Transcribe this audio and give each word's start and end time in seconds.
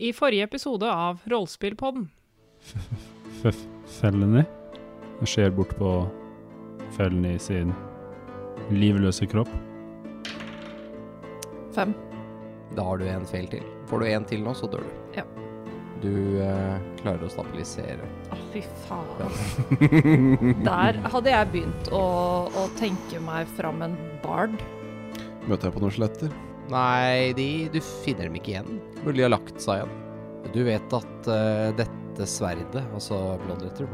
I 0.00 0.12
forrige 0.12 0.44
episode 0.44 0.92
av 0.92 1.18
Rollespillpodden. 1.24 2.04
F 3.44 3.56
Felony. 3.98 4.44
Jeg 5.18 5.30
ser 5.32 5.50
bort 5.50 5.72
på 5.74 5.88
Felony 6.94 7.32
sin 7.42 7.72
livløse 8.70 9.26
kropp. 9.26 9.50
Fem. 11.74 11.96
Da 12.78 12.86
har 12.86 13.02
du 13.02 13.08
en 13.10 13.26
feil 13.26 13.50
til. 13.50 13.66
Får 13.90 14.04
du 14.04 14.06
en 14.12 14.30
til 14.30 14.46
nå, 14.46 14.54
så 14.54 14.70
dør 14.70 14.86
du. 14.86 14.96
Ja. 15.18 15.26
Du 15.98 16.14
eh, 16.46 16.78
klarer 17.02 17.26
å 17.26 17.34
stabilisere. 17.34 18.06
Å, 18.30 18.38
fy 18.54 18.62
faen. 18.86 19.34
Der 20.68 21.02
hadde 21.10 21.34
jeg 21.34 21.54
begynt 21.56 21.90
å, 21.90 22.04
å 22.46 22.68
tenke 22.78 23.18
meg 23.26 23.50
fram 23.58 23.82
en 23.82 23.98
bard. 24.22 24.54
Møter 25.48 25.72
jeg 25.72 25.74
på 25.74 25.82
noen 25.82 25.98
skjeletter? 25.98 26.44
Nei, 26.68 27.32
de, 27.36 27.48
du 27.72 27.80
finner 27.80 28.28
dem 28.28 28.36
ikke 28.38 28.54
igjen. 28.56 28.78
Mulig 29.04 29.22
de 29.22 29.26
har 29.26 29.32
lagt 29.32 29.62
seg 29.62 29.80
igjen. 29.80 29.96
Du 30.54 30.60
vet 30.66 30.94
at 30.96 31.28
uh, 31.28 31.68
dette 31.76 32.28
sverdet, 32.28 32.82
altså 32.96 33.18
Bloodletter, 33.44 33.88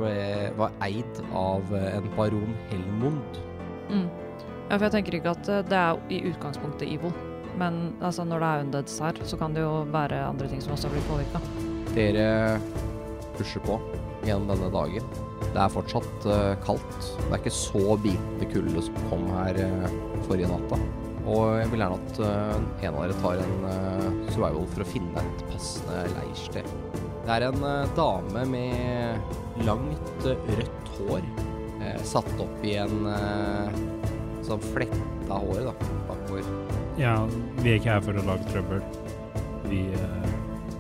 var 0.57 0.75
eid 0.85 1.19
av 1.37 1.75
eh, 1.77 1.91
en 1.99 2.07
baron 2.17 2.55
Helmond. 2.71 3.41
Mm. 3.91 4.07
Ja, 4.71 4.79
for 4.79 4.87
jeg 4.87 4.95
tenker 4.95 5.19
ikke 5.19 5.35
at 5.35 5.51
eh, 5.53 5.61
det 5.69 5.77
er 5.77 6.01
i 6.09 6.23
utgangspunktet 6.31 6.89
evil. 6.89 7.13
Men 7.61 7.93
altså, 8.01 8.25
når 8.27 8.41
det 8.41 8.49
er 8.49 8.65
undeads 8.65 8.97
her, 9.05 9.21
så 9.29 9.39
kan 9.39 9.55
det 9.55 9.63
jo 9.63 9.85
være 9.93 10.23
andre 10.25 10.49
ting 10.51 10.65
som 10.65 10.73
også 10.75 10.91
blir 10.95 11.05
påvirka. 11.11 11.43
Dere 11.95 12.57
pusher 13.37 13.63
på 13.67 13.79
gjennom 14.25 14.49
denne 14.55 14.73
dagen. 14.73 15.15
Det 15.45 15.61
er 15.61 15.71
fortsatt 15.75 16.27
uh, 16.27 16.55
kaldt. 16.65 17.11
Det 17.21 17.29
er 17.29 17.41
ikke 17.43 17.55
så 17.55 17.99
bitende 18.01 18.49
kulde 18.51 18.89
som 18.89 19.03
kom 19.11 19.29
her 19.37 19.61
uh, 19.61 19.99
forrige 20.25 20.49
natta. 20.51 20.81
Og 21.25 21.55
jeg 21.57 21.71
vil 21.73 21.81
gjerne 21.81 21.97
at 21.97 22.19
eh, 22.21 22.57
en 22.85 22.97
av 22.99 22.99
dere 23.01 23.17
tar 23.23 23.41
en 23.41 23.67
eh, 23.71 24.09
survival 24.35 24.67
for 24.75 24.85
å 24.85 24.89
finne 24.89 25.23
et 25.23 25.45
passende 25.49 26.03
leirsted. 26.19 26.69
Det 27.25 27.33
er 27.33 27.47
en 27.47 27.65
eh, 27.65 27.95
dame 27.97 28.45
med 28.53 29.65
langt 29.65 30.29
rødt 30.29 30.93
hår, 30.99 31.25
satt 32.07 32.31
opp 32.41 32.63
i 32.65 32.75
en 32.81 33.09
sånn 34.45 34.63
fletta 34.73 35.37
hår 35.41 35.67
da, 35.67 35.75
bakover. 36.09 36.47
Ja, 37.01 37.17
vi 37.61 37.73
er 37.73 37.81
ikke 37.81 37.93
her 37.93 38.05
for 38.05 38.21
å 38.21 38.25
lage 38.27 38.47
trøbbel. 38.49 38.81
Vi, 39.69 39.83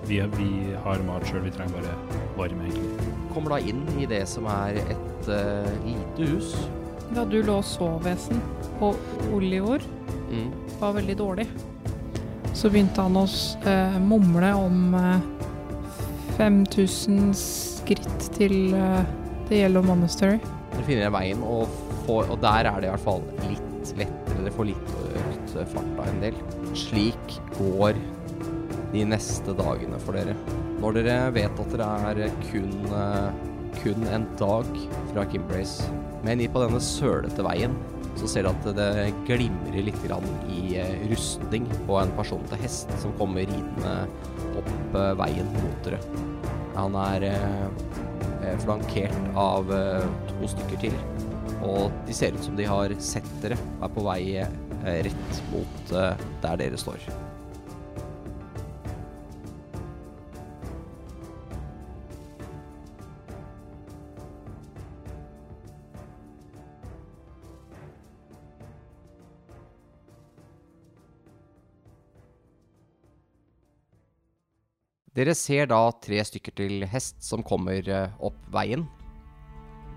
vi, 0.08 0.20
vi 0.36 0.48
har 0.84 1.04
mat 1.08 1.26
sjøl, 1.28 1.44
vi 1.46 1.52
trenger 1.54 1.76
bare 1.80 2.22
varme, 2.38 2.68
egentlig. 2.68 3.10
Kommer 3.34 3.56
da 3.56 3.60
inn 3.72 3.84
i 4.00 4.08
det 4.10 4.24
som 4.30 4.48
er 4.50 4.80
et 4.84 5.28
lite 5.84 6.32
hus. 6.34 6.54
Da 7.12 7.24
du 7.28 7.40
lå 7.44 7.58
og 7.60 7.64
sov, 7.68 8.00
Vesen, 8.06 8.40
og 8.80 8.96
Olivor 9.34 9.82
Mm. 10.34 10.48
var 10.80 10.94
veldig 10.96 11.14
dårlig, 11.18 11.44
så 12.56 12.70
begynte 12.72 13.02
han 13.04 13.14
å 13.20 13.26
eh, 13.68 13.98
mumle 14.02 14.48
om 14.56 14.94
eh, 14.98 15.20
5000 16.38 17.28
skritt 17.38 18.26
til 18.34 18.74
eh, 18.74 19.04
The 19.50 19.60
Yellow 19.60 19.84
Monastery. 19.86 20.40
Dere 20.72 20.86
finner 20.88 21.12
veien, 21.14 21.44
og, 21.46 21.68
får, 22.06 22.32
og 22.32 22.40
der 22.42 22.70
er 22.70 22.80
det 22.82 22.88
i 22.88 22.92
hvert 22.94 23.04
fall 23.04 23.22
litt 23.46 23.94
lettere. 24.00 24.40
Dere 24.40 24.54
får 24.56 24.70
litt 24.72 24.92
økt 25.20 25.54
farta 25.74 26.08
en 26.10 26.20
del. 26.24 26.40
Slik 26.74 27.38
går 27.60 28.00
de 28.94 29.04
neste 29.12 29.54
dagene 29.58 30.00
for 30.02 30.16
dere. 30.18 30.34
Når 30.82 30.98
dere 30.98 31.18
vet 31.36 31.60
at 31.62 31.76
dere 31.76 31.92
er 32.10 32.38
kun, 32.48 32.74
eh, 32.90 33.44
kun 33.82 34.06
en 34.12 34.26
dag 34.40 34.68
fra 35.12 35.24
Kimbrace, 35.30 35.90
men 36.24 36.40
i 36.40 36.48
på 36.50 36.62
denne 36.62 36.80
sølete 36.82 37.44
veien, 37.46 37.74
så 38.18 38.28
ser 38.30 38.46
du 38.46 38.50
at 38.52 38.68
det 38.76 39.12
glimrer 39.26 39.86
litt 39.88 40.04
i 40.52 40.76
eh, 40.78 40.94
rustning 41.10 41.66
på 41.88 41.98
en 41.98 42.12
person 42.18 42.44
til 42.50 42.62
hest 42.62 42.92
som 43.02 43.14
kommer 43.18 43.46
ridende 43.48 43.94
opp 44.60 44.96
eh, 45.00 45.10
veien 45.18 45.50
mot 45.58 45.86
dere. 45.86 45.98
Han 46.76 46.94
er 46.98 47.26
eh, 47.32 48.54
flankert 48.62 49.36
av 49.38 49.70
to 50.30 50.50
stykker 50.54 50.86
til. 50.86 50.96
Og 51.64 51.88
de 52.06 52.14
ser 52.14 52.34
ut 52.36 52.44
som 52.44 52.58
de 52.58 52.66
har 52.68 52.92
sett 53.02 53.30
dere, 53.42 53.56
er 53.56 53.94
på 53.94 54.04
vei 54.04 54.20
rett 54.84 55.38
mot 55.48 55.94
der 55.94 56.58
dere 56.60 56.76
står. 56.76 57.06
Dere 75.14 75.30
ser 75.38 75.68
da 75.70 75.78
tre 76.02 76.18
stykker 76.26 76.56
til 76.58 76.84
hest 76.90 77.20
som 77.22 77.44
kommer 77.46 77.86
eh, 77.86 78.14
opp 78.26 78.38
veien. 78.50 78.82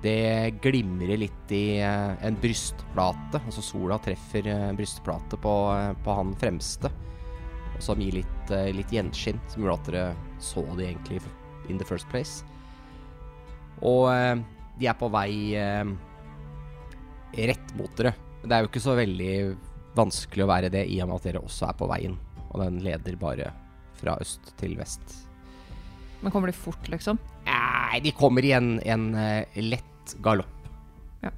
Det 0.04 0.54
glimrer 0.62 1.18
litt 1.18 1.54
i 1.58 1.80
eh, 1.82 2.14
en 2.22 2.38
brystplate, 2.38 3.42
altså 3.42 3.64
sola 3.66 3.98
treffer 4.06 4.46
eh, 4.54 4.68
brystplate 4.78 5.40
på, 5.42 5.56
på 6.06 6.18
han 6.20 6.36
fremste. 6.38 6.94
Som 7.82 8.02
gir 8.02 8.20
litt, 8.20 8.54
litt 8.74 8.94
gjenskinn, 8.94 9.42
som 9.50 9.66
gjorde 9.66 9.78
at 9.78 9.90
dere 9.90 10.06
så 10.42 10.64
de 10.78 10.86
egentlig 10.86 11.20
in 11.70 11.82
the 11.82 11.86
first 11.86 12.10
place. 12.14 12.46
Og 13.86 14.10
de 14.80 14.88
er 14.90 14.98
på 14.98 15.12
vei 15.14 15.54
rett 17.38 17.76
mot 17.78 17.94
dere. 18.00 18.16
Det 18.42 18.50
er 18.50 18.66
jo 18.66 18.72
ikke 18.72 18.82
så 18.82 18.98
veldig 18.98 19.36
vanskelig 19.98 20.48
å 20.48 20.50
være 20.50 20.74
det, 20.74 20.88
i 20.90 20.98
og 21.04 21.12
med 21.12 21.20
at 21.20 21.30
dere 21.30 21.44
også 21.46 21.70
er 21.70 21.78
på 21.78 21.90
veien. 21.94 22.18
Og 22.48 22.64
den 22.64 22.82
leder 22.82 23.22
bare 23.22 23.54
fra 24.00 24.18
øst 24.24 24.54
til 24.60 24.78
vest. 24.80 25.28
Men 26.22 26.34
kommer 26.34 26.50
de 26.50 26.58
fort, 26.58 26.88
liksom? 26.90 27.20
Nei, 27.46 28.00
de 28.04 28.14
kommer 28.16 28.46
i 28.46 28.54
en, 28.58 28.78
en 28.82 29.10
uh, 29.16 29.60
lett 29.62 30.16
galopp. 30.26 30.70
Ja. 31.22 31.32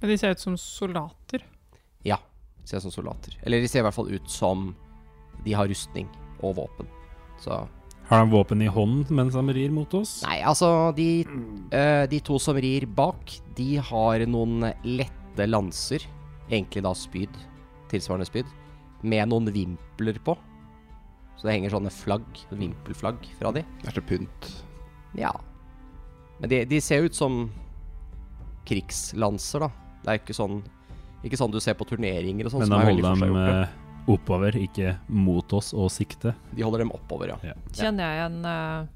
Men 0.00 0.12
de 0.12 0.16
ser 0.20 0.36
ut 0.36 0.40
som 0.42 0.56
soldater. 0.58 1.44
Ja, 2.06 2.18
de 2.62 2.68
ser 2.68 2.80
ut 2.80 2.88
som 2.88 2.94
soldater. 2.94 3.36
Eller 3.44 3.60
de 3.60 3.68
ser 3.68 3.82
i 3.82 3.86
hvert 3.88 3.96
fall 3.96 4.12
ut 4.12 4.30
som 4.30 4.72
de 5.44 5.54
har 5.56 5.68
rustning 5.68 6.08
og 6.40 6.56
våpen. 6.56 6.88
Så 7.40 7.62
Har 8.08 8.24
de 8.24 8.32
våpen 8.32 8.62
i 8.64 8.68
hånden 8.68 9.16
mens 9.16 9.36
de 9.36 9.54
rir 9.54 9.72
mot 9.72 9.92
oss? 9.94 10.20
Nei, 10.26 10.40
altså, 10.40 10.90
de, 10.96 11.26
uh, 11.74 12.06
de 12.10 12.20
to 12.24 12.40
som 12.42 12.56
rir 12.56 12.88
bak, 12.88 13.36
de 13.56 13.74
har 13.90 14.24
noen 14.28 14.72
lette 14.88 15.46
lanser. 15.46 16.04
Egentlig 16.50 16.82
da 16.82 16.96
spyd. 16.96 17.42
Tilsvarende 17.92 18.26
spyd. 18.28 18.48
Med 19.04 19.28
noen 19.30 19.52
vimpler 19.52 20.18
på. 20.24 20.34
Så 21.40 21.48
det 21.48 21.54
henger 21.56 21.72
sånne 21.72 21.90
flagg, 21.94 22.26
vimpelflagg 22.52 23.24
fra 23.38 23.50
de. 23.56 23.62
Det 23.80 23.88
er 23.88 23.96
til 23.96 24.04
pynt. 24.10 24.48
Ja. 25.16 25.30
Men 26.40 26.52
de, 26.52 26.58
de 26.68 26.80
ser 26.84 27.06
ut 27.08 27.16
som 27.16 27.46
krigslanser, 28.68 29.64
da. 29.64 29.70
Det 30.04 30.12
er 30.12 30.20
ikke 30.20 30.36
sånn 30.36 30.60
Ikke 31.26 31.36
sånn 31.36 31.52
du 31.52 31.58
ser 31.60 31.76
på 31.76 31.84
turneringer 31.88 32.48
og 32.48 32.54
sånn. 32.54 32.66
Men 32.66 32.72
da 32.72 32.82
holder 32.84 33.08
de 33.08 33.24
dem 33.24 33.40
eh, 33.40 33.72
oppover, 34.12 34.56
ikke 34.56 34.94
mot 35.08 35.56
oss 35.56 35.72
og 35.76 35.90
sikte. 35.92 36.34
De 36.52 36.64
holder 36.64 36.84
dem 36.84 36.92
oppover, 36.96 37.32
ja. 37.32 37.56
Kjenner 37.76 38.14
jeg 38.14 38.28
en 38.28 38.38
uh, 38.44 38.86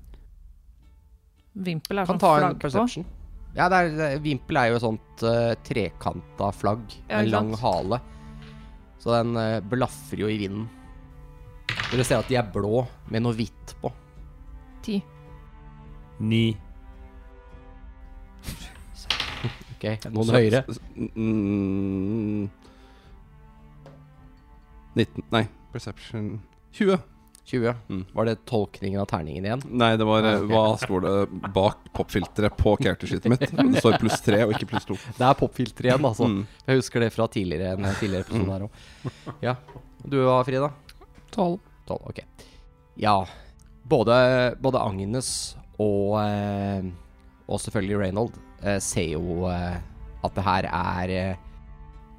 vimpel? 1.65 2.00
Er 2.00 2.09
Kan 2.09 2.16
sånn 2.16 2.25
ta 2.25 2.37
en 2.37 2.60
flagg 2.60 2.94
på? 3.00 3.04
Ja, 3.54 3.69
det 3.71 3.81
er, 3.81 4.16
vimpel 4.21 4.59
er 4.59 4.72
jo 4.72 4.78
et 4.81 4.84
sånt 4.84 5.25
uh, 5.25 5.53
trekanta 5.65 6.49
flagg 6.56 6.83
Ja, 7.06 7.21
med 7.21 7.28
ja, 7.28 7.37
lang 7.37 7.53
hale. 7.60 8.00
Så 9.00 9.12
den 9.15 9.37
uh, 9.37 9.60
blaffer 9.65 10.25
jo 10.25 10.33
i 10.33 10.41
vinden. 10.44 10.69
Dere 11.91 12.04
ser 12.04 12.19
at 12.19 12.28
de 12.28 12.36
er 12.36 12.47
blå 12.54 12.86
med 13.12 13.22
noe 13.22 13.34
hvitt 13.38 13.75
på. 13.80 13.91
Ti. 14.84 14.98
Ni. 16.20 16.56
Ok, 19.74 19.84
Noen 20.12 20.26
Så- 20.26 20.32
høyere. 20.38 20.64
s- 20.69 20.80
Mm, 20.97 22.48
19 24.97 25.22
Nei, 25.32 25.48
perception 25.72 26.41
20. 26.72 26.98
20. 27.44 27.74
Mm. 27.91 28.04
Var 28.14 28.24
det 28.24 28.44
tolkningen 28.47 29.00
av 29.00 29.06
terningen 29.06 29.44
igjen? 29.44 29.62
Nei, 29.68 29.97
det 29.97 30.04
var 30.06 30.22
eh, 30.24 30.39
Ah, 30.39 30.41
ok. 30.41 30.48
hva 30.48 30.78
står 30.80 31.00
det 31.04 31.53
bak 31.53 31.77
popfilteret 31.92 32.56
på 32.56 32.77
charactersheetet 32.80 33.28
mitt. 33.28 33.41
Det 33.74 33.83
står 33.83 33.98
pluss 34.00 34.21
3 34.24 34.44
og 34.47 34.54
ikke 34.54 34.66
pluss 34.71 34.86
2. 34.89 34.97
Det 35.18 35.21
er 35.28 35.34
popfilter 35.34 35.84
igjen, 35.91 36.00
altså. 36.09 36.24
Mm. 36.30 36.47
Jeg 36.66 36.77
husker 36.80 37.00
det 37.04 37.12
fra 37.12 37.27
tidligere 37.28 37.74
en 37.77 37.84
tidligere 38.00 38.24
episode 38.24 38.50
her 38.50 38.65
òg. 38.65 38.71
Ja. 39.42 39.56
Du 40.09 40.16
da, 40.24 40.42
Frida? 40.42 40.71
Tolv. 41.34 41.59
12, 41.86 42.01
ok. 42.10 42.21
Ja, 42.95 43.27
både, 43.83 44.16
både 44.63 44.81
Agnes 44.81 45.31
og, 45.83 46.21
eh, 46.22 46.86
og 47.48 47.60
selvfølgelig 47.60 47.98
Reynold 48.01 48.36
eh, 48.63 48.78
ser 48.83 49.16
jo 49.16 49.48
eh, 49.51 49.81
at 50.25 50.36
det 50.36 50.45
her 50.47 50.69
er 50.71 51.15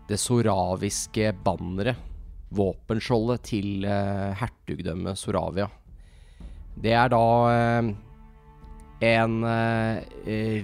det 0.06 0.20
soraviske 0.22 1.32
banneret, 1.46 1.98
våpenskjoldet 2.56 3.42
til 3.50 3.88
hertugdømmet 4.38 5.18
Soravia. 5.18 5.66
Det 6.78 6.94
er 6.94 7.10
da 7.10 7.24
en 9.10 9.34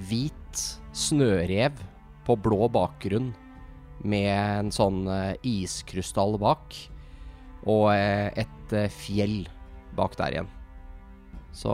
hvit 0.06 0.62
snørev 0.94 1.81
på 2.27 2.38
blå 2.38 2.69
bakgrunn 2.71 3.31
med 4.06 4.30
en 4.30 4.71
sånn 4.71 5.01
iskrystall 5.42 6.38
bak 6.39 6.77
og 7.65 7.91
eh, 7.93 8.31
et 8.45 8.73
eh, 8.77 8.89
fjell 8.89 9.43
bak 9.97 10.15
der 10.19 10.37
igjen. 10.37 10.49
Så 11.53 11.71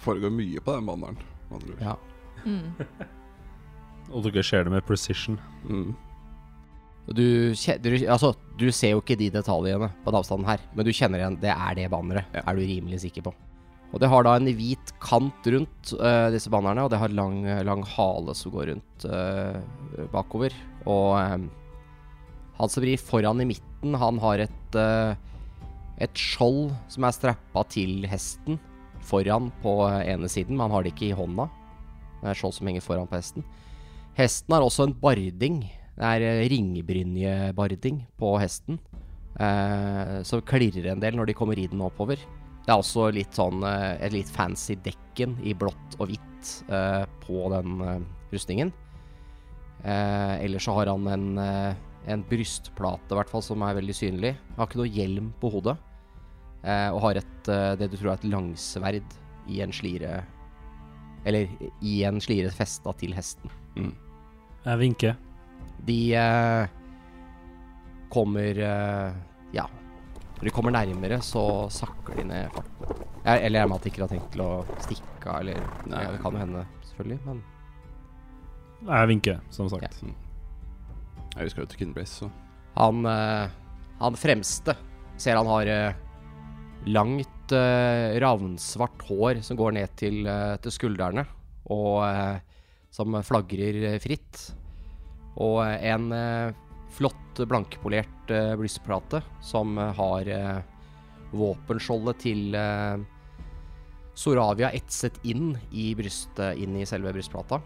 Foregår 0.00 0.32
mye 0.32 0.60
på 0.64 0.72
den 0.78 0.86
banneren. 0.88 1.18
med 1.50 1.58
andre 1.60 1.74
ord. 1.74 1.82
ja. 1.82 1.96
Mm. 2.42 2.72
Og 4.12 4.24
dere 4.26 4.42
ser 4.44 4.64
det 4.66 4.72
med 4.72 4.82
precision. 4.84 5.36
Mm. 5.68 5.92
Du, 7.06 7.22
du, 7.54 7.88
altså, 8.10 8.32
du 8.58 8.66
ser 8.74 8.92
jo 8.94 9.00
ikke 9.02 9.16
de 9.18 9.28
detaljene 9.34 9.88
på 10.04 10.10
den 10.10 10.18
avstanden 10.18 10.46
her, 10.48 10.60
men 10.74 10.86
du 10.86 10.92
kjenner 10.94 11.18
igjen 11.22 11.38
det 11.42 11.50
er 11.54 11.74
det 11.78 11.86
banneret, 11.92 12.26
Ja. 12.34 12.42
er 12.46 12.58
du 12.58 12.62
rimelig 12.66 13.00
sikker 13.04 13.24
på. 13.26 13.32
Og 13.92 14.00
det 14.00 14.08
har 14.08 14.24
da 14.24 14.34
en 14.38 14.46
hvit 14.56 14.92
kant 15.04 15.46
rundt 15.52 15.92
uh, 16.00 16.28
disse 16.32 16.48
bannerne, 16.50 16.84
og 16.86 16.90
det 16.92 16.98
har 17.02 17.12
lang, 17.12 17.42
lang 17.66 17.82
hale 17.84 18.34
som 18.38 18.54
går 18.54 18.70
rundt 18.72 19.04
uh, 19.04 19.58
bakover. 20.14 20.54
Og 20.88 21.18
øh, 21.20 21.42
han 22.62 22.70
som 22.70 22.86
rir 22.86 23.00
foran 23.00 23.42
i 23.42 23.48
midten, 23.50 23.96
han 23.98 24.20
har 24.22 24.44
et, 24.46 24.78
uh, 24.78 25.18
et 26.02 26.14
skjold 26.18 26.70
som 26.92 27.04
er 27.08 27.16
strappa 27.16 27.66
til 27.72 28.06
hesten 28.10 28.60
foran 29.02 29.50
på 29.62 29.74
ene 29.90 30.30
siden, 30.30 30.56
men 30.56 30.68
han 30.68 30.76
har 30.76 30.86
det 30.86 30.94
ikke 30.94 31.10
i 31.10 31.18
hånda. 31.18 31.48
Det 32.22 32.30
er 32.30 32.38
skjold 32.38 32.54
som 32.54 32.70
henger 32.70 32.84
foran 32.84 33.10
på 33.10 33.18
hesten. 33.18 33.46
Hesten 34.18 34.54
har 34.54 34.64
også 34.64 34.86
en 34.86 34.98
barding. 35.02 35.62
Det 35.96 36.08
er 36.08 36.24
eh, 36.26 36.44
ringbrynjebarding 36.52 38.04
på 38.20 38.36
hesten. 38.40 38.78
Uh, 39.32 40.20
som 40.28 40.42
klirrer 40.44 40.90
en 40.92 41.00
del 41.00 41.16
når 41.16 41.30
de 41.30 41.36
kommer 41.36 41.56
ridende 41.56 41.86
oppover. 41.88 42.20
Det 42.62 42.70
er 42.70 42.78
også 42.78 43.08
litt 43.16 43.32
sånn 43.34 43.64
uh, 43.64 43.96
et 43.96 44.12
litt 44.14 44.30
fancy 44.30 44.76
dekken 44.84 45.38
i 45.42 45.54
blått 45.56 45.96
og 45.98 46.12
hvitt 46.12 46.50
uh, 46.68 47.08
på 47.24 47.48
den 47.54 47.80
rustningen. 48.32 48.74
Ellers 49.82 50.62
så 50.62 50.76
har 50.76 50.92
han 50.92 51.08
en, 51.10 51.24
en 52.10 52.22
brystplate, 52.26 53.12
i 53.12 53.18
hvert 53.18 53.30
fall, 53.30 53.42
som 53.46 53.62
er 53.62 53.76
veldig 53.78 53.94
synlig. 53.94 54.32
Han 54.52 54.62
har 54.62 54.70
ikke 54.70 54.80
noe 54.80 54.90
hjelm 54.92 55.32
på 55.40 55.50
hodet. 55.54 55.76
Eh, 56.62 56.88
og 56.94 57.00
har 57.06 57.20
et, 57.22 57.48
eh, 57.50 57.74
det 57.78 57.90
du 57.90 57.96
tror 57.98 58.12
er 58.12 58.20
et 58.20 58.30
langsverd 58.30 59.16
i 59.50 59.60
en 59.64 59.72
slire 59.74 60.22
Eller 61.26 61.48
i 61.82 62.02
en 62.06 62.20
slire 62.22 62.50
festa 62.50 62.92
til 62.98 63.12
hesten. 63.14 63.50
Mm. 63.76 63.92
Jeg 64.64 64.78
vinker. 64.78 65.16
De 65.86 65.98
eh, 66.14 66.66
kommer 68.10 68.58
eh, 68.58 69.12
Ja. 69.54 69.68
Når 70.38 70.48
de 70.48 70.50
kommer 70.50 70.74
nærmere, 70.74 71.20
så 71.22 71.68
sakker 71.70 72.16
de 72.18 72.24
ned 72.26 72.50
farten. 72.50 73.06
Jeg, 73.22 73.44
eller 73.46 73.60
jeg 73.60 73.70
at 73.70 73.82
de 73.84 73.90
ikke 73.92 74.02
har 74.02 74.10
tenkt 74.10 74.32
til 74.34 74.42
å 74.42 74.50
stikke 74.82 75.30
av, 75.30 75.40
eller 75.44 75.60
Nei. 75.86 76.02
ja, 76.02 76.10
Det 76.10 76.22
kan 76.24 76.34
jo 76.34 76.40
hende, 76.42 76.64
selvfølgelig, 76.88 77.18
men 77.28 77.42
Jeg 78.88 79.08
vinker, 79.12 79.40
som 79.54 79.68
sagt. 79.70 80.02
Ja, 80.02 80.10
vi 81.36 81.50
skal 81.50 81.64
jo 81.64 81.70
til 81.72 81.84
Kinbrace, 81.84 82.22
så 82.22 82.30
han, 82.76 83.04
eh, 83.06 83.52
han 84.00 84.16
fremste 84.16 84.76
ser 85.20 85.38
han 85.38 85.50
har 85.50 85.68
eh, 85.68 86.00
langt, 86.90 87.52
eh, 87.52 88.18
ravnsvart 88.22 89.04
hår 89.08 89.42
som 89.44 89.58
går 89.60 89.76
ned 89.76 89.92
til, 90.00 90.24
til 90.64 90.74
skuldrene, 90.74 91.26
og 91.70 92.02
som 92.92 93.14
flagrer 93.24 94.00
fritt. 94.02 94.40
Og 95.40 95.62
en 95.64 96.10
flott, 96.92 97.40
blankpolert 97.48 98.32
uh, 98.34 98.52
brystplate 98.60 99.22
som 99.40 99.78
har 99.78 100.28
uh, 100.28 100.58
våpenskjoldet 101.32 102.18
til 102.20 102.58
uh, 102.58 103.00
Soravia 104.12 104.68
etset 104.76 105.16
inn 105.24 105.54
i 105.70 105.94
brystet, 105.96 106.58
inn 106.60 106.76
i 106.76 106.84
selve 106.84 107.14
brystplata. 107.16 107.62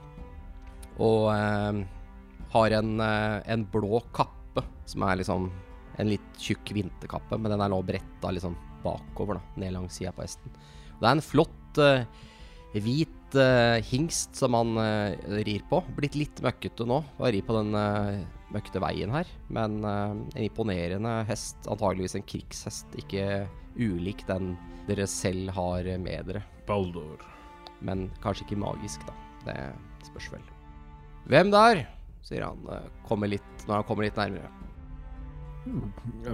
Og 1.02 1.26
har 2.52 2.76
en, 2.78 3.00
eh, 3.00 3.43
en 3.52 3.64
blå 3.72 4.00
kappe, 4.12 4.64
som 4.87 5.02
er 5.02 5.20
liksom 5.20 5.50
en 5.98 6.08
litt 6.10 6.38
tjukk 6.38 6.72
vinterkappe, 6.76 7.38
men 7.38 7.52
den 7.52 7.60
er 7.64 7.72
nå 7.72 7.81
bretta 7.87 8.32
liksom 8.32 8.56
bakover, 8.84 9.40
da, 9.40 9.60
ned 9.62 9.75
langs 9.76 9.96
sida 9.96 10.12
på 10.12 10.25
hesten. 10.25 10.52
Det 11.00 11.04
er 11.04 11.16
en 11.16 11.25
flott 11.25 11.81
eh, 11.82 12.06
hvit 12.76 13.37
eh, 13.40 13.82
hingst 13.88 14.37
som 14.37 14.56
han 14.56 14.76
rir 15.46 15.64
på. 15.70 15.82
Blitt 15.96 16.19
litt 16.19 16.43
møkkete 16.44 16.87
nå, 16.88 17.02
og 17.19 17.31
rir 17.32 17.44
på 17.46 17.56
den 17.56 17.72
møkkete 18.52 18.82
veien 18.84 19.12
her. 19.12 19.28
Men 19.49 19.81
en 19.84 20.26
imponerende 20.37 21.22
hest, 21.28 21.58
antageligvis 21.64 22.19
en 22.19 22.28
krigshest, 22.28 22.92
ikke 23.00 23.46
ulik 23.76 24.26
den 24.28 24.54
dere 24.87 25.08
selv 25.10 25.50
har 25.56 25.88
med 25.99 26.28
dere. 26.31 26.44
Baldur. 26.69 27.25
Men 27.81 28.08
kanskje 28.22 28.46
ikke 28.46 28.60
magisk, 28.60 29.02
da. 29.08 29.16
Det 29.46 29.58
spørs 30.12 30.31
vel. 30.37 30.46
Hvem 31.26 31.50
der? 31.50 31.87
Sier 32.26 32.43
han 32.49 32.58
eh, 32.75 32.87
kommer 33.06 33.31
litt, 33.31 33.67
når 33.69 33.81
han 33.81 33.87
kommer 33.88 34.06
litt 34.08 34.19
nærmere. 34.19 34.50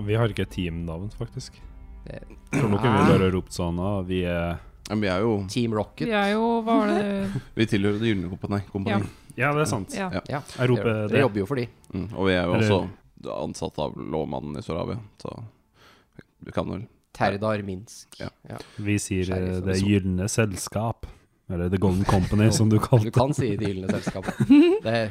Vi 0.06 0.15
har 0.19 0.33
ikke 0.33 0.44
et 0.47 0.53
teamnavn, 0.53 1.09
faktisk. 1.17 1.56
Det, 2.05 2.19
Tror 2.53 2.69
nok 2.73 2.83
vi 2.83 2.91
bare 2.93 3.15
har 3.23 3.31
ropt 3.33 3.55
sånn 3.55 3.77
ah, 3.79 4.00
Vi 4.03 4.25
er 4.27 4.56
men 4.91 4.99
Vi 5.05 5.06
er 5.09 5.21
jo 5.23 5.37
Team 5.49 5.73
Rocket. 5.79 6.09
Vi 6.11 6.15
er 6.19 6.33
jo 6.35 6.49
Hva 6.67 6.75
var 6.81 6.89
det 6.91 7.05
Vi 7.61 7.67
tilhører 7.71 8.00
Det 8.03 8.11
gylne 8.11 8.31
kompani. 8.33 8.59
kompani. 8.73 9.06
Ja, 9.39 9.53
det 9.55 9.62
er 9.62 9.71
sant. 9.71 9.94
Ja. 9.97 10.09
Ja, 10.29 10.41
Jeg 10.59 10.69
roper 10.69 10.89
det. 10.91 10.97
dere 11.12 11.23
jobber 11.23 11.41
jo 11.41 11.47
for 11.49 11.61
de. 11.62 11.69
Mm. 11.94 12.09
Og 12.11 12.27
vi 12.29 12.35
er 12.35 12.43
jo 12.43 12.56
Eller- 12.59 12.75
også 12.75 13.37
ansatt 13.47 13.79
av 13.79 13.94
lovmannen 13.97 14.59
i 14.59 14.65
Soravia, 14.67 14.99
så 15.23 15.31
vi 16.43 16.50
kan 16.53 16.67
vel 16.69 16.83
Terdar 17.15 17.62
Minsk. 17.62 18.19
Ja. 18.19 18.59
Vi 18.83 18.99
sier 18.99 19.31
eh, 19.37 19.61
Det 19.62 19.79
gylne 19.79 20.27
selskap. 20.29 21.06
Eller 21.52 21.69
The 21.69 21.76
Golden 21.76 22.04
Company, 22.08 22.50
som 22.50 22.69
du 22.70 22.78
Du 22.78 22.82
kalte 22.84 23.04
det. 23.10 23.12
kan 23.12 23.34
si 23.37 23.50
Det 23.56 23.69
gylne 23.69 23.90
selskap. 23.93 24.25
Det, 24.87 25.10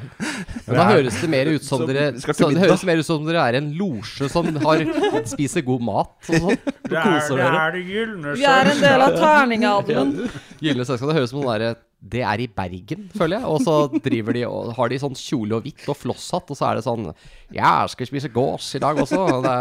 men 0.66 0.76
da 0.78 0.86
høres 0.90 1.20
det 1.22 1.30
mer 1.32 1.52
ut 1.52 1.64
som 1.64 1.84
Som 1.84 1.90
dere 1.92 2.08
så, 2.20 2.50
Det 2.50 2.64
høres 2.64 2.84
mer 2.88 3.02
ut 3.02 3.08
som 3.08 3.28
dere 3.28 3.44
er 3.52 3.60
en 3.60 3.70
losje 3.78 4.30
som 4.32 4.50
har, 4.66 4.84
spiser 5.30 5.64
god 5.68 5.86
mat 5.86 6.32
og 6.32 6.48
sånn. 6.48 6.58
Og 6.92 6.98
koser 6.98 7.44
er 7.46 7.78
det 7.78 7.84
gylne 7.88 8.34
Vi 8.40 8.48
er 8.50 8.72
en 8.74 8.82
del 8.82 9.06
av 9.06 9.16
terningadelen. 9.22 10.12
Gylne 10.66 10.88
selskap. 10.88 11.12
Det 11.12 11.18
høres 11.20 11.32
ut 11.32 11.36
som 11.36 11.44
noe 11.44 11.56
derre 11.56 11.72
Det 12.16 12.24
er 12.26 12.44
i 12.44 12.50
Bergen, 12.50 13.08
føler 13.16 13.38
jeg. 13.38 13.46
Og 13.54 13.62
så 13.64 14.02
driver 14.02 14.36
de 14.40 14.46
og 14.50 14.74
har 14.80 14.92
de 14.92 15.00
sånn 15.06 15.18
kjole 15.18 15.60
og 15.60 15.68
hvitt 15.68 15.86
og 15.94 16.00
flosshatt, 16.02 16.50
og 16.52 16.58
så 16.58 16.72
er 16.72 16.80
det 16.82 16.86
sånn 16.88 17.12
Ja, 17.54 17.84
jeg 17.86 17.94
skal 17.96 18.10
spise 18.10 18.34
gås 18.34 18.74
i 18.76 18.84
dag 18.84 18.98
også. 19.06 19.22
Og 19.38 19.46
Det 19.46 19.56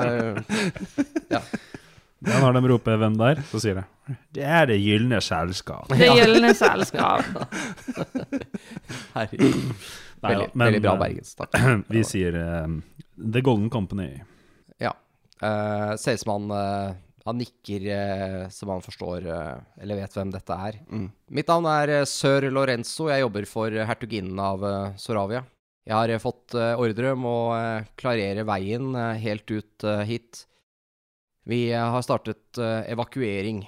er 1.37 1.45
Ja, 2.21 2.37
når 2.41 2.53
de 2.61 2.69
roper 2.69 2.99
'Hvem 3.01 3.15
der?', 3.17 3.41
så 3.49 3.61
sier 3.61 3.79
jeg 3.81 3.85
Det 4.35 4.45
er 4.47 4.67
Det 4.71 4.79
gylne 4.81 5.21
selskap. 5.25 5.89
Det 5.93 6.09
gylne 6.17 6.53
selskap. 6.55 7.25
herregud. 9.15 9.61
Nei, 10.21 10.33
Veldig, 10.35 10.49
men, 10.53 10.67
veldig 10.67 10.81
bra 10.85 10.93
Bergens. 11.01 11.31
bergensk, 11.37 11.55
takk. 11.55 11.87
Vi 11.95 12.03
sier 12.05 12.35
uh, 12.37 12.67
The 13.17 13.41
Golden 13.47 13.71
Company. 13.73 14.11
Ja. 14.83 14.93
Uh, 15.41 15.95
ser 15.97 16.19
ut 16.19 16.21
som 16.25 16.33
han, 16.35 16.51
uh, 16.53 16.99
han 17.25 17.39
nikker 17.41 17.87
uh, 17.89 18.43
som 18.53 18.69
han 18.75 18.85
forstår 18.85 19.25
eh, 19.33 19.55
eller 19.81 19.99
vet 20.03 20.15
hvem 20.19 20.31
dette 20.35 20.59
er. 20.69 20.77
mm. 20.91 21.07
Mitt 21.37 21.49
navn 21.49 21.69
er 21.73 21.95
eh, 22.01 22.05
sør 22.09 22.51
Lorenzo. 22.53 23.09
Jeg 23.13 23.25
jobber 23.25 23.49
for 23.49 23.73
hertuginnen 23.93 24.41
av 24.45 24.65
eh, 24.69 24.93
Soravia. 25.01 25.43
Jeg 25.89 25.97
har 25.97 26.13
eh, 26.13 26.21
fått 26.21 26.57
eh, 26.59 26.75
ordre 26.81 27.13
om 27.17 27.25
å 27.29 27.37
eh, 27.57 27.89
klarere 28.01 28.45
veien 28.49 28.93
eh, 28.97 29.15
helt 29.25 29.49
ut 29.57 29.85
eh, 29.89 30.03
hit. 30.09 30.43
Vi 31.49 31.63
eh, 31.73 31.81
har 31.97 32.05
startet 32.05 32.61
eh, 32.61 32.91
evakuering 32.93 33.65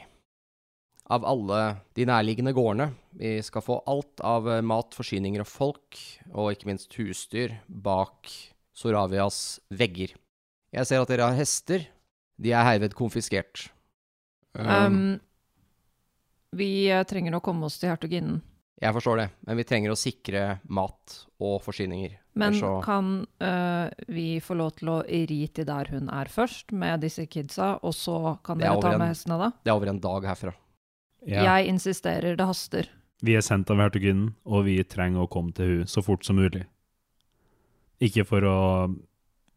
av 1.12 1.24
alle 1.28 1.60
de 1.98 2.06
nærliggende 2.08 2.54
gårdene. 2.56 2.90
Vi 3.20 3.34
skal 3.44 3.64
få 3.64 3.80
alt 3.90 4.22
av 4.24 4.48
eh, 4.48 4.62
mat, 4.64 4.94
forsyninger 4.96 5.44
og 5.44 5.50
folk, 5.50 5.98
og 6.32 6.52
ikke 6.54 6.70
minst 6.70 6.94
husdyr, 6.96 7.58
bak 7.68 8.30
Soravias 8.72 9.58
vegger. 9.76 10.14
Jeg 10.72 10.88
ser 10.88 11.02
at 11.04 11.10
dere 11.12 11.28
har 11.28 11.36
hester. 11.36 11.84
De 12.40 12.54
er 12.56 12.64
herved 12.64 12.94
konfiskert. 12.96 13.66
Um, 14.56 15.18
vi 16.56 16.88
eh, 16.92 17.04
trenger 17.08 17.36
å 17.36 17.42
komme 17.44 17.68
oss 17.68 17.78
til 17.80 17.92
hertuginnen. 17.92 18.40
Jeg 18.82 18.96
forstår 18.96 19.20
det, 19.20 19.26
men 19.46 19.58
vi 19.60 19.64
trenger 19.68 19.92
å 19.92 19.98
sikre 20.00 20.40
mat 20.74 21.12
og 21.38 21.60
forsyninger. 21.62 22.16
Men 22.40 22.56
så- 22.58 22.80
kan 22.82 23.12
uh, 23.44 23.86
vi 24.08 24.40
få 24.42 24.56
lov 24.58 24.72
til 24.80 24.88
å 24.90 24.96
ri 25.06 25.46
til 25.54 25.68
der 25.68 25.92
hun 25.92 26.08
er 26.10 26.26
først, 26.32 26.72
med 26.72 27.04
disse 27.04 27.28
kidsa, 27.30 27.76
og 27.84 27.94
så 27.94 28.16
kan 28.42 28.58
er 28.58 28.72
dere 28.72 28.80
ta 28.82 28.96
med 28.96 29.04
en- 29.06 29.12
hestene 29.14 29.38
da? 29.38 29.50
Det 29.62 29.70
er 29.70 29.76
over 29.76 29.92
en 29.92 30.00
dag 30.02 30.26
herfra. 30.32 30.54
Ja. 31.28 31.44
Jeg 31.46 31.70
insisterer, 31.70 32.36
det 32.36 32.46
haster. 32.48 32.88
Vi 33.22 33.36
er 33.38 33.44
sendt 33.46 33.70
av 33.70 33.78
hertuginnen, 33.78 34.32
og 34.42 34.64
vi 34.66 34.80
trenger 34.82 35.22
å 35.24 35.30
komme 35.30 35.54
til 35.54 35.68
hun 35.82 35.90
så 35.90 36.02
fort 36.02 36.26
som 36.26 36.40
mulig. 36.40 36.64
Ikke 38.02 38.24
for 38.26 38.42
å 38.42 38.56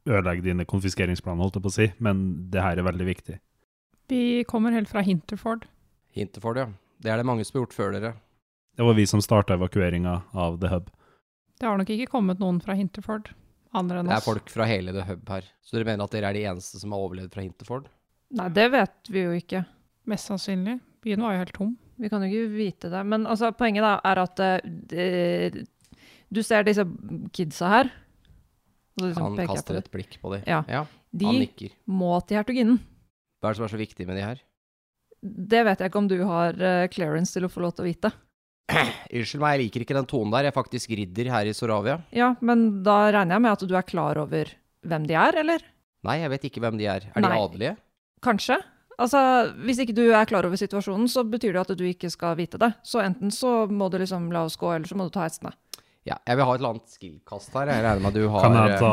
ødelegge 0.05 0.45
dine 0.45 0.67
konfiskeringsplaner, 0.69 1.41
holdt 1.41 1.57
jeg 1.57 1.65
på 1.65 1.71
å 1.71 1.77
si, 1.79 1.87
men 2.05 2.19
det 2.53 2.61
her 2.61 2.77
er 2.77 2.85
veldig 2.85 3.07
viktig. 3.07 3.39
Vi 4.11 4.43
kommer 4.45 4.75
helt 4.75 4.91
fra 4.91 5.01
Hinterford. 5.01 5.65
Hinterford, 6.13 6.61
ja. 6.61 6.67
Det 7.01 7.09
er 7.11 7.17
det 7.17 7.25
mange 7.25 7.45
som 7.45 7.57
har 7.57 7.65
gjort 7.65 7.73
før 7.73 7.95
dere. 7.97 8.13
Det 8.77 8.85
var 8.85 8.93
vi 8.97 9.07
som 9.09 9.23
starta 9.23 9.55
evakueringa 9.57 10.13
av 10.37 10.59
The 10.61 10.69
Hub. 10.69 10.91
Det 11.57 11.65
har 11.65 11.79
nok 11.79 11.89
ikke 11.95 12.11
kommet 12.11 12.41
noen 12.43 12.59
fra 12.61 12.75
Hinterford, 12.77 13.31
andre 13.73 14.01
enn 14.03 14.09
oss. 14.09 14.13
Det 14.13 14.21
er 14.21 14.27
folk 14.29 14.51
fra 14.53 14.67
hele 14.69 14.93
The 14.93 15.07
Hub 15.09 15.29
her. 15.31 15.47
Så 15.65 15.77
dere 15.77 15.89
mener 15.89 16.05
at 16.05 16.13
dere 16.13 16.29
er 16.29 16.37
de 16.37 16.45
eneste 16.51 16.81
som 16.81 16.93
har 16.93 17.01
overlevd 17.07 17.33
fra 17.33 17.45
Hinterford? 17.45 17.89
Nei, 18.35 18.49
det 18.53 18.67
vet 18.75 19.09
vi 19.09 19.23
jo 19.25 19.33
ikke. 19.39 19.63
Mest 20.11 20.29
sannsynlig. 20.29 20.77
Byen 21.05 21.21
var 21.21 21.35
jo 21.35 21.43
helt 21.43 21.53
tom. 21.55 21.75
Vi 22.01 22.09
kan 22.11 22.23
jo 22.25 22.31
ikke 22.31 22.55
vite 22.55 22.89
det. 22.91 23.03
Men 23.07 23.27
altså, 23.29 23.51
poenget 23.55 23.85
da 23.85 23.93
er 24.09 24.21
at 24.23 24.41
eh, 24.41 25.61
du 26.33 26.41
ser 26.43 26.65
disse 26.67 26.85
kidsa 27.35 27.69
her. 27.71 27.93
Og 28.97 29.07
liksom 29.09 29.27
Han 29.27 29.49
kaster 29.51 29.79
et 29.79 29.91
blikk 29.93 30.17
på 30.21 30.33
dem. 30.33 30.43
Ja. 30.49 30.63
ja. 30.71 30.83
De 31.15 31.37
nikker. 31.45 31.75
må 31.85 32.17
til 32.27 32.39
hertuginnen. 32.39 32.81
Hva 33.39 33.51
er 33.51 33.55
det 33.55 33.59
som 33.59 33.67
er 33.67 33.73
så 33.75 33.79
viktig 33.79 34.07
med 34.09 34.17
de 34.19 34.25
her? 34.25 34.41
Det 35.25 35.61
vet 35.67 35.81
jeg 35.81 35.91
ikke 35.91 36.01
om 36.01 36.09
du 36.09 36.17
har 36.27 36.57
eh, 36.57 36.87
clearance 36.91 37.35
til 37.35 37.47
å 37.47 37.51
få 37.51 37.63
lov 37.63 37.75
til 37.77 37.85
å 37.85 37.89
vite. 37.89 38.11
Unnskyld 39.15 39.43
meg, 39.43 39.55
jeg 39.55 39.63
liker 39.63 39.85
ikke 39.85 39.97
den 39.97 40.09
tonen 40.09 40.33
der. 40.33 40.47
Jeg 40.47 40.53
er 40.53 40.57
faktisk 40.57 40.97
ridder 40.97 41.31
her 41.35 41.49
i 41.49 41.55
Soravia. 41.55 41.99
Ja, 42.15 42.33
men 42.41 42.67
da 42.85 42.97
regner 43.13 43.37
jeg 43.37 43.45
med 43.45 43.53
at 43.53 43.65
du 43.69 43.75
er 43.77 43.87
klar 43.87 44.19
over 44.21 44.51
hvem 44.85 45.05
de 45.09 45.17
er, 45.21 45.41
eller? 45.45 45.65
Nei, 46.05 46.19
jeg 46.21 46.33
vet 46.33 46.47
ikke 46.49 46.65
hvem 46.65 46.79
de 46.81 46.89
er. 46.89 47.07
Er 47.13 47.25
de 47.25 47.31
adelige? 47.33 47.75
Kanskje. 48.25 48.59
Altså, 49.01 49.19
Hvis 49.65 49.81
ikke 49.83 49.95
du 49.97 50.05
er 50.07 50.27
klar 50.29 50.47
over 50.47 50.59
situasjonen, 50.59 51.09
så 51.11 51.25
betyr 51.27 51.55
det 51.55 51.63
at 51.65 51.75
du 51.77 51.83
ikke 51.87 52.09
skal 52.13 52.37
vite 52.39 52.59
det. 52.61 52.71
Så 52.85 53.01
enten 53.03 53.33
så 53.33 53.65
må 53.67 53.89
du 53.91 53.99
liksom 54.01 54.31
la 54.33 54.45
oss 54.47 54.57
gå, 54.59 54.71
eller 54.71 54.87
så 54.87 54.97
må 54.97 55.07
du 55.07 55.13
ta 55.15 55.25
hestene. 55.27 55.53
Ja, 56.05 56.19
jeg 56.29 56.37
vil 56.37 56.45
ha 56.45 56.53
et 56.53 56.61
eller 56.61 56.75
annet 56.75 56.95
skill-kast 56.95 57.55
her. 57.57 57.71
Jeg 57.73 57.81
regner 57.81 58.03
med 58.03 58.11
at 58.11 58.17
du 58.19 58.27
har 58.29 58.43
Kan 58.45 58.57
jeg 58.59 58.81
ta 58.81 58.91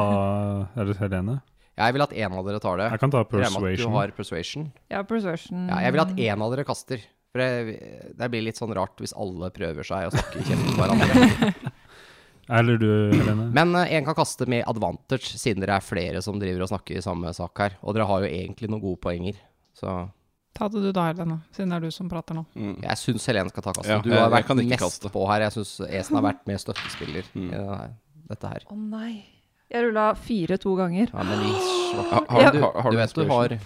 Er 0.81 0.89
det 0.89 0.97
Helene? 0.97 1.41
Jeg 1.83 1.95
vil 1.97 2.05
at 2.05 2.13
en 2.13 2.37
av 2.37 2.47
dere 2.47 2.61
tar 2.61 2.81
det. 2.81 2.87
Jeg 2.93 3.01
kan 3.01 3.13
ta 3.13 3.21
at 3.25 3.31
du 3.31 3.37
persuasion. 3.37 3.93
har 3.97 4.13
persuasion. 4.17 4.65
Ja, 4.93 5.03
persuasion. 5.09 5.69
Ja, 5.71 5.81
jeg 5.87 5.95
vil 5.95 6.03
at 6.05 6.19
en 6.19 6.45
av 6.45 6.55
dere 6.55 6.65
kaster. 6.69 7.05
For 7.33 7.41
det, 7.41 7.77
det 8.19 8.29
blir 8.33 8.45
litt 8.45 8.59
sånn 8.61 8.75
rart 8.77 8.99
hvis 9.01 9.15
alle 9.17 9.49
prøver 9.55 9.87
seg 9.89 10.09
å 10.09 10.13
snakke 10.13 10.45
kjent 10.45 10.67
med 10.67 10.77
hverandre. 10.77 11.53
Eller 12.59 12.77
du, 12.81 12.91
Helene? 13.15 13.47
Men 13.57 13.73
eh, 13.79 13.95
en 13.97 14.05
kan 14.05 14.17
kaste 14.19 14.49
med 14.51 14.67
advantage, 14.69 15.39
siden 15.41 15.63
dere 15.65 15.79
er 15.79 15.85
flere 15.87 16.21
som 16.25 16.41
driver 16.43 16.67
og 16.67 16.73
snakker 16.75 16.99
i 16.99 17.05
samme 17.05 17.33
sak 17.37 17.65
her. 17.65 17.79
Og 17.81 17.97
dere 17.97 18.09
har 18.11 18.25
jo 18.25 18.33
egentlig 18.33 18.69
noen 18.69 18.83
gode 18.85 19.01
poenger. 19.05 19.39
Så 19.79 20.11
Ta 20.53 20.67
det 20.69 20.83
du 20.85 20.91
da, 20.93 21.07
Helene, 21.09 21.39
siden 21.57 21.71
det 21.73 21.77
er 21.79 21.85
du 21.89 21.91
som 21.97 22.09
prater 22.13 22.37
nå. 22.37 22.43
Mm. 22.55 22.75
jeg 22.83 22.97
syns 23.01 23.25
Helene 23.31 23.49
skal 23.49 23.65
ta 23.65 23.73
kastet. 23.73 23.89
Ja, 23.95 24.01
du 24.05 24.11
har 24.13 24.27
jeg 24.27 24.33
vært 24.35 24.51
mest 24.59 24.83
kaste. 24.83 25.09
på 25.15 25.23
her. 25.31 25.41
Jeg 25.47 25.55
syns 25.55 25.71
Esen 25.89 26.19
har 26.19 26.25
vært 26.27 26.43
med 26.47 26.61
støttespiller 26.61 27.25
Mm. 27.33 27.47
i 27.47 27.55
denne, 27.57 27.87
dette 28.29 28.51
her. 28.51 28.67
Å 28.69 28.77
nei. 28.77 29.25
Jeg 29.73 29.87
rulla 29.87 30.11
fire 30.15 30.59
to 30.61 30.75
ganger. 30.77 31.09
Ja, 31.09 31.23
men 31.25 31.47
i 31.49 31.53
svart 31.57 32.11
Har, 32.13 32.27
har, 32.29 32.53
du, 32.53 32.61
har, 32.61 32.73
har 32.85 32.91
du 32.91 32.97
du 32.97 33.01
vet 33.01 33.15
du 33.15 33.25
har 33.31 33.59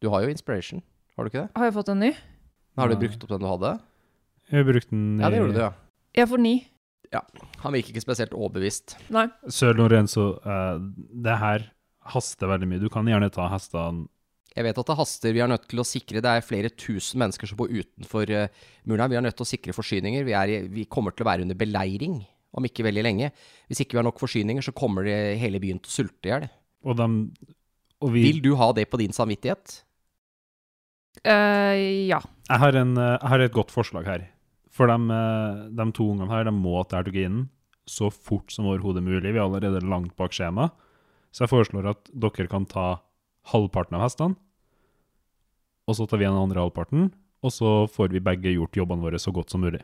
Du 0.00 0.08
har 0.14 0.22
jo 0.22 0.28
inspiration, 0.30 0.82
har 1.16 1.24
du 1.24 1.30
ikke 1.32 1.42
det? 1.42 1.50
Har 1.56 1.64
jeg 1.66 1.74
fått 1.74 1.88
en 1.90 1.98
ny? 1.98 2.12
Har 2.78 2.88
du 2.88 2.96
brukt 3.02 3.24
opp 3.24 3.28
den 3.34 3.42
du 3.42 3.48
hadde? 3.50 3.72
Jeg 4.52 4.64
brukte 4.70 4.90
den 4.94 5.18
Ja, 5.18 5.28
det 5.28 5.38
gjorde 5.42 5.54
du, 5.58 5.60
ja. 5.60 5.72
Jeg 6.14 6.28
får 6.28 6.38
ni. 6.38 6.54
Han 7.62 7.72
virker 7.74 7.90
ikke 7.92 8.00
spesielt 8.06 8.32
overbevist. 8.32 8.94
Nei. 9.12 9.26
Sør 9.50 9.74
Lorenzo, 9.76 10.38
uh, 10.46 10.78
det 11.26 11.34
her 11.42 11.66
haster 12.14 12.46
veldig 12.48 12.68
mye. 12.70 12.80
Du 12.80 12.88
kan 12.88 13.04
gjerne 13.10 13.28
ta 13.34 13.48
hestene 13.52 14.06
Jeg 14.52 14.66
vet 14.66 14.78
at 14.82 14.90
det 14.90 14.98
haster. 14.98 15.32
Vi 15.32 15.40
er 15.40 15.48
nødt 15.48 15.64
til 15.70 15.80
å 15.80 15.86
sikre 15.86 16.20
Det 16.24 16.28
er 16.28 16.44
flere 16.44 16.70
tusen 16.76 17.22
mennesker 17.22 17.48
som 17.48 17.58
bor 17.60 17.72
utenfor 17.72 18.28
uh, 18.28 18.64
muren 18.84 19.04
her. 19.04 19.12
Vi 19.12 19.18
er 19.20 19.24
nødt 19.24 19.38
til 19.38 19.46
å 19.46 19.52
sikre 19.52 19.76
forsyninger. 19.76 20.26
Vi, 20.28 20.36
er 20.36 20.68
vi 20.72 20.84
kommer 20.92 21.16
til 21.16 21.24
å 21.24 21.30
være 21.30 21.46
under 21.46 21.58
beleiring 21.58 22.20
om 22.52 22.68
ikke 22.68 22.84
veldig 22.84 23.04
lenge. 23.06 23.30
Hvis 23.70 23.80
ikke 23.82 23.96
vi 23.96 24.02
har 24.02 24.06
nok 24.08 24.20
forsyninger, 24.20 24.64
så 24.64 24.74
kommer 24.76 25.08
det 25.08 25.38
hele 25.40 25.60
byen 25.62 25.80
til 25.80 25.88
å 25.88 25.96
sulte 25.96 26.28
i 26.28 26.32
hjel. 26.34 26.50
Og, 26.84 26.98
de, 26.98 27.08
og 28.02 28.12
vi 28.12 28.26
Vil 28.28 28.42
du 28.44 28.52
ha 28.60 28.68
det 28.76 28.88
på 28.92 29.00
din 29.00 29.14
samvittighet? 29.16 29.78
Uh, 31.24 32.08
ja. 32.10 32.20
Jeg 32.48 32.60
har, 32.60 32.76
en, 32.76 32.96
eh, 32.98 33.16
jeg 33.16 33.30
har 33.32 33.44
et 33.44 33.54
godt 33.54 33.72
forslag 33.72 34.08
her. 34.08 34.28
For 34.72 34.88
de, 34.88 34.96
eh, 35.14 35.60
de 35.76 35.86
to 35.96 36.08
ungene 36.12 36.32
her 36.32 36.44
de 36.48 36.52
må 36.56 36.80
til 36.84 36.98
hertuginen 36.98 37.42
så 37.88 38.08
fort 38.12 38.52
som 38.52 38.68
overhodet 38.68 39.02
mulig. 39.04 39.32
Vi 39.32 39.38
er 39.38 39.44
allerede 39.44 39.84
langt 39.84 40.14
bak 40.16 40.34
skjema. 40.36 40.70
Så 41.32 41.44
jeg 41.44 41.52
foreslår 41.52 41.88
at 41.92 42.10
dere 42.12 42.48
kan 42.50 42.66
ta 42.68 42.86
halvparten 43.50 43.98
av 43.98 44.04
hestene, 44.06 44.38
og 45.88 45.98
så 45.98 46.06
tar 46.06 46.20
vi 46.20 46.28
den 46.28 46.38
andre 46.38 46.62
halvparten, 46.62 47.10
og 47.42 47.50
så 47.50 47.72
får 47.90 48.12
vi 48.14 48.22
begge 48.22 48.54
gjort 48.54 48.78
jobbene 48.78 49.02
våre 49.02 49.18
så 49.18 49.34
godt 49.34 49.50
som 49.50 49.64
mulig. 49.64 49.82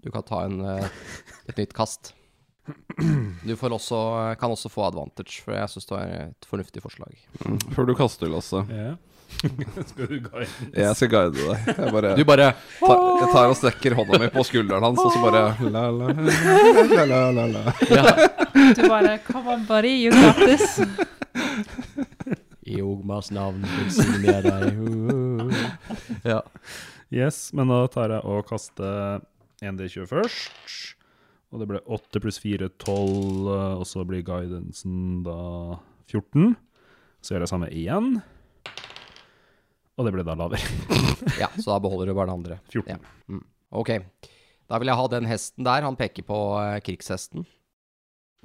Du 0.00 0.08
kan 0.10 0.24
ta 0.24 0.44
en, 0.46 0.60
eh, 0.64 0.88
et 1.48 1.60
nytt 1.60 1.76
kast. 1.76 2.14
Du 3.44 3.56
får 3.56 3.74
også, 3.76 3.98
kan 4.40 4.52
også 4.52 4.70
få 4.72 4.86
advantage, 4.86 5.42
for 5.44 5.56
jeg 5.56 5.68
syns 5.72 5.88
det 5.90 5.98
er 5.98 6.10
et 6.30 6.48
fornuftig 6.48 6.82
forslag. 6.84 7.16
Mm. 7.44 7.58
Før 7.74 7.88
du 7.88 7.94
kaster, 7.98 8.30
Lasse. 8.32 8.62
Yeah. 8.70 8.96
Skal 9.90 10.08
du 10.10 10.16
guide? 10.24 10.48
Jeg 10.74 10.96
skal 10.98 11.10
guide 11.12 11.36
deg. 11.36 11.68
Jeg 11.70 11.92
bare 11.94 12.14
Du 12.18 12.24
bare 12.26 12.48
tar, 12.80 13.02
jeg 13.20 13.28
tar 13.30 13.52
og 13.52 13.56
strekker 13.58 13.94
hånda 13.98 14.18
mi 14.18 14.30
på 14.34 14.42
skulderen 14.46 14.82
hans, 14.88 14.98
og 14.98 15.12
så 15.14 15.22
bare 15.22 15.42
la, 15.70 15.84
la, 15.94 16.08
la, 16.10 17.04
la, 17.06 17.20
la, 17.30 17.46
la. 17.54 17.62
ja. 17.86 18.04
Du 18.74 18.82
bare 18.88 19.18
Come 19.26 19.54
on, 19.54 19.66
buddy, 19.68 19.94
you 20.06 20.10
got 20.10 20.36
this. 20.42 20.80
I 22.70 22.80
Ogmars 22.86 23.30
navn 23.34 23.64
velsigne 23.66 24.38
deg. 24.46 24.80
Ja. 26.30 26.40
Yes, 27.10 27.48
men 27.56 27.70
da 27.72 27.82
tar 27.90 28.12
jeg 28.14 28.22
og 28.28 28.44
kaster 28.46 29.22
1D20 29.64 30.06
først. 30.10 30.74
Og 31.50 31.62
det 31.62 31.66
ble 31.66 31.80
8 31.90 32.20
pluss 32.22 32.38
4, 32.38 32.68
12, 32.78 33.48
og 33.80 33.86
så 33.88 34.04
blir 34.06 34.22
guidansen 34.26 35.24
da 35.26 35.38
14. 36.10 36.52
Så 37.20 37.34
gjør 37.34 37.44
jeg 37.44 37.50
samme 37.50 37.70
igjen. 37.74 38.20
Og 39.98 40.06
det 40.06 40.12
ble 40.14 40.24
da 40.24 40.36
lavere. 40.38 40.62
ja, 41.42 41.50
så 41.58 41.72
da 41.74 41.80
beholder 41.82 42.12
du 42.12 42.14
bare 42.14 42.30
den 42.30 42.38
andre. 42.38 42.60
14. 42.70 42.94
Ja. 42.94 43.40
Ok. 43.74 43.96
Da 44.70 44.78
vil 44.78 44.92
jeg 44.92 45.00
ha 45.00 45.08
den 45.10 45.26
hesten 45.26 45.66
der. 45.66 45.82
Han 45.82 45.98
peker 45.98 46.24
på 46.28 46.38
eh, 46.62 46.78
krigshesten. 46.86 47.42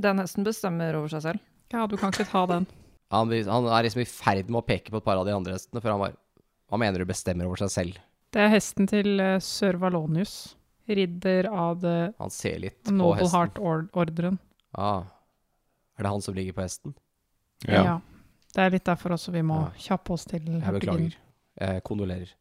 Den 0.01 0.20
hesten 0.20 0.48
bestemmer 0.48 0.98
over 0.98 1.13
seg 1.13 1.24
selv. 1.27 1.46
Ja, 1.72 1.86
du 1.88 1.96
kan 2.01 2.12
ikke 2.12 2.27
ta 2.27 2.44
den. 2.50 2.65
Han, 3.13 3.29
han 3.29 3.67
er 3.69 3.85
liksom 3.85 4.01
i 4.01 4.09
ferd 4.09 4.50
med 4.50 4.63
å 4.63 4.65
peke 4.65 4.91
på 4.91 4.97
et 4.97 5.05
par 5.05 5.19
av 5.21 5.27
de 5.27 5.33
andre 5.35 5.53
hestene, 5.57 5.81
for 5.81 5.93
han 5.93 6.01
bare 6.01 6.17
Hva 6.71 6.79
mener 6.81 7.00
du 7.00 7.05
bestemmer 7.05 7.45
over 7.45 7.62
seg 7.62 7.69
selv? 7.74 8.00
Det 8.33 8.41
er 8.41 8.50
hesten 8.51 8.88
til 8.89 9.19
uh, 9.21 9.38
sør 9.43 9.77
Valonius. 9.79 10.55
Ridder 10.89 11.47
av 11.50 11.79
det 11.81 11.97
Han 12.19 12.33
ser 12.33 12.59
litt 12.62 12.79
på 12.85 12.93
Noble 12.93 13.21
hesten. 13.24 13.33
Heart-ordren. 13.38 14.39
Ah. 14.77 15.05
Er 15.97 16.05
det 16.05 16.12
han 16.12 16.21
som 16.25 16.35
ligger 16.38 16.53
på 16.57 16.65
hesten? 16.65 16.93
Ja. 17.65 18.00
Det 18.53 18.62
er 18.65 18.74
litt 18.74 18.85
derfor 18.85 19.15
også 19.15 19.31
vi 19.33 19.41
må 19.45 19.62
Ja. 19.63 19.71
kjappe 19.88 20.13
oss 20.13 20.25
til 20.29 20.43
Jeg 20.45 20.75
beklager. 20.75 21.15
Jeg 21.62 21.83
kondolerer. 21.88 22.33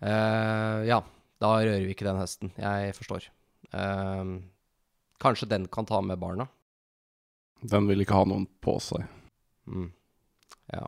Uh, 0.00 0.80
ja, 0.88 1.00
da 1.42 1.50
rører 1.58 1.84
vi 1.84 1.92
ikke 1.92 2.06
den 2.06 2.20
hesten. 2.20 2.52
Jeg 2.56 2.94
forstår. 2.96 3.26
Uh, 3.74 4.38
kanskje 5.20 5.48
den 5.50 5.66
kan 5.68 5.84
ta 5.88 6.00
med 6.00 6.20
barna? 6.22 6.46
Den 7.60 7.88
vil 7.90 8.00
ikke 8.00 8.16
ha 8.16 8.24
noen 8.24 8.46
på 8.64 8.78
seg. 8.80 9.04
Mm. 9.68 9.90
Ja. 10.72 10.86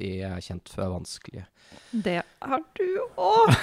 De 0.00 0.10
er 0.24 0.40
kjent 0.40 0.68
for 0.70 0.80
å 0.80 0.84
være 0.84 0.94
vanskelige. 0.96 1.44
Det 1.92 2.22
er 2.24 2.62
du 2.78 2.90
òg! 3.20 3.48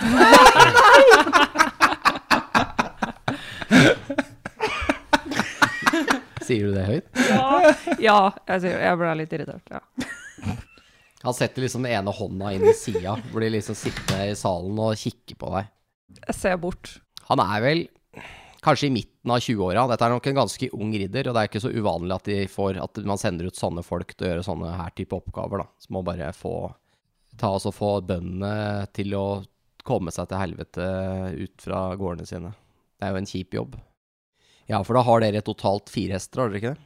Sier 6.47 6.69
du 6.69 6.71
det 6.75 6.85
høyt? 6.87 7.07
Ja, 7.27 7.73
ja 7.99 8.19
jeg, 8.53 8.71
jeg 8.71 8.95
ble 9.01 9.15
litt 9.19 9.33
irritert. 9.35 9.67
Ja. 9.73 9.81
Han 11.25 11.35
setter 11.35 11.65
liksom 11.65 11.83
den 11.83 11.97
ene 11.97 12.13
hånda 12.13 12.53
inn 12.55 12.63
i 12.69 12.73
sida, 12.77 13.17
de 13.17 13.49
liksom 13.51 13.75
sitter 13.75 14.29
i 14.29 14.35
salen 14.37 14.77
og 14.79 14.95
kikker 14.99 15.35
på 15.41 15.49
deg. 15.57 15.65
Jeg 16.21 16.35
ser 16.37 16.55
bort. 16.61 16.85
Han 17.27 17.41
er 17.43 17.59
vel 17.65 17.81
kanskje 18.65 18.87
i 18.89 18.93
midten 18.93 19.31
av 19.31 19.39
20-åra. 19.43 19.83
Dette 19.91 20.05
er 20.07 20.13
nok 20.15 20.27
en 20.31 20.39
ganske 20.41 20.69
ung 20.73 20.93
ridder, 20.93 21.27
og 21.29 21.35
det 21.37 21.41
er 21.43 21.49
ikke 21.51 21.61
så 21.63 21.71
uvanlig 21.73 22.15
at, 22.15 22.29
de 22.29 22.37
får, 22.51 22.79
at 22.83 23.01
man 23.07 23.17
sender 23.21 23.47
ut 23.49 23.59
sånne 23.59 23.83
folk 23.85 24.13
til 24.15 24.27
å 24.27 24.31
gjøre 24.31 24.45
sånne 24.47 24.71
her 24.79 24.93
type 24.97 25.15
oppgaver, 25.17 25.63
da. 25.63 25.67
Så 25.83 25.93
må 25.95 26.03
bare 26.07 26.31
få 26.35 26.53
ta 27.37 27.51
oss 27.53 27.67
og 27.69 27.75
få 27.77 27.91
bøndene 28.07 28.87
til 28.97 29.13
å 29.17 29.25
komme 29.87 30.11
seg 30.11 30.27
til 30.31 30.41
helvete 30.41 30.87
ut 31.37 31.61
fra 31.63 31.83
gårdene 31.99 32.27
sine. 32.27 32.49
Det 32.97 33.05
er 33.07 33.13
jo 33.13 33.21
en 33.21 33.29
kjip 33.29 33.53
jobb. 33.59 33.77
Ja, 34.67 34.81
for 34.83 34.97
da 34.97 35.03
har 35.07 35.21
dere 35.23 35.43
totalt 35.45 35.87
fire 35.93 36.17
hester, 36.17 36.41
har 36.41 36.49
dere 36.51 36.59
ikke 36.59 36.73
det? 36.75 36.83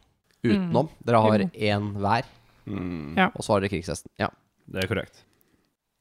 Utenom. 0.51 0.89
Dere 1.05 1.23
har 1.25 1.47
én 1.49 1.91
hver, 2.01 2.29
Mm. 2.69 3.15
Ja. 3.17 3.31
og 3.33 3.41
så 3.41 3.55
har 3.55 3.61
dere 3.63 3.71
krigshesten. 3.73 4.11
Ja. 4.21 4.27
Det 4.69 4.83
er 4.83 4.87
korrekt. 4.91 5.23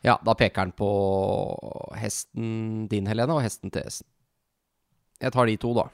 Ja, 0.04 0.18
da 0.24 0.34
peker 0.36 0.60
han 0.66 0.72
på 0.76 0.88
hesten 1.96 2.86
din, 2.90 3.06
Helene, 3.08 3.32
og 3.38 3.42
hesten 3.44 3.72
til 3.72 3.82
hesten. 3.86 4.06
Jeg 5.20 5.34
tar 5.34 5.46
de 5.50 5.56
to, 5.60 5.74
da. 5.76 5.86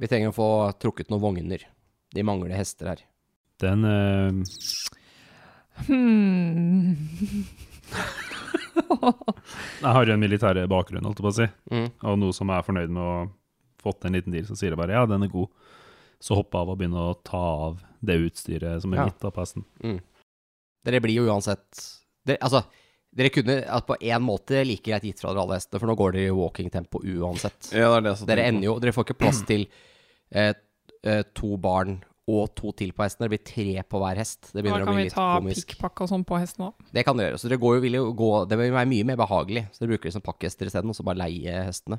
Vi 0.00 0.08
trenger 0.10 0.32
å 0.32 0.36
få 0.36 0.48
trukket 0.82 1.10
noen 1.12 1.22
vogner. 1.22 1.66
De 2.14 2.24
mangler 2.26 2.56
hester 2.58 2.90
her. 2.94 3.04
Den 3.62 3.84
uh... 3.86 4.44
Hmm. 5.86 6.96
Jeg 9.80 9.92
har 9.94 10.06
jo 10.06 10.14
en 10.14 10.20
militær 10.22 10.58
bakgrunn, 10.70 11.04
holdt 11.06 11.20
jeg 11.20 11.24
på 11.26 11.30
å 11.30 11.36
si. 11.36 11.46
Mm. 11.70 11.86
Og 12.10 12.18
noe 12.20 12.34
som 12.36 12.50
jeg 12.50 12.60
er 12.60 12.66
fornøyd 12.66 12.92
med 12.92 13.02
å 13.04 13.14
fått 13.80 14.04
en 14.04 14.16
liten 14.16 14.34
deal, 14.34 14.46
så 14.48 14.56
sier 14.58 14.74
jeg 14.74 14.80
bare 14.80 14.96
ja, 14.96 15.06
den 15.08 15.24
er 15.24 15.32
god. 15.32 15.48
Så 16.20 16.36
hopper 16.36 16.58
jeg 16.58 16.66
av 16.66 16.72
og 16.74 16.78
begynner 16.80 17.10
å 17.10 17.18
ta 17.24 17.40
av 17.68 17.80
det 18.04 18.18
utstyret 18.26 18.82
som 18.84 18.92
er 18.92 19.02
Ja. 19.02 19.06
mitt 19.08 19.24
av 19.24 19.32
pesten. 19.36 19.64
Mm. 19.82 20.00
Dere 20.84 21.00
blir 21.00 21.16
jo 21.16 21.28
uansett 21.28 22.00
dere, 22.26 22.38
Altså, 22.40 22.64
dere 23.16 23.30
kunne 23.34 23.56
at 23.66 23.86
på 23.88 23.96
én 23.98 24.22
måte 24.22 24.60
like 24.66 24.84
greit 24.86 25.02
gitt 25.08 25.22
fra 25.22 25.32
dere 25.32 25.42
alle 25.42 25.58
hestene, 25.58 25.80
for 25.82 25.90
nå 25.90 25.96
går 25.98 26.14
dere 26.14 26.30
i 26.30 26.36
walking-tempo 26.36 27.02
uansett. 27.02 27.72
Ja, 27.74 27.88
det 27.96 27.98
er 27.98 28.06
det 28.06 28.28
Dere 28.30 28.44
ender 28.52 28.68
jo 28.68 28.76
Dere 28.82 28.94
får 28.94 29.08
ikke 29.08 29.18
plass 29.24 29.42
til 29.48 29.66
eh, 30.30 30.52
eh, 31.02 31.24
to 31.34 31.56
barn 31.60 31.98
og 32.30 32.52
to 32.54 32.70
til 32.78 32.92
på 32.94 33.02
hesten. 33.02 33.24
Det 33.26 33.32
blir 33.32 33.42
tre 33.42 33.82
på 33.90 33.98
hver 33.98 34.20
hest. 34.20 34.52
Det 34.54 34.62
begynner 34.62 34.84
å 34.84 34.86
kan 34.86 34.98
vi 35.00 35.08
ta 35.10 35.24
pikkpakke 35.42 35.56
pikkpakk 35.58 36.02
og 36.04 36.10
sånn 36.12 36.24
på 36.28 36.38
hesten 36.38 36.68
òg. 36.68 36.88
Det 36.94 37.02
kan 37.06 37.18
dere 37.18 37.32
gjøre. 37.32 37.40
Så 37.42 37.50
dere 37.50 37.58
går 37.64 37.76
jo, 37.76 37.82
vil 37.82 37.98
jo 37.98 38.04
gå 38.14 38.30
Det 38.46 38.58
vil 38.60 38.70
være 38.76 38.90
mye 38.92 39.08
mer 39.08 39.18
behagelig. 39.18 39.64
Så 39.74 39.82
dere 39.82 39.96
bruker 39.96 40.10
det 40.10 40.14
som 40.14 40.22
pakkhester 40.22 40.70
isteden, 40.70 40.92
og 40.92 40.98
så 40.98 41.06
bare 41.08 41.18
leie 41.24 41.64
hestene. 41.66 41.98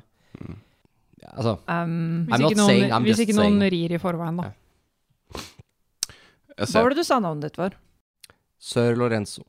Ja, 1.20 1.34
altså 1.36 1.58
Um, 1.68 2.26
I'm 2.32 2.32
Hvis, 2.32 2.40
not 2.40 2.50
ikke 2.50 2.58
noen, 2.62 2.70
saying, 2.72 2.92
I'm 2.96 3.04
hvis 3.06 3.20
ikke 3.26 3.36
noen 3.36 3.60
rir 3.76 3.92
i 3.92 4.00
forveien, 4.00 4.40
da. 4.40 4.48
Ja. 4.48 5.44
Hva 6.62 6.66
ser 6.68 6.84
var 6.84 6.94
det 6.94 7.02
du 7.02 7.06
sa 7.06 7.20
navnet 7.22 7.50
ditt 7.50 7.60
var? 7.60 7.76
Sir 8.62 8.96
Lorenzo. 8.96 9.44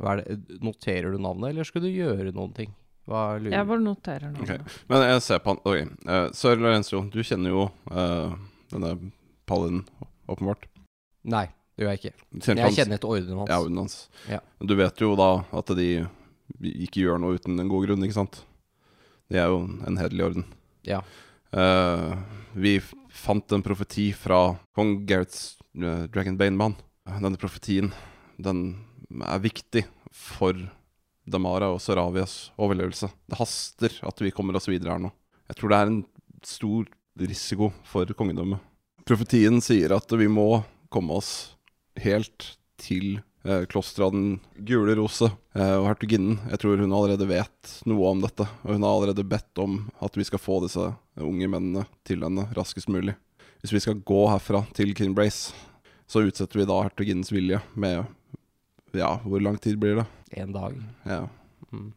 Hva 0.00 0.14
er 0.16 0.22
det? 0.22 0.58
Noterer 0.64 1.12
du 1.12 1.18
navnet, 1.20 1.50
eller 1.52 1.68
skal 1.68 1.84
du 1.84 1.90
gjøre 1.92 2.32
noen 2.32 2.54
ting? 2.56 2.70
Hva 3.08 3.36
lurer 3.38 3.56
Jeg 3.56 3.66
bare 3.68 3.82
noterer 3.82 4.30
navnet. 4.30 4.44
Okay. 4.62 4.84
Men 4.88 5.02
jeg 5.08 5.24
ser 5.26 5.42
på 5.42 5.52
han 5.52 5.60
okay. 5.66 5.88
uh, 6.06 6.28
Sir 6.38 6.60
Lorenzo, 6.60 7.02
du 7.12 7.18
kjenner 7.26 7.50
jo 7.52 7.64
uh, 7.90 8.36
denne 8.72 8.92
paladinen, 9.50 9.82
åpenbart. 10.30 10.68
Nei, 11.28 11.44
det 11.76 11.84
gjør 11.84 11.90
jeg 11.92 12.00
ikke. 12.00 12.14
Kjenner 12.38 12.62
Jeg 12.62 12.68
hans- 12.68 12.78
kjenner 12.78 13.00
et 13.00 13.08
ordenen 13.08 13.42
hans. 13.42 13.50
Ja, 13.50 13.58
orden 13.60 13.82
hans. 13.82 13.96
Ja. 14.30 14.40
Du 14.62 14.74
vet 14.78 15.02
jo 15.02 15.12
da 15.18 15.30
at 15.58 15.74
de 15.76 15.88
ikke 16.62 17.02
gjør 17.02 17.20
noe 17.20 17.36
uten 17.40 17.58
en 17.60 17.70
god 17.72 17.88
grunn, 17.88 18.06
ikke 18.06 18.16
sant? 18.20 18.40
De 19.32 19.40
er 19.40 19.50
jo 19.50 19.60
en 19.88 19.98
hederlig 20.00 20.24
orden. 20.30 20.46
Ja. 20.86 21.02
Uh, 21.52 22.16
vi 22.54 22.78
fant 23.12 23.52
en 23.52 23.64
profeti 23.64 24.08
fra 24.16 24.54
kong 24.76 25.02
Gareths 25.08 25.58
uh, 25.76 26.06
Dragonbane-mann. 26.12 26.78
Denne 27.18 27.40
profetien, 27.40 27.90
den 28.38 28.62
er 29.20 29.42
viktig 29.44 29.84
for 30.12 30.56
Damara 31.28 31.70
og 31.72 31.80
Saravias 31.82 32.50
overlevelse. 32.60 33.10
Det 33.28 33.38
haster 33.38 33.94
at 34.06 34.22
vi 34.22 34.32
kommer 34.34 34.56
oss 34.58 34.68
videre 34.70 34.96
her 34.96 35.02
nå. 35.04 35.12
Jeg 35.50 35.58
tror 35.58 35.72
det 35.72 35.78
er 35.78 35.90
en 35.90 36.02
stor 36.46 36.88
risiko 37.20 37.70
for 37.86 38.08
kongedømmet. 38.16 38.62
Profetien 39.06 39.60
sier 39.62 39.94
at 39.96 40.14
vi 40.18 40.28
må 40.30 40.62
komme 40.92 41.18
oss 41.18 41.32
helt 42.00 42.52
til 42.80 43.20
eh, 43.44 43.64
klosteret 43.70 44.08
av 44.08 44.14
den 44.14 44.38
gule 44.66 44.94
rose 44.98 45.28
eh, 45.28 45.76
og 45.78 45.88
hertuginnen. 45.90 46.38
Jeg 46.50 46.62
tror 46.62 46.80
hun 46.80 46.94
allerede 46.94 47.28
vet 47.30 47.74
noe 47.90 48.12
om 48.12 48.22
dette, 48.22 48.46
og 48.62 48.74
hun 48.74 48.86
har 48.86 48.96
allerede 48.96 49.26
bedt 49.28 49.62
om 49.62 49.82
at 50.02 50.16
vi 50.18 50.26
skal 50.28 50.42
få 50.42 50.62
disse 50.64 50.88
unge 51.20 51.50
mennene 51.50 51.84
til 52.08 52.24
henne 52.24 52.48
raskest 52.56 52.90
mulig. 52.92 53.16
Hvis 53.62 53.74
vi 53.76 53.82
skal 53.84 54.00
gå 54.02 54.24
herfra 54.30 54.64
til 54.74 54.94
Kinbrace, 54.98 55.52
så 56.10 56.24
utsetter 56.26 56.62
vi 56.62 56.68
da 56.68 56.80
hertuginnens 56.82 57.30
vilje 57.32 57.60
med 57.78 58.02
Ja, 58.92 59.14
hvor 59.24 59.40
lang 59.40 59.58
tid 59.62 59.78
blir 59.80 60.02
det? 60.02 60.06
En 60.42 60.52
dag. 60.52 60.76
Ja. 61.08 61.26
Mm. 61.72 61.92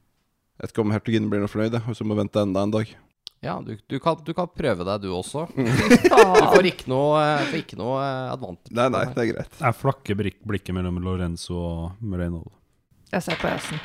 Jeg 0.56 0.64
vet 0.64 0.72
ikke 0.72 0.86
om 0.86 0.94
hertuginnen 0.96 1.32
blir 1.32 1.44
noe 1.44 1.52
fornøyd, 1.52 1.76
hvis 1.90 2.00
hun 2.00 2.10
må 2.12 2.16
vente 2.20 2.40
enda 2.40 2.64
en 2.64 2.72
dag. 2.72 2.94
Ja, 3.44 3.58
du, 3.62 3.76
du, 3.88 3.98
kan, 4.00 4.18
du 4.26 4.32
kan 4.34 4.48
prøve 4.50 4.86
deg, 4.88 5.04
du 5.04 5.12
også. 5.14 5.46
Mm. 5.56 5.68
Du 6.36 6.48
får 6.56 6.68
ikke 6.70 6.88
noe, 6.90 7.20
eh, 7.20 7.44
får 7.52 7.60
ikke 7.60 7.78
noe 7.78 8.00
eh, 8.02 8.32
advantage. 8.32 8.74
Nei, 8.78 8.86
nei, 8.94 9.04
det 9.12 9.22
er 9.24 9.30
greit. 9.34 9.58
Jeg 9.60 9.78
flakker 9.78 10.18
blikket 10.22 10.74
mellom 10.76 10.98
Lorenzo 11.04 11.58
og 11.60 12.16
Reynold. 12.16 12.48
Jeg 13.12 13.26
ser 13.26 13.40
på 13.42 13.52
hesten. 13.52 13.82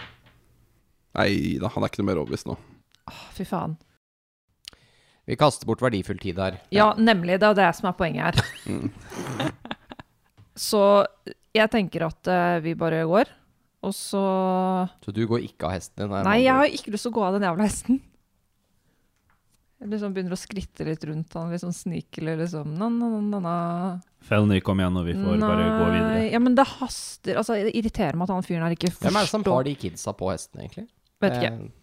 Nei 1.19 1.59
da, 1.61 1.71
han 1.75 1.83
er 1.85 1.91
ikke 1.91 2.01
noe 2.03 2.09
mer 2.13 2.21
overbevist 2.23 2.49
nå. 2.49 2.57
Åh, 3.11 3.23
fy 3.35 3.47
faen. 3.49 3.75
Vi 5.29 5.37
kaster 5.39 5.69
bort 5.69 5.83
verdifull 5.83 6.19
tid 6.23 6.39
her. 6.43 6.61
Ja, 6.75 6.93
nemlig. 6.99 7.41
Det 7.43 7.51
er 7.51 7.59
det 7.59 7.69
som 7.79 7.91
er 7.91 7.99
poenget 7.99 8.31
her. 8.31 8.55
Mm. 8.71 8.89
Så 10.71 10.83
jeg 11.55 11.71
tenker 11.71 12.07
at 12.07 12.29
eh, 12.31 12.61
vi 12.65 12.75
bare 12.79 13.05
går. 13.09 13.31
Og 13.83 13.95
så 13.97 14.21
Så 15.01 15.13
du 15.17 15.23
går 15.27 15.41
ikke 15.47 15.65
av 15.67 15.73
hesten 15.79 15.97
din? 16.05 16.13
er 16.13 16.25
Nei, 16.27 16.43
jeg 16.43 16.53
andre? 16.53 16.59
har 16.69 16.77
ikke 16.77 16.93
lyst 16.93 17.07
til 17.07 17.13
å 17.13 17.17
gå 17.17 17.23
av 17.25 17.33
den 17.39 17.47
jævla 17.49 17.65
hesten. 17.65 18.01
Jeg 19.81 19.89
liksom 19.95 20.13
begynner 20.13 20.35
å 20.37 20.37
skritte 20.37 20.85
litt 20.85 21.05
rundt 21.09 21.33
han, 21.39 21.49
liksom 21.55 21.71
snikelig, 21.73 22.35
liksom. 22.43 22.75
Na, 22.77 22.91
na, 22.93 23.07
na, 23.09 23.21
na, 23.25 23.39
na. 23.41 23.55
Felny, 24.29 24.59
kom 24.61 24.83
igjen, 24.83 24.99
og 25.01 25.07
vi 25.09 25.15
får 25.17 25.39
bare 25.41 25.69
gå 25.79 25.87
videre. 25.95 26.27
Ja, 26.35 26.41
men 26.45 26.55
det 26.59 26.67
haster. 26.69 27.39
Altså, 27.41 27.57
det 27.65 27.73
irriterer 27.81 28.19
meg 28.21 28.29
at 28.29 28.35
han 28.35 28.45
fyren 28.45 28.67
her 28.67 28.75
ikke 28.77 28.91
forstår 28.93 29.09
Hvem 29.09 29.17
er 29.17 29.25
det 29.25 29.33
som 29.33 29.47
har 29.49 29.65
de 29.65 29.73
kidsa 29.81 30.13
på 30.21 30.29
hesten, 30.29 30.61
egentlig? 30.61 30.85
Vet 31.25 31.39
ikke. 31.39 31.53
Eh, 31.57 31.77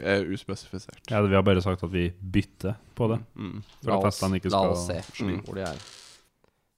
Det 0.00 0.06
er 0.06 0.30
uspesifisert. 0.30 1.00
Ja, 1.10 1.18
vi 1.26 1.34
har 1.34 1.42
bare 1.42 1.60
sagt 1.60 1.82
at 1.82 1.90
vi 1.90 2.06
bytter 2.22 2.76
på 2.94 3.08
det. 3.10 3.18
Mm. 3.34 3.58
For 3.82 3.90
la 3.90 3.98
at 3.98 4.06
oss, 4.06 4.20
hestene 4.20 4.38
ikke 4.38 4.52
la 4.54 4.60
skal 4.62 4.70
oss 4.76 4.86
se 4.86 5.24
Mm. 5.26 5.42
hvor 5.44 5.54
de 5.58 5.66
er. 5.66 5.82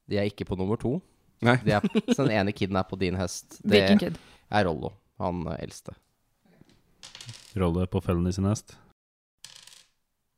De 0.08 0.16
er 0.18 0.24
ikke 0.32 0.46
på 0.48 0.56
nummer 0.56 0.80
to. 0.80 1.02
Nei. 1.42 1.56
Det 1.66 1.74
er, 1.74 1.86
så 2.14 2.22
den 2.26 2.34
ene 2.38 2.52
kiden 2.54 2.76
er 2.78 2.86
på 2.86 2.98
din 3.00 3.16
hest. 3.18 3.58
Det 3.62 3.74
Hvilken 3.80 3.98
kid? 4.02 4.18
er 4.52 4.66
Rollo, 4.68 4.92
han 5.22 5.42
eh, 5.50 5.58
eldste. 5.64 5.94
rolle 7.58 7.86
på 7.90 8.00
Felny 8.04 8.30
sin 8.32 8.46
hest. 8.48 8.76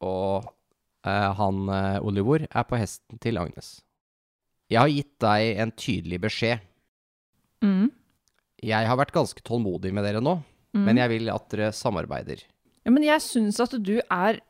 Og 0.04 0.46
eh, 1.06 1.30
han 1.38 1.61
eh, 1.70 1.99
Olivor 2.04 2.46
er 2.48 2.64
på 2.68 2.78
hesten 2.81 3.20
til 3.22 3.38
Agnes. 3.40 3.76
Jeg 4.72 4.81
har 4.81 4.88
gitt 4.90 5.12
deg 5.22 5.61
en 5.62 5.72
tydelig 5.76 6.18
beskjed. 6.24 6.64
Mm. 7.64 7.90
Jeg 8.64 8.88
har 8.88 8.96
vært 8.98 9.12
ganske 9.14 9.44
tålmodig 9.44 9.92
med 9.94 10.05
dere 10.09 10.24
nå, 10.24 10.38
Mm. 10.74 10.88
men 10.88 10.98
jeg 10.98 11.11
vil 11.12 11.28
at 11.31 11.44
dere 11.52 11.68
samarbeider. 11.70 12.40
Ja, 12.83 12.90
men 12.90 13.05
jeg 13.07 13.22
syns 13.22 13.61
at 13.62 13.76
du 13.78 13.92
er 14.11 14.40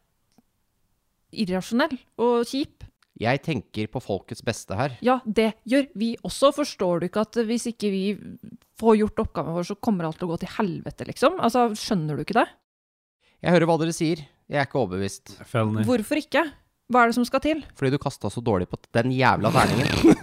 irrasjonell 1.37 1.99
og 2.17 2.47
kjip. 2.49 2.74
Jeg 3.21 3.43
tenker 3.47 3.87
på 3.93 4.01
folkets 4.03 4.43
beste 4.43 4.75
her. 4.75 4.97
Ja, 5.05 5.21
det 5.23 5.53
gjør 5.71 5.87
vi 5.99 6.15
også. 6.27 6.51
Forstår 6.57 7.01
du 7.03 7.07
ikke 7.07 7.23
at 7.23 7.39
hvis 7.47 7.69
ikke 7.71 7.91
vi 7.93 8.03
får 8.81 8.99
gjort 8.99 9.23
oppgaven 9.23 9.55
vår, 9.55 9.69
så 9.69 9.77
kommer 9.79 10.09
alt 10.09 10.19
til 10.19 10.27
å 10.27 10.33
gå 10.33 10.41
til 10.43 10.51
helvete, 10.57 11.07
liksom? 11.13 11.39
Altså, 11.39 11.69
skjønner 11.79 12.19
du 12.19 12.25
ikke 12.25 12.41
det? 12.41 12.49
Jeg 13.45 13.55
hører 13.55 13.71
hva 13.71 13.79
dere 13.85 13.95
sier. 13.95 14.25
Jeg 14.51 14.61
er 14.61 14.67
ikke 14.67 14.81
overbevist. 14.83 15.37
Felny. 15.47 15.85
Hvorfor 15.87 16.21
ikke? 16.21 16.43
Hva 16.91 17.05
er 17.05 17.13
det 17.13 17.17
som 17.17 17.27
skal 17.29 17.43
til? 17.45 17.63
Fordi 17.79 17.95
du 17.95 18.01
kasta 18.03 18.29
så 18.33 18.43
dårlig 18.45 18.67
på 18.69 18.81
den 18.97 19.15
jævla 19.15 19.53
terningen. 19.55 20.19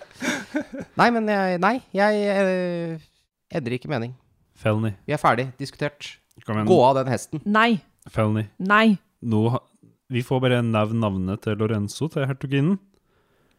nei, 1.00 1.10
men 1.14 1.28
jeg 1.30 1.60
Nei, 1.62 1.76
jeg 1.94 2.24
eh, 2.32 3.04
endrer 3.52 3.76
ikke 3.76 3.92
mening. 3.92 4.16
Felny. 4.58 4.94
Vi 5.06 5.14
er 5.14 5.20
ferdig 5.20 5.50
diskutert. 5.60 6.16
Gå 6.40 6.80
av 6.86 6.96
den 7.02 7.12
hesten. 7.12 7.44
Nei. 7.44 7.82
Felny. 8.10 8.48
Nei. 8.64 8.96
Nå 9.20 9.44
vi 10.10 10.22
får 10.26 10.42
bare 10.42 10.60
nevne 10.66 11.00
navnet 11.04 11.42
til 11.44 11.58
Lorenzo, 11.60 12.08
til 12.10 12.26
hertuginnen. 12.26 12.78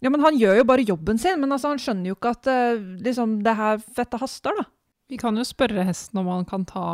Ja, 0.02 0.10
men 0.10 0.24
han 0.26 0.38
gjør 0.40 0.58
jo 0.60 0.68
bare 0.68 0.86
jobben 0.86 1.20
sin, 1.22 1.40
men 1.40 1.54
altså, 1.54 1.72
han 1.72 1.82
skjønner 1.82 2.12
jo 2.12 2.18
ikke 2.18 2.34
at 2.34 2.50
eh, 2.50 2.82
liksom, 3.06 3.40
det 3.46 3.54
her 3.58 3.82
fette 3.96 4.20
haster, 4.22 4.56
da. 4.58 4.66
Vi 5.12 5.20
kan 5.22 5.36
jo 5.38 5.46
spørre 5.46 5.86
hesten 5.86 6.22
om 6.22 6.30
han 6.32 6.48
kan 6.48 6.64
ta 6.68 6.86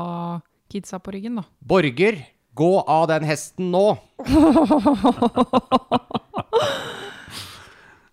kidsa 0.71 0.99
på 0.99 1.13
ryggen, 1.15 1.39
da. 1.39 1.45
Borger, 1.63 2.19
gå 2.57 2.71
av 2.83 3.07
den 3.13 3.27
hesten 3.29 3.71
nå! 3.73 3.85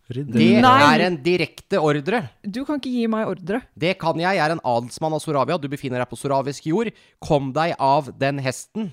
Det 0.05 0.61
Nei. 0.61 0.81
er 0.85 1.03
en 1.07 1.15
direkte 1.25 1.81
ordre. 1.81 2.19
Du 2.45 2.61
kan 2.69 2.77
ikke 2.77 2.93
gi 2.93 3.07
meg 3.11 3.25
ordre. 3.27 3.63
Det 3.73 3.95
kan 3.99 4.19
jeg. 4.21 4.37
Jeg 4.37 4.45
er 4.45 4.53
en 4.53 4.61
adelsmann 4.61 5.17
av 5.17 5.23
Soravia. 5.25 5.57
Du 5.59 5.65
befinner 5.73 6.03
deg 6.03 6.11
på 6.11 6.19
soravisk 6.21 6.69
jord. 6.69 6.91
Kom 7.25 7.55
deg 7.57 7.73
av 7.83 8.13
den 8.21 8.39
hesten. 8.45 8.93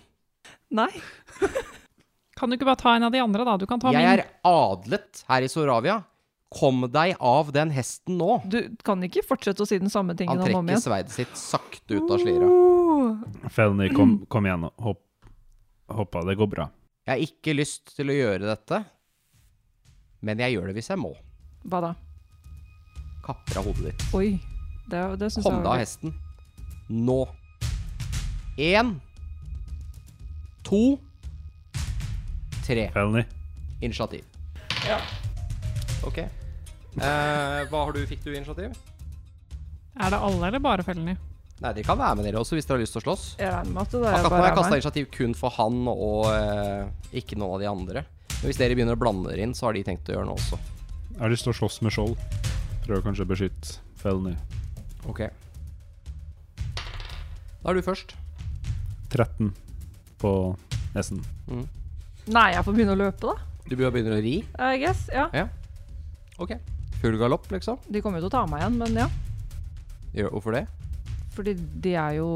Nei. 0.71 0.89
Kan 2.41 2.49
du 2.49 2.57
ikke 2.57 2.65
bare 2.65 2.79
ta 2.81 2.95
en 2.97 3.03
av 3.05 3.11
de 3.13 3.19
andre, 3.21 3.43
da? 3.45 3.53
Du 3.61 3.67
kan 3.69 3.77
ta 3.79 3.91
Jeg 3.93 4.01
min. 4.01 4.19
er 4.19 4.23
adlet 4.49 5.19
her 5.27 5.45
i 5.45 5.49
Soravia. 5.51 5.99
Kom 6.49 6.81
deg 6.89 7.13
av 7.21 7.51
den 7.53 7.69
hesten 7.71 8.17
nå. 8.17 8.39
Du 8.49 8.57
kan 8.83 9.03
ikke 9.05 9.21
fortsette 9.23 9.61
å 9.61 9.67
si 9.69 9.77
den 9.77 9.93
samme 9.93 10.15
tingen 10.17 10.41
om 10.41 10.47
igjen. 10.49 10.57
Han 10.57 10.65
trekker 10.71 10.81
sveidet 10.81 11.13
sverdet 11.13 11.29
sitt 11.29 11.37
sakte 11.37 11.99
ut 11.99 12.09
av 12.09 12.23
slira. 12.23 12.47
Uh. 12.49 13.49
Felny, 13.53 13.91
kom, 13.93 14.15
kom 14.25 14.49
igjen. 14.49 14.65
og 14.65 14.87
Hopp. 14.87 15.03
Hoppa, 15.91 16.23
det 16.25 16.35
går 16.39 16.49
bra. 16.49 16.65
Jeg 17.05 17.13
har 17.13 17.21
ikke 17.27 17.53
lyst 17.59 17.93
til 17.93 18.09
å 18.09 18.15
gjøre 18.15 18.49
dette, 18.49 18.81
men 20.25 20.41
jeg 20.41 20.55
gjør 20.55 20.71
det 20.71 20.75
hvis 20.79 20.89
jeg 20.93 21.01
må. 21.01 21.13
Hva 21.69 21.83
da? 21.85 21.93
Kapper 23.25 23.61
av 23.61 23.69
hodet 23.69 23.91
ditt. 23.91 24.07
Oi. 24.17 24.31
Det, 24.89 25.05
det 25.21 25.29
syns 25.29 25.45
Kom 25.45 25.59
jeg 25.59 25.65
deg 25.67 25.71
av 25.75 25.79
hesten. 25.83 26.17
Nå. 26.89 27.19
Én. 28.57 28.95
To. 30.65 30.83
Tre. 32.65 32.87
Felny. 32.93 33.23
Initiativ. 33.81 34.23
Ja. 34.87 34.99
Ok. 36.07 36.17
Eh, 36.21 37.59
hva 37.71 37.83
har 37.85 37.93
du, 37.95 38.01
fikk 38.09 38.23
du 38.25 38.31
initiativ? 38.35 38.73
Er 40.01 40.13
det 40.13 40.19
alle, 40.19 40.47
eller 40.47 40.63
bare 40.63 40.83
Felny? 40.87 41.15
Nei, 41.61 41.71
dere 41.77 41.85
kan 41.85 41.99
være 41.99 42.17
med 42.17 42.25
dere 42.25 42.39
også 42.41 42.55
hvis 42.57 42.65
dere 42.65 42.79
har 42.79 42.81
lyst 42.81 42.95
til 42.95 43.01
å 43.01 43.05
slåss. 43.05 43.25
Jeg 43.37 43.51
regner 43.53 43.75
med 43.75 43.81
at 43.83 43.91
det 43.93 43.99
er 44.01 44.15
Akkurat 44.17 44.31
nå 44.31 44.37
har 44.39 44.47
jeg 44.47 44.51
er 44.51 44.55
kasta 44.57 44.71
meg. 44.71 44.79
initiativ 44.81 45.09
kun 45.13 45.35
for 45.37 45.53
han 45.59 45.81
og 45.91 46.23
eh, 46.31 47.17
ikke 47.21 47.37
noen 47.37 47.53
av 47.57 47.61
de 47.61 47.69
andre. 47.69 48.03
Men 48.41 48.47
hvis 48.49 48.57
dere 48.61 48.77
begynner 48.77 48.97
å 48.97 49.01
blande 49.01 49.29
dere 49.29 49.45
inn, 49.45 49.53
så 49.57 49.67
har 49.67 49.77
de 49.77 49.83
tenkt 49.85 50.09
å 50.09 50.15
gjøre 50.15 50.25
noe 50.31 50.39
også. 50.41 50.57
Jeg 51.11 51.21
har 51.21 51.33
lyst 51.35 51.45
til 51.45 51.53
å 51.53 51.57
slåss 51.59 51.77
med 51.85 51.93
skjold. 51.93 52.15
Prøver 52.87 53.03
kanskje 53.05 53.27
å 53.27 53.29
beskytte 53.29 53.77
Felny. 54.01 54.33
Ok. 55.11 55.21
Da 57.61 57.69
er 57.69 57.77
du 57.77 57.83
først. 57.85 58.15
13 59.13 59.51
på 60.21 60.31
hesten. 60.95 61.21
Nei, 62.27 62.51
jeg 62.53 62.63
får 62.67 62.75
begynne 62.77 62.93
å 62.93 62.99
løpe, 62.99 63.31
da. 63.31 63.35
Du 63.69 63.75
begynner 63.79 64.13
å 64.17 64.21
ri. 64.21 64.35
I 64.59 64.77
guess. 64.81 65.07
Ja. 65.13 65.47
Ok. 66.41 66.53
Full 67.01 67.17
galopp, 67.17 67.47
liksom. 67.51 67.79
De 67.89 68.01
kommer 68.03 68.19
jo 68.21 68.27
til 68.27 68.31
å 68.31 68.35
ta 68.39 68.45
meg 68.49 68.61
igjen, 68.61 68.77
men 68.77 68.99
ja. 69.05 69.09
Gjør- 70.13 70.31
Hvorfor 70.35 70.51
det? 70.59 70.67
Fordi 71.31 71.53
de 71.55 71.93
er 71.95 72.17
jo 72.19 72.27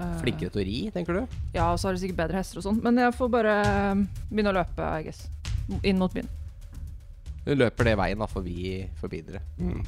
uh, 0.00 0.18
Flinkere 0.22 0.50
til 0.50 0.62
å 0.62 0.64
ri, 0.64 0.76
tenker 0.94 1.18
du? 1.20 1.36
Ja, 1.54 1.70
og 1.74 1.78
så 1.78 1.88
har 1.90 1.94
de 1.96 2.00
sikkert 2.02 2.16
bedre 2.22 2.38
hester 2.40 2.58
og 2.62 2.64
sånn. 2.66 2.80
Men 2.82 2.96
jeg 2.98 3.14
får 3.14 3.30
bare 3.30 3.54
eh, 3.62 4.02
begynne 4.30 4.50
å 4.54 4.56
løpe, 4.58 4.82
I 4.98 5.04
guess. 5.06 5.26
Inn 5.84 5.98
mot 6.00 6.14
byen. 6.14 6.28
Du 7.44 7.52
løper 7.54 7.84
det 7.90 7.96
veien, 8.00 8.18
da, 8.20 8.26
forbi, 8.28 8.86
forbi 9.00 9.20
dere. 9.26 9.42
Mm. 9.60 9.84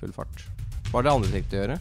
Full 0.00 0.12
fart. 0.16 0.44
Hva 0.90 1.00
er 1.00 1.08
det 1.08 1.12
andre 1.16 1.32
tenkt 1.34 1.56
å 1.56 1.60
gjøre? 1.62 1.78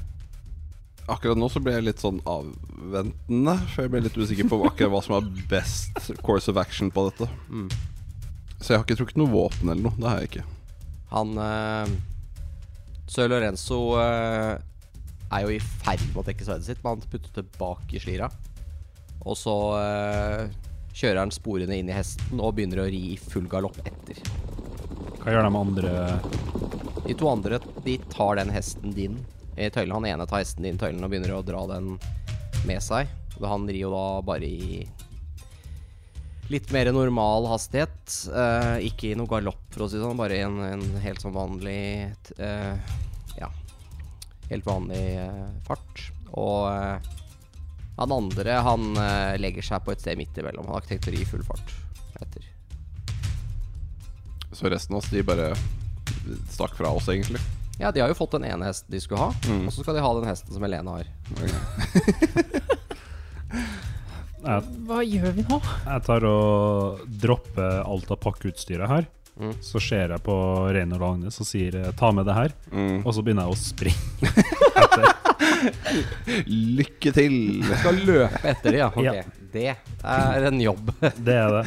Akkurat 1.09 1.39
nå 1.39 1.47
så 1.49 1.61
ble 1.63 1.73
jeg 1.73 1.87
litt 1.87 2.03
sånn 2.03 2.19
avventende, 2.29 3.55
for 3.73 3.85
jeg 3.85 3.93
ble 3.93 4.03
litt 4.05 4.17
usikker 4.19 4.49
på 4.51 4.61
akkurat 4.69 4.93
hva 4.93 5.01
som 5.05 5.17
er 5.17 5.29
best 5.49 6.13
course 6.25 6.51
of 6.51 6.59
action 6.61 6.91
på 6.93 7.07
dette. 7.09 7.29
Mm. 7.49 7.67
Så 8.59 8.73
jeg 8.73 8.77
har 8.77 8.85
ikke 8.85 8.99
trukket 8.99 9.19
noe 9.21 9.31
våpen 9.31 9.71
eller 9.71 9.87
noe. 9.87 9.97
Det 9.97 10.09
har 10.09 10.21
jeg 10.21 10.31
ikke. 10.31 10.45
Han 11.09 11.33
uh, 11.41 11.89
Sir 13.09 13.29
Lorenzo 13.31 13.79
eh, 13.97 14.59
er 15.33 15.45
jo 15.45 15.53
i 15.55 15.61
ferd 15.61 16.03
med 16.11 16.21
å 16.21 16.25
trekke 16.27 16.45
sverdet 16.45 16.67
sitt, 16.67 16.81
men 16.83 16.97
han 16.97 17.09
putter 17.09 17.39
det 17.39 17.57
bak 17.57 17.93
i 17.93 18.01
slira. 18.01 18.29
Og 19.25 19.33
så 19.37 19.55
eh, 19.79 20.43
kjører 20.93 21.23
han 21.23 21.33
sporene 21.33 21.79
inn 21.79 21.89
i 21.89 21.95
hesten 21.95 22.37
og 22.37 22.53
begynner 22.57 22.83
å 22.83 22.89
ri 22.91 23.01
i 23.15 23.17
full 23.17 23.49
galopp 23.49 23.79
etter. 23.81 24.21
Hva 25.19 25.33
gjør 25.33 25.49
de 25.49 25.57
andre 25.59 25.89
De 27.03 27.15
to 27.17 27.27
andre 27.27 27.57
de 27.83 27.97
tar 28.13 28.37
den 28.39 28.53
hesten 28.53 28.93
din 28.95 29.17
i 29.59 29.69
tøylen. 29.73 29.95
Han 29.97 30.07
ene 30.09 30.27
tar 30.29 30.43
hesten 30.43 30.65
din 30.65 30.79
i 30.79 30.81
tøylen 30.81 31.03
og 31.03 31.11
begynner 31.11 31.35
å 31.35 31.43
dra 31.45 31.65
den 31.73 31.93
med 32.67 32.83
seg. 32.83 33.11
Han 33.39 33.67
rir 33.69 33.85
jo 33.85 33.91
da 33.93 34.05
bare 34.25 34.47
i 34.47 34.81
litt 36.49 36.71
mer 36.73 36.89
normal 36.93 37.47
hastighet. 37.51 38.15
Eh, 38.33 38.89
ikke 38.89 39.11
i 39.11 39.17
noe 39.17 39.29
galopp, 39.29 39.61
for 39.73 39.85
å 39.85 39.89
si 39.89 39.99
det 39.99 40.03
sånn, 40.03 40.19
bare 40.19 40.39
i 40.39 40.45
en, 40.45 40.57
en 40.65 40.85
helt 41.03 41.21
sånn 41.23 41.35
vanlig 41.35 42.09
eh, 42.41 42.95
Ja, 43.37 43.51
helt 44.49 44.67
vanlig 44.67 45.03
eh, 45.21 45.45
fart. 45.67 46.09
Og 46.33 46.69
eh, 46.71 47.11
han 47.99 48.15
andre, 48.15 48.57
han 48.65 48.89
eh, 48.95 49.35
legger 49.41 49.65
seg 49.71 49.85
på 49.85 49.93
et 49.93 50.01
sted 50.03 50.19
midt 50.19 50.37
imellom. 50.41 50.65
Han 50.67 50.77
har 50.77 50.85
ikke 50.85 50.95
tenkt 50.95 51.11
å 51.11 51.15
ri 51.15 51.21
i 51.23 51.29
full 51.29 51.45
fart 51.47 51.75
etter. 52.19 52.47
Så 54.55 54.71
resten 54.71 54.95
av 54.95 55.03
oss, 55.03 55.11
de 55.13 55.21
bare 55.23 55.51
stakk 56.49 56.73
fra 56.79 56.89
oss, 56.97 57.07
egentlig. 57.11 57.41
Ja, 57.79 57.91
de 57.95 58.01
har 58.03 58.09
jo 58.11 58.15
fått 58.19 58.31
den 58.35 58.43
ene 58.45 58.65
hesten 58.67 58.91
de 58.91 58.99
skulle 58.99 59.21
ha, 59.21 59.31
Mm. 59.47 59.67
og 59.67 59.71
så 59.73 59.81
skal 59.85 59.95
de 59.95 60.01
ha 60.03 60.13
den 60.19 60.27
hesten 60.27 60.53
som 60.53 60.61
Helene 60.65 60.89
har. 60.91 61.05
Jeg, 64.39 64.63
Hva 64.87 64.99
gjør 65.03 65.33
vi 65.35 65.43
nå? 65.49 65.57
jeg 65.83 66.03
tar 66.05 66.23
og 66.29 66.99
dropper 67.21 67.81
alt 67.83 68.11
av 68.13 68.19
pakkeutstyret 68.23 68.87
her. 68.87 69.07
Mm. 69.39 69.51
Så 69.63 69.79
ser 69.83 70.11
jeg 70.13 70.23
på 70.23 70.35
Reinhold 70.75 71.03
og 71.03 71.09
Agnes 71.13 71.39
og 71.39 71.47
sier 71.47 71.91
'ta 71.95 72.11
med 72.15 72.25
det 72.25 72.35
her', 72.35 72.53
Mm. 72.71 73.05
og 73.05 73.13
så 73.13 73.21
begynner 73.23 73.47
jeg 73.47 73.51
å 73.51 73.59
springe 73.59 73.99
etter. 74.79 75.05
Lykke 76.47 77.11
til! 77.13 77.61
Du 77.63 77.75
skal 77.75 77.95
løpe 78.05 78.39
etter 78.47 78.71
dem, 78.71 78.79
ja. 78.79 78.87
Okay. 78.87 79.03
Ja. 79.15 79.23
Det 79.51 79.75
er 80.03 80.47
en 80.47 80.59
jobb. 80.61 80.91
Det 81.27 81.35
er 81.35 81.49
det. 81.51 81.63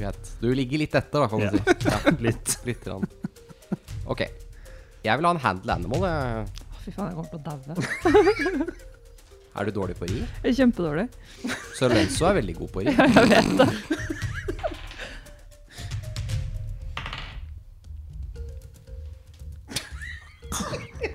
ja. 0.00 0.12
Du 0.40 0.54
ligger 0.54 0.78
litt 0.78 0.94
etter, 0.94 1.20
da, 1.20 1.28
kan 1.28 1.38
du 1.38 1.44
Ja. 1.44 1.50
si. 1.50 1.58
Ja, 1.86 1.98
Litt. 2.20 2.56
litt. 2.66 2.88
Ok. 4.06 4.22
Jeg 5.04 5.18
vil 5.20 5.26
ha 5.28 5.32
en 5.34 5.40
handle 5.44 5.72
animal. 5.74 6.00
jeg. 6.08 6.46
Fy 6.84 6.90
faen, 6.94 7.08
jeg 7.10 7.16
kommer 7.16 7.30
til 7.30 7.38
å 7.38 7.42
daue. 7.50 7.74
Er 9.54 9.62
du 9.68 9.72
dårlig 9.76 9.94
på 9.94 10.06
ri? 10.10 10.16
Jeg 10.42 10.50
er 10.50 10.56
kjempedårlig. 10.58 11.04
Så 11.78 11.86
Lenzo 11.92 12.26
er 12.26 12.34
veldig 12.40 12.54
god 12.58 12.70
på 12.74 12.78
ri. 12.82 12.90
Ja, 12.98 13.04
jeg 13.06 13.26
vet 13.30 13.52
det. 13.60 13.68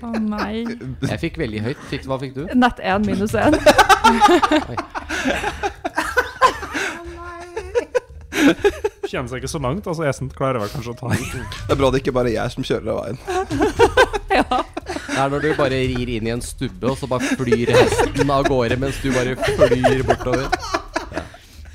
Å 0.00 0.10
nei. 0.16 0.64
Jeg 1.04 1.18
fikk 1.20 1.36
veldig 1.40 1.60
høyt. 1.64 1.80
Fikk, 1.90 2.06
hva 2.08 2.16
fikk 2.22 2.32
du? 2.38 2.46
Nett 2.56 2.78
1 2.80 3.04
minus 3.04 3.34
1. 3.36 3.52
Kommer 9.10 9.30
seg 9.32 9.42
ikke 9.42 9.50
så 9.50 9.60
langt. 9.62 9.86
Altså, 9.90 10.04
Esen 10.06 10.30
klarer 10.30 10.62
vel 10.62 10.70
kanskje 10.70 10.92
å 10.94 10.98
ta 11.00 11.10
den. 11.10 11.44
Det 11.66 11.74
er 11.74 11.80
bra 11.80 11.90
det 11.90 12.02
ikke 12.02 12.14
bare 12.14 12.30
er 12.30 12.36
jeg 12.36 12.54
som 12.54 12.66
kjører 12.66 12.90
av 12.92 13.00
veien. 13.02 13.18
ja. 14.38 14.60
Det 14.86 15.18
er 15.18 15.32
når 15.34 15.44
du 15.44 15.50
bare 15.58 15.82
rir 15.90 16.12
inn 16.14 16.28
i 16.28 16.32
en 16.34 16.44
stubbe, 16.44 16.92
og 16.92 16.98
så 17.00 17.08
bare 17.10 17.34
flyr 17.38 17.72
hesten 17.74 18.30
av 18.30 18.46
gårde 18.48 18.78
mens 18.80 19.00
du 19.02 19.10
bare 19.14 19.34
flyr 19.34 20.04
bortover. 20.06 20.46
Ja. 21.10 21.24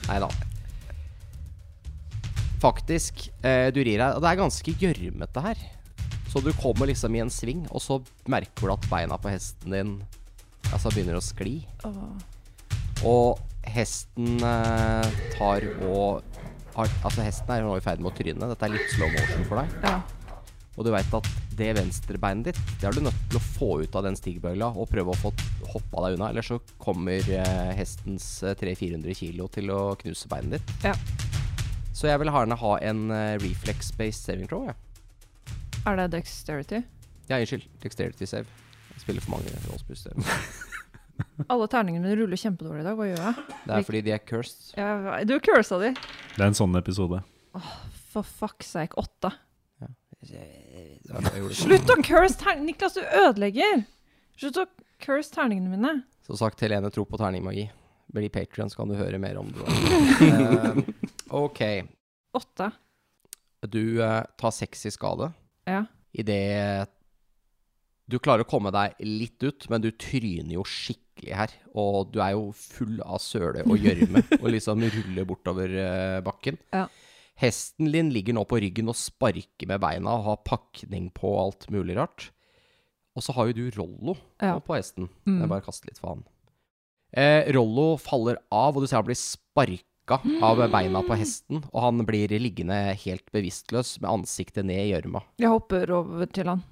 Nei 0.07 0.19
da. 0.23 0.29
Faktisk, 2.63 3.27
eh, 3.43 3.67
du 3.75 3.81
rir 3.83 3.99
her, 3.99 4.15
og 4.15 4.23
det 4.23 4.31
er 4.31 4.39
ganske 4.39 4.75
gjørmete 4.81 5.43
her. 5.45 5.65
Så 6.31 6.41
du 6.43 6.51
kommer 6.59 6.89
liksom 6.89 7.15
i 7.15 7.21
en 7.23 7.31
sving, 7.31 7.65
og 7.69 7.83
så 7.83 7.99
merker 8.31 8.67
du 8.67 8.73
at 8.73 8.87
beina 8.91 9.19
på 9.21 9.31
hesten 9.31 9.75
din 9.75 9.91
altså 10.73 10.91
begynner 10.93 11.19
å 11.19 11.23
skli. 11.23 11.59
Og 13.05 13.39
hesten 13.75 14.39
eh, 14.43 15.21
tar 15.35 15.67
og 15.85 16.23
har, 16.75 16.91
Altså, 17.07 17.23
hesten 17.25 17.51
er 17.55 17.63
nå 17.65 17.77
i 17.77 17.83
ferd 17.83 18.03
med 18.03 18.11
å 18.11 18.15
tryne. 18.17 18.49
Dette 18.51 18.67
er 18.67 18.73
litt 18.75 18.91
slow 18.95 19.11
motion 19.13 19.47
for 19.49 19.61
deg. 19.63 19.79
ja. 19.87 19.97
Og 20.75 20.83
du 20.83 20.89
veit 20.91 21.13
at 21.15 21.27
det 21.55 21.69
venstrebeinet 21.77 22.49
ditt 22.49 22.57
Det 22.81 22.89
er 22.89 22.91
du 22.97 23.05
nødt 23.05 23.19
til 23.31 23.37
å 23.39 23.43
få 23.45 23.67
ut 23.85 23.93
av 23.95 24.03
den 24.03 24.17
stigbøyla 24.19 24.67
og 24.75 24.89
prøve 24.91 25.13
å 25.13 25.19
få 25.21 25.29
hoppa 25.71 26.01
deg 26.03 26.17
unna. 26.17 26.27
Ellers 26.33 26.49
så 26.51 26.57
kommer 26.83 27.23
eh, 27.31 27.69
hestens 27.77 28.25
eh, 28.43 28.57
300-400 28.59 29.15
kilo 29.15 29.47
til 29.55 29.71
å 29.71 29.79
knuse 30.01 30.27
beinet 30.27 30.57
ditt. 30.57 30.73
Ja. 30.89 30.91
Så 31.95 32.09
jeg 32.09 32.19
vil 32.19 32.27
gjerne 32.33 32.57
ha 32.59 32.73
en 32.89 33.05
eh, 33.15 33.37
reflex-based 33.39 34.27
saving 34.27 34.51
throw. 34.51 34.67
Ja. 34.67 34.75
Er 35.87 36.01
det 36.01 36.09
dexterity? 36.17 36.83
ja, 37.31 37.39
unnskyld. 37.39 37.63
Dexterity 37.81 38.27
save. 38.27 38.51
Jeg 38.97 39.05
spiller 39.07 39.23
for 39.23 39.37
mange 39.37 39.55
rollspill. 39.69 40.03
Alle 41.51 41.67
terningene 41.71 42.05
mine 42.05 42.17
ruller 42.19 42.39
kjempedårlig 42.39 42.83
i 42.83 42.87
dag. 42.87 42.99
Hva 42.99 43.07
gjør 43.09 43.23
jeg? 43.23 43.47
Det 43.65 43.77
er 43.77 43.87
fordi 43.87 44.03
de 44.05 44.13
er 44.15 44.21
cursed. 44.23 44.67
Ja, 44.79 45.23
du 45.27 45.35
cursa 45.43 45.79
de. 45.81 45.91
Det 46.35 46.41
er 46.41 46.47
en 46.49 46.57
sånn 46.57 46.77
episode. 46.79 47.21
For 48.13 48.25
fuck's 48.25 48.71
sake. 48.75 48.97
Åtte. 48.99 49.31
Det 50.25 50.45
det. 51.05 51.55
Slutt 51.55 51.91
å 51.91 51.97
curse 52.01 52.39
terning... 52.39 52.65
Niklas, 52.71 52.97
du 52.97 53.03
ødelegger! 53.03 53.83
Slutt 54.39 54.59
å 54.61 54.65
curse 55.03 55.33
terningene 55.33 55.75
mine. 55.75 55.93
Som 56.25 56.39
sagt, 56.39 56.63
Helene 56.65 56.89
tror 56.93 57.07
på 57.09 57.19
terningmagi. 57.21 57.67
Bli 58.15 58.29
Patrion, 58.33 58.71
så 58.71 58.81
kan 58.81 58.91
du 58.91 58.97
høre 58.97 59.19
mer 59.21 59.39
om 59.41 59.51
det. 59.53 59.65
Eh, 60.25 60.77
ok. 61.35 61.61
Åtte. 62.37 62.69
Du 63.67 63.99
uh, 63.99 64.23
tar 64.39 64.53
seks 64.55 64.85
i 64.87 64.91
skade. 64.93 65.31
Ja. 65.67 65.81
Idet 66.15 66.87
du 68.05 68.19
klarer 68.21 68.45
å 68.45 68.49
komme 68.49 68.69
deg 68.73 68.99
litt 69.01 69.41
ut, 69.43 69.65
men 69.71 69.81
du 69.81 69.89
tryner 69.91 70.53
jo 70.59 70.63
skikkelig 70.67 71.04
her. 71.23 71.53
Og 71.75 72.11
du 72.11 72.19
er 72.23 72.33
jo 72.35 72.49
full 72.51 72.99
av 73.05 73.19
søle 73.23 73.63
og 73.65 73.77
gjørme 73.79 74.21
og 74.41 74.47
liksom 74.51 74.83
ruller 74.83 75.25
bortover 75.29 75.71
eh, 75.79 76.19
bakken. 76.25 76.57
Ja. 76.75 76.87
Hesten 77.39 77.89
din 77.91 78.11
ligger 78.15 78.35
nå 78.37 78.45
på 78.47 78.59
ryggen 78.63 78.87
og 78.91 78.95
sparker 78.95 79.67
med 79.67 79.81
beina 79.83 80.13
og 80.19 80.23
har 80.29 80.43
pakning 80.47 81.09
på 81.15 81.33
alt 81.41 81.67
mulig 81.73 81.97
rart. 81.97 82.29
Og 83.15 83.23
så 83.23 83.31
har 83.35 83.47
jo 83.47 83.55
du 83.55 83.65
Rollo 83.79 84.15
Ja. 84.43 84.57
på 84.59 84.75
hesten. 84.75 85.07
Mm. 85.25 85.39
Jeg 85.41 85.49
bare 85.51 85.63
kaster 85.63 85.87
litt 85.87 85.99
faen. 85.99 86.23
Eh, 87.15 87.47
Rollo 87.55 87.95
faller 87.97 88.37
av, 88.51 88.75
og 88.75 88.83
du 88.83 88.87
ser 88.87 88.99
han 88.99 89.07
blir 89.07 89.15
sparka 89.19 90.19
av 90.43 90.59
beina 90.71 90.99
på 91.07 91.15
hesten. 91.15 91.61
Og 91.71 91.79
han 91.81 92.03
blir 92.07 92.31
liggende 92.39 92.75
helt 93.05 93.27
bevisstløs 93.31 93.97
med 94.01 94.09
ansiktet 94.11 94.67
ned 94.67 94.81
i 94.83 94.89
gjørma. 94.91 95.23
Jeg 95.39 95.51
hopper 95.51 95.91
over 95.95 96.27
til 96.27 96.51
han. 96.51 96.63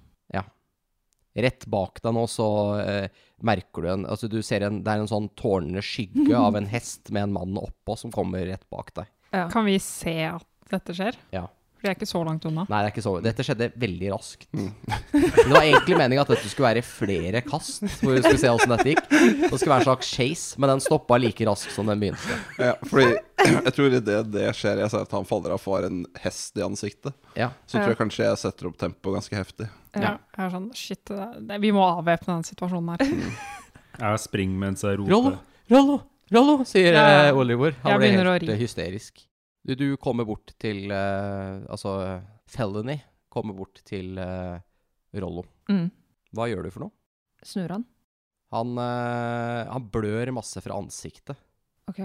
Rett 1.33 1.65
bak 1.65 1.97
deg 2.03 2.13
nå 2.13 2.27
så 2.29 2.47
eh, 2.83 3.07
merker 3.41 3.81
du 3.81 3.89
en 3.89 4.03
Altså 4.05 4.27
du 4.29 4.37
ser 4.45 4.61
en 4.67 4.83
Det 4.85 4.91
er 4.93 5.01
en 5.01 5.09
sånn 5.09 5.31
tårnende 5.39 5.81
skygge 5.81 6.37
av 6.37 6.59
en 6.59 6.69
hest 6.75 7.09
med 7.09 7.25
en 7.25 7.33
mann 7.39 7.57
oppå 7.57 7.97
som 7.97 8.13
kommer 8.13 8.45
rett 8.45 8.67
bak 8.69 8.93
deg. 8.99 9.09
Ja. 9.33 9.47
Kan 9.49 9.65
vi 9.65 9.79
se 9.81 10.13
at 10.29 10.47
dette 10.69 10.93
skjer? 10.93 11.17
Ja. 11.33 11.47
For 11.83 11.89
jeg 11.89 11.97
er 11.97 11.99
ikke 11.99 12.07
så 12.07 12.19
langt 12.23 12.45
unna. 12.47 12.63
Nei, 12.71 12.77
det 12.79 12.87
er 12.87 12.93
ikke 12.93 13.01
så 13.03 13.11
Dette 13.19 13.43
skjedde 13.43 13.65
veldig 13.75 14.11
raskt. 14.13 14.45
Det 14.55 15.49
var 15.51 15.65
egentlig 15.65 15.97
meninga 15.99 16.23
at 16.23 16.29
dette 16.31 16.47
skulle 16.47 16.69
være 16.69 16.83
flere 16.87 17.41
kast, 17.43 17.81
hvor 17.99 18.15
vi 18.15 18.21
skulle 18.23 18.39
se 18.39 18.51
åssen 18.53 18.71
dette 18.71 18.93
gikk. 18.93 19.01
Det 19.11 19.49
skulle 19.49 19.73
være 19.73 19.81
en 19.83 19.87
slags 19.89 20.11
chase, 20.15 20.61
men 20.63 20.71
den 20.71 20.83
stoppa 20.85 21.17
like 21.19 21.43
raskt 21.49 21.73
som 21.75 21.91
den 21.91 21.99
begynte. 21.99 22.37
Ja, 22.55 22.77
fordi 22.87 23.09
jeg 23.43 23.73
tror 23.75 23.97
idet 23.99 24.29
det 24.31 24.45
skjer, 24.55 24.79
jeg 24.85 24.93
ser 24.93 25.03
at 25.03 25.17
han 25.17 25.27
faller 25.27 25.51
av 25.51 25.59
og 25.59 25.63
får 25.65 25.89
en 25.89 25.99
hest 26.23 26.55
i 26.55 26.63
ansiktet, 26.63 27.17
Ja. 27.35 27.49
så 27.67 27.81
tror 27.81 27.91
jeg 27.91 27.99
kanskje 27.99 28.29
jeg 28.29 28.39
setter 28.45 28.71
opp 28.71 28.79
tempoet 28.79 29.19
ganske 29.19 29.41
heftig. 29.41 29.67
Ja. 29.91 30.15
Jeg 30.37 30.45
er 30.47 30.55
sånn, 30.55 30.71
shit, 30.79 31.03
det, 31.11 31.27
det, 31.51 31.59
vi 31.67 31.73
må 31.75 31.83
avvæpne 31.89 32.37
den 32.39 32.47
situasjonen 32.47 32.95
her. 32.95 33.35
Jeg 33.99 34.23
springer 34.23 34.63
mens 34.63 34.87
jeg 34.87 35.03
Rollo, 35.03 35.19
roper. 35.19 35.37
Rollo, 35.75 35.99
Rollo, 36.31 36.57
sier 36.63 36.95
Ja, 36.95 37.27
eh. 37.27 37.35
Oliver. 37.35 37.75
Han 37.83 37.97
Jeg 37.99 38.05
ble 38.07 38.23
å 38.23 38.39
helt 38.39 38.55
eh, 38.55 38.63
hysterisk. 38.63 39.27
Du, 39.63 39.75
du 39.79 39.87
kommer 39.97 40.25
bort 40.27 40.51
til 40.59 40.91
eh, 40.91 41.63
Altså, 41.71 41.93
Felony 42.51 42.97
kommer 43.31 43.55
bort 43.57 43.79
til 43.87 44.17
eh, 44.19 44.59
Rollo. 45.15 45.45
Mm. 45.71 45.87
Hva 46.35 46.47
gjør 46.51 46.67
du 46.67 46.71
for 46.73 46.85
noe? 46.87 46.93
Snur 47.45 47.71
han? 47.71 47.85
Han, 48.53 48.73
eh, 48.77 49.71
han 49.71 49.87
blør 49.93 50.31
masse 50.35 50.61
fra 50.61 50.75
ansiktet. 50.77 51.37
OK. 51.89 52.01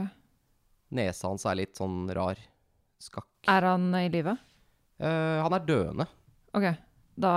Nesa 0.97 1.29
hans 1.29 1.45
er 1.51 1.59
litt 1.61 1.77
sånn 1.77 2.07
rar. 2.17 2.39
Skakk. 3.03 3.29
Er 3.51 3.67
han 3.69 3.91
i 3.99 4.07
live? 4.13 4.37
Eh, 4.99 5.39
han 5.45 5.55
er 5.59 5.67
døende. 5.69 6.07
OK. 6.57 6.71
Da 7.19 7.35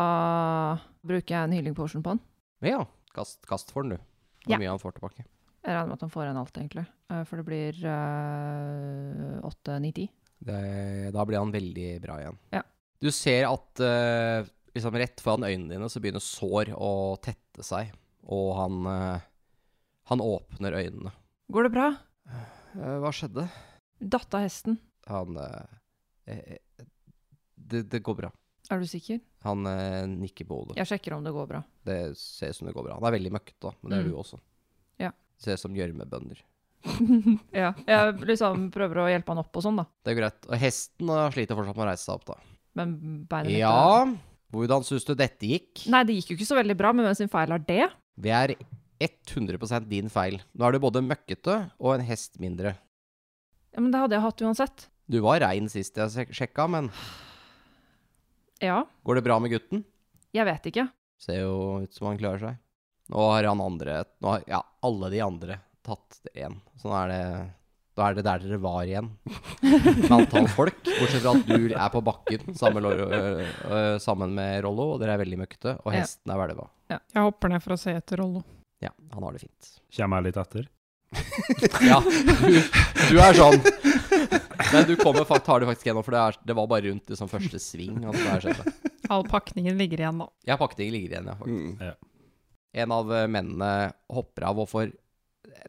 bruker 1.03 1.35
jeg 1.35 1.49
en 1.49 1.57
healing 1.57 1.75
potion 1.77 2.03
på 2.05 2.13
han. 2.15 2.21
Ja, 2.63 2.83
kast, 3.17 3.41
kast 3.49 3.73
for 3.73 3.83
den, 3.83 3.97
du. 3.97 4.07
Hvor 4.45 4.55
Ja. 4.55 4.61
mye 4.61 4.71
han 4.71 4.79
får 4.81 4.95
tilbake. 4.99 5.25
Jeg 5.61 5.75
regner 5.75 5.91
med 5.91 5.97
at 5.99 6.01
han 6.07 6.13
får 6.13 6.25
en 6.31 6.39
alt, 6.41 6.57
egentlig. 6.57 6.85
Eh, 7.13 7.23
For 7.29 7.37
det 7.41 7.45
blir 7.45 7.81
eh, 7.85 9.35
åtte, 9.45 9.75
ni, 9.83 9.91
ti. 9.93 10.07
Da 10.41 11.25
blir 11.27 11.37
han 11.37 11.51
veldig 11.53 11.89
bra 12.01 12.15
igjen. 12.21 12.37
Ja. 12.49 12.63
Du 13.01 13.11
ser 13.13 13.45
at 13.49 13.81
uh, 13.81 14.41
liksom 14.73 14.95
rett 14.97 15.21
foran 15.21 15.45
øynene 15.45 15.69
dine 15.75 15.89
så 15.89 16.01
begynner 16.01 16.21
sår 16.21 16.71
å 16.73 16.89
tette 17.21 17.61
seg, 17.65 17.91
og 18.25 18.49
han 18.57 18.79
uh, 18.89 19.21
Han 20.09 20.21
åpner 20.21 20.73
øynene. 20.79 21.13
Går 21.53 21.67
det 21.67 21.71
bra? 21.77 21.87
Uh, 22.25 22.97
hva 23.03 23.11
skjedde? 23.13 23.45
Datt 24.01 24.33
av 24.33 24.45
hesten. 24.47 24.79
Han 25.09 25.37
det, 26.25 27.83
det 27.89 28.01
går 28.03 28.15
bra. 28.17 28.29
Er 28.71 28.81
du 28.81 28.87
sikker? 28.89 29.19
Han 29.45 29.65
nikker 30.21 30.47
på 30.47 30.57
hodet. 30.61 30.77
Jeg 30.79 30.89
sjekker 30.89 31.15
om 31.17 31.25
det 31.25 31.33
går 31.35 31.47
bra. 31.49 31.61
Det 31.85 31.99
ser 32.17 32.53
ut 32.53 32.57
som 32.57 32.69
det 32.69 32.73
går 32.77 32.85
bra. 32.87 32.97
Han 32.97 33.07
er 33.09 33.15
veldig 33.17 33.33
møkkete, 33.35 33.73
men 33.81 33.93
det 33.93 33.99
er 33.99 34.05
Mm. 34.05 34.11
du 34.11 34.17
også. 34.21 34.39
Ser 35.41 35.57
ut 35.57 35.63
som 35.63 35.75
gjørmebønder. 35.77 36.41
Ja. 37.53 37.71
Jeg 37.85 38.21
liksom 38.25 38.67
prøver 38.73 39.03
å 39.03 39.07
hjelpe 39.11 39.33
han 39.33 39.41
opp 39.43 39.57
og 39.59 39.63
sånn, 39.65 39.77
da. 39.81 39.85
Det 40.05 40.13
er 40.13 40.19
greit. 40.21 40.45
Og 40.49 40.57
hesten 40.61 41.11
sliter 41.33 41.57
fortsatt 41.57 41.77
med 41.77 41.85
å 41.85 41.89
reise 41.91 42.05
seg 42.07 42.15
opp, 42.17 42.25
da. 42.31 42.37
Men 42.77 42.93
beinet 43.29 43.51
mitt 43.51 43.59
Ja, 43.59 44.05
hvordan 44.53 44.85
syns 44.87 45.05
du 45.07 45.13
dette 45.17 45.49
gikk? 45.49 45.83
Nei, 45.91 46.03
det 46.07 46.15
gikk 46.19 46.31
jo 46.33 46.37
ikke 46.39 46.47
så 46.49 46.57
veldig 46.57 46.77
bra, 46.79 46.93
men 46.95 47.05
hvem 47.05 47.17
sin 47.19 47.29
feil 47.31 47.51
er 47.53 47.61
det? 47.67 47.89
Det 48.21 48.31
er 48.37 48.53
100% 49.01 49.87
din 49.91 50.09
feil. 50.13 50.39
Nå 50.53 50.67
er 50.67 50.75
du 50.77 50.81
både 50.83 51.01
møkkete 51.05 51.57
og 51.81 51.95
en 51.97 52.05
hest 52.05 52.37
mindre. 52.41 52.75
Ja, 53.73 53.79
Men 53.81 53.91
det 53.93 54.01
hadde 54.03 54.17
jeg 54.17 54.25
hatt 54.25 54.41
uansett. 54.45 54.87
Du 55.11 55.19
var 55.25 55.41
rein 55.43 55.67
sist 55.71 55.97
jeg 55.97 56.13
sjek- 56.15 56.33
sjekka, 56.37 56.67
men 56.69 56.89
Ja. 58.61 58.83
går 59.05 59.15
det 59.17 59.23
bra 59.25 59.39
med 59.39 59.51
gutten? 59.51 59.83
Jeg 60.33 60.45
vet 60.45 60.65
ikke. 60.71 60.87
Ser 61.21 61.41
jo 61.43 61.81
ut 61.83 61.93
som 61.93 62.07
han 62.07 62.17
klarer 62.21 62.39
seg. 62.39 62.57
Nå 63.11 63.25
har 63.31 63.43
han 63.49 63.61
andre 63.63 64.03
Nå 64.23 64.29
har 64.35 64.43
ja, 64.47 64.61
alle 64.87 65.09
de 65.13 65.19
andre 65.25 65.57
tatt 65.85 66.19
det 66.23 66.35
igjen. 66.39 66.55
Så 66.79 66.87
nå 66.91 66.95
er 67.03 67.11
det 67.11 67.23
Da 67.97 68.05
er 68.07 68.15
det 68.17 68.23
der 68.25 68.43
dere 68.45 68.59
var 68.63 68.83
igjen. 68.87 69.09
Med 69.61 70.11
antall 70.15 70.47
folk. 70.53 70.77
Bortsett 70.87 71.21
fra 71.25 71.33
at 71.35 71.47
du 71.49 71.73
er 71.75 71.89
på 71.91 72.01
bakken 72.07 72.55
sammen 72.55 72.79
med, 72.79 72.85
Loro- 72.87 73.09
ø, 73.11 73.47
ø, 73.67 73.81
sammen 73.99 74.31
med 74.37 74.61
Rollo, 74.63 74.93
og 74.95 75.01
dere 75.03 75.17
er 75.17 75.21
veldig 75.25 75.39
møkkete, 75.43 75.73
og 75.83 75.91
Ja. 75.93 75.99
hesten 76.05 76.31
er 76.31 76.39
hvelva. 76.39 76.69
Jeg 76.91 77.21
hopper 77.25 77.51
ned 77.51 77.61
for 77.63 77.75
å 77.75 77.79
se 77.81 77.93
etter 77.99 78.21
Rollo. 78.23 78.43
Ja, 78.81 78.89
han 79.13 79.23
har 79.27 79.35
det 79.35 79.41
fint. 79.43 79.73
Kommer 79.97 80.21
jeg 80.21 80.31
litt 80.31 80.39
etter? 80.41 80.69
Ja, 81.91 81.97
du, 81.99 82.55
du 83.11 83.17
er 83.19 83.35
sånn. 83.35 83.59
Men 84.71 84.85
du 84.87 84.95
kommer, 85.01 85.25
fakt- 85.27 85.43
tar 85.49 85.59
det 85.59 85.67
faktisk 85.73 85.89
gjennom, 85.89 86.05
for 86.07 86.15
det, 86.15 86.21
er, 86.23 86.37
det 86.47 86.55
var 86.57 86.69
bare 86.71 86.87
rundt 86.87 87.11
liksom, 87.11 87.27
første 87.31 87.59
sving. 87.59 87.99
Altså, 88.07 88.53
det. 88.55 88.73
All 89.11 89.25
pakningen 89.27 89.75
ligger 89.77 90.05
igjen 90.05 90.21
nå. 90.23 90.29
Ja, 90.47 90.55
pakningen 90.61 90.95
ligger 90.95 91.17
igjen, 91.17 91.27
ja. 91.27 91.35
faktisk. 91.35 91.81
Mm. 91.83 91.99
En 92.71 92.91
av 92.95 93.09
mennene 93.27 93.91
hopper 94.11 94.45
av 94.47 94.61
og 94.63 94.69
får 94.71 94.93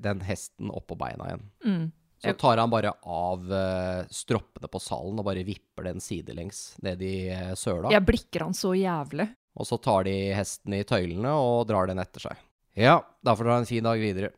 den 0.02 0.20
hesten 0.22 0.70
opp 0.70 0.86
på 0.92 0.98
beina 1.00 1.26
igjen. 1.28 1.44
Mm. 1.64 1.84
Så 2.22 2.32
tar 2.38 2.56
han 2.56 2.70
bare 2.70 2.92
av 3.02 3.52
eh, 3.52 4.04
stroppene 4.14 4.68
på 4.70 4.78
salen 4.78 5.18
og 5.18 5.26
bare 5.26 5.42
vipper 5.42 5.88
den 5.88 5.98
sidelengs 6.00 6.76
ned 6.84 7.02
i 7.02 7.16
eh, 7.34 7.54
søla. 7.58 7.90
Jeg 7.90 8.06
blikker 8.06 8.44
han 8.46 8.54
så 8.54 8.76
jævlig. 8.78 9.26
Og 9.58 9.66
så 9.66 9.78
tar 9.82 10.06
de 10.06 10.14
hesten 10.36 10.76
i 10.78 10.84
tøylene 10.86 11.32
og 11.34 11.66
drar 11.68 11.90
den 11.90 11.98
etter 12.00 12.28
seg. 12.28 12.44
Ja, 12.78 13.00
da 13.20 13.34
får 13.36 13.44
dere 13.44 13.56
ha 13.58 13.64
en 13.64 13.68
fin 13.68 13.84
dag 13.84 14.00
videre, 14.00 14.30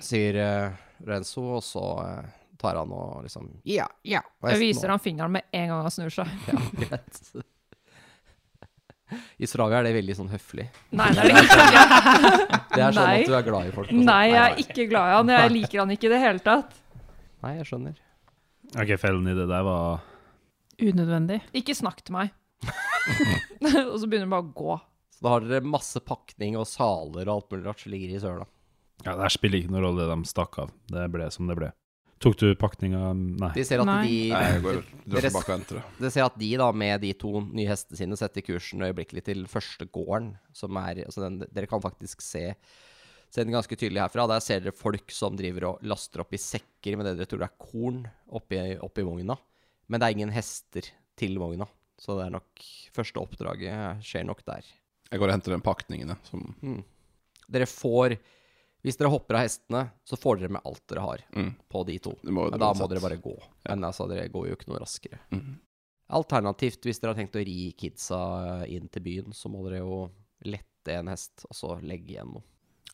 sier 0.00 0.38
eh, 0.40 0.78
Renzo, 1.04 1.42
og 1.58 1.66
så 1.66 1.82
eh, 2.06 2.30
tar 2.62 2.78
han 2.78 2.94
og 2.94 3.26
liksom 3.26 3.50
Ja, 3.68 3.88
ja. 4.06 4.22
og 4.40 4.52
Jeg 4.54 4.62
viser 4.62 4.94
han 4.94 5.02
fingeren 5.02 5.34
med 5.34 5.50
en 5.50 5.68
gang 5.72 5.82
han 5.82 5.92
snur 5.92 6.14
seg. 6.14 6.30
Ja, 6.48 6.62
greit. 6.78 7.20
I 9.38 9.48
Stravia 9.50 9.80
er 9.80 9.88
det 9.88 9.94
veldig 9.96 10.16
sånn 10.18 10.30
høflig. 10.32 10.66
Nei, 10.98 11.08
det 11.16 11.24
er 11.24 11.32
det 11.32 11.42
ikke. 11.46 12.60
Det 12.72 12.80
er 12.80 12.94
sånn 12.96 13.04
Nei. 13.04 13.16
at 13.20 13.28
du 13.28 13.34
er 13.36 13.42
glad 13.44 13.66
i 13.68 13.72
folk. 13.74 13.88
og 13.90 13.92
sånn. 13.92 14.06
Nei, 14.08 14.22
jeg 14.30 14.40
er 14.42 14.60
ikke 14.62 14.84
glad 14.88 15.10
i 15.10 15.16
han. 15.18 15.32
Jeg 15.36 15.50
liker 15.52 15.80
han 15.82 15.90
ikke 15.92 16.06
i 16.08 16.12
det 16.14 16.20
hele 16.22 16.40
tatt. 16.46 16.78
Nei, 17.44 17.50
jeg 17.58 17.66
skjønner. 17.68 17.98
Ok, 18.72 18.92
fellen 19.02 19.28
i 19.28 19.34
det 19.36 19.44
der 19.50 19.66
var 19.66 20.00
Unødvendig. 20.82 21.42
Ikke 21.60 21.74
snakk 21.76 22.00
til 22.06 22.16
meg. 22.16 22.32
og 23.90 23.98
så 24.00 24.08
begynner 24.08 24.24
han 24.24 24.32
bare 24.32 24.46
å 24.48 24.54
gå. 24.56 24.78
Så 25.12 25.26
da 25.26 25.34
har 25.34 25.44
dere 25.44 25.68
masse 25.68 26.00
pakning 26.06 26.56
og 26.58 26.64
saler 26.70 27.28
og 27.28 27.34
alt 27.36 27.52
mulig 27.52 27.66
rart 27.68 27.84
som 27.84 27.92
ligger 27.92 28.14
i 28.16 28.22
søla. 28.22 28.46
Ja, 29.02 29.12
Det 29.18 29.26
her 29.26 29.34
spiller 29.34 29.60
ikke 29.60 29.74
noen 29.74 29.84
rolle, 29.88 30.06
det 30.08 30.16
de 30.16 30.30
stakk 30.30 30.58
av. 30.62 30.72
Det 30.90 31.04
ble 31.12 31.28
som 31.34 31.50
det 31.50 31.58
ble. 31.58 31.68
Tok 32.22 32.36
du 32.38 32.52
pakninga 32.54 33.00
Nei. 33.18 33.48
De 33.56 33.64
ser 33.66 33.80
at 33.82 33.88
Nei. 33.88 34.02
de 34.06 34.18
Nei, 34.30 34.42
jeg 34.52 34.62
går 34.62 34.76
drar 34.78 35.16
Dere- 35.16 35.26
tilbake 35.26 35.48
og 35.50 35.56
henter 35.58 35.78
det. 35.80 35.82
Det 36.04 36.10
ser 36.14 36.24
at 36.28 36.36
de 36.38 36.50
da 36.60 36.68
med 36.72 37.00
de 37.02 37.10
to 37.18 37.32
nye 37.42 37.66
hestene 37.66 37.98
sine 37.98 38.18
setter 38.20 38.44
kursen 38.46 38.84
øyeblikkelig 38.86 39.24
til 39.26 39.44
første 39.50 39.88
gården, 39.90 40.32
som 40.54 40.76
er 40.78 41.02
altså 41.06 41.24
den, 41.24 41.40
Dere 41.50 41.66
kan 41.66 41.82
faktisk 41.82 42.22
se, 42.22 42.54
se 43.32 43.42
den 43.44 43.52
ganske 43.56 43.74
tydelig 43.74 44.04
herfra. 44.04 44.28
Der 44.30 44.40
ser 44.44 44.60
dere 44.62 44.72
folk 44.76 45.10
som 45.10 45.34
driver 45.36 45.66
og 45.72 45.82
laster 45.82 46.22
opp 46.22 46.32
i 46.32 46.40
sekker 46.40 46.96
med 46.96 47.06
det 47.10 47.16
dere 47.18 47.26
tror 47.32 47.42
er 47.48 47.56
korn 47.58 48.04
oppi, 48.30 48.60
oppi 48.78 49.02
vogna. 49.02 49.36
Men 49.90 49.98
det 50.00 50.06
er 50.06 50.14
ingen 50.16 50.30
hester 50.36 50.86
til 51.18 51.34
vogna, 51.42 51.66
så 51.98 52.14
det 52.20 52.28
er 52.28 52.36
nok 52.38 52.62
første 52.94 53.18
oppdraget 53.20 53.98
skjer 54.06 54.24
nok 54.30 54.44
der. 54.46 54.62
Jeg 55.10 55.18
går 55.20 55.28
og 55.28 55.34
henter 55.34 55.52
den 55.56 55.60
pakningene 55.66 56.16
som 56.30 56.54
Mm. 56.62 56.84
Dere 57.52 57.66
får 57.68 58.14
Hvis 58.82 58.98
dere 58.98 59.12
hopper 59.12 59.38
av 59.38 59.44
hestene, 59.44 59.82
så 60.04 60.18
får 60.18 60.40
dere 60.40 60.54
med 60.56 60.64
alt 60.66 60.82
dere 60.90 61.04
har 61.04 61.20
mm, 61.30 61.50
på 61.70 61.82
de 61.86 61.98
to. 62.02 62.16
må, 62.26 62.48
Men 62.50 62.58
da 62.58 62.72
må 62.74 62.88
dere 62.90 63.02
bare 63.04 63.20
gå. 63.22 63.34
Men 63.68 63.86
altså, 63.86 64.08
dere 64.10 64.26
går 64.32 64.48
jo 64.48 64.56
ikke 64.56 64.72
noe 64.72 64.80
raskere. 64.82 65.20
Mm. 65.30 65.52
Alternativt, 66.18 66.82
hvis 66.84 66.98
dere 66.98 67.14
har 67.14 67.20
tenkt 67.20 67.38
å 67.38 67.44
ri 67.46 67.70
kidsa 67.78 68.18
inn 68.66 68.90
til 68.92 69.06
byen, 69.06 69.36
så 69.36 69.52
må 69.52 69.62
dere 69.68 69.84
jo 69.84 70.00
lette 70.50 70.98
en 70.98 71.12
hest, 71.12 71.46
og 71.46 71.54
så 71.54 71.76
legge 71.78 72.16
igjen 72.16 72.34
noe. 72.34 72.42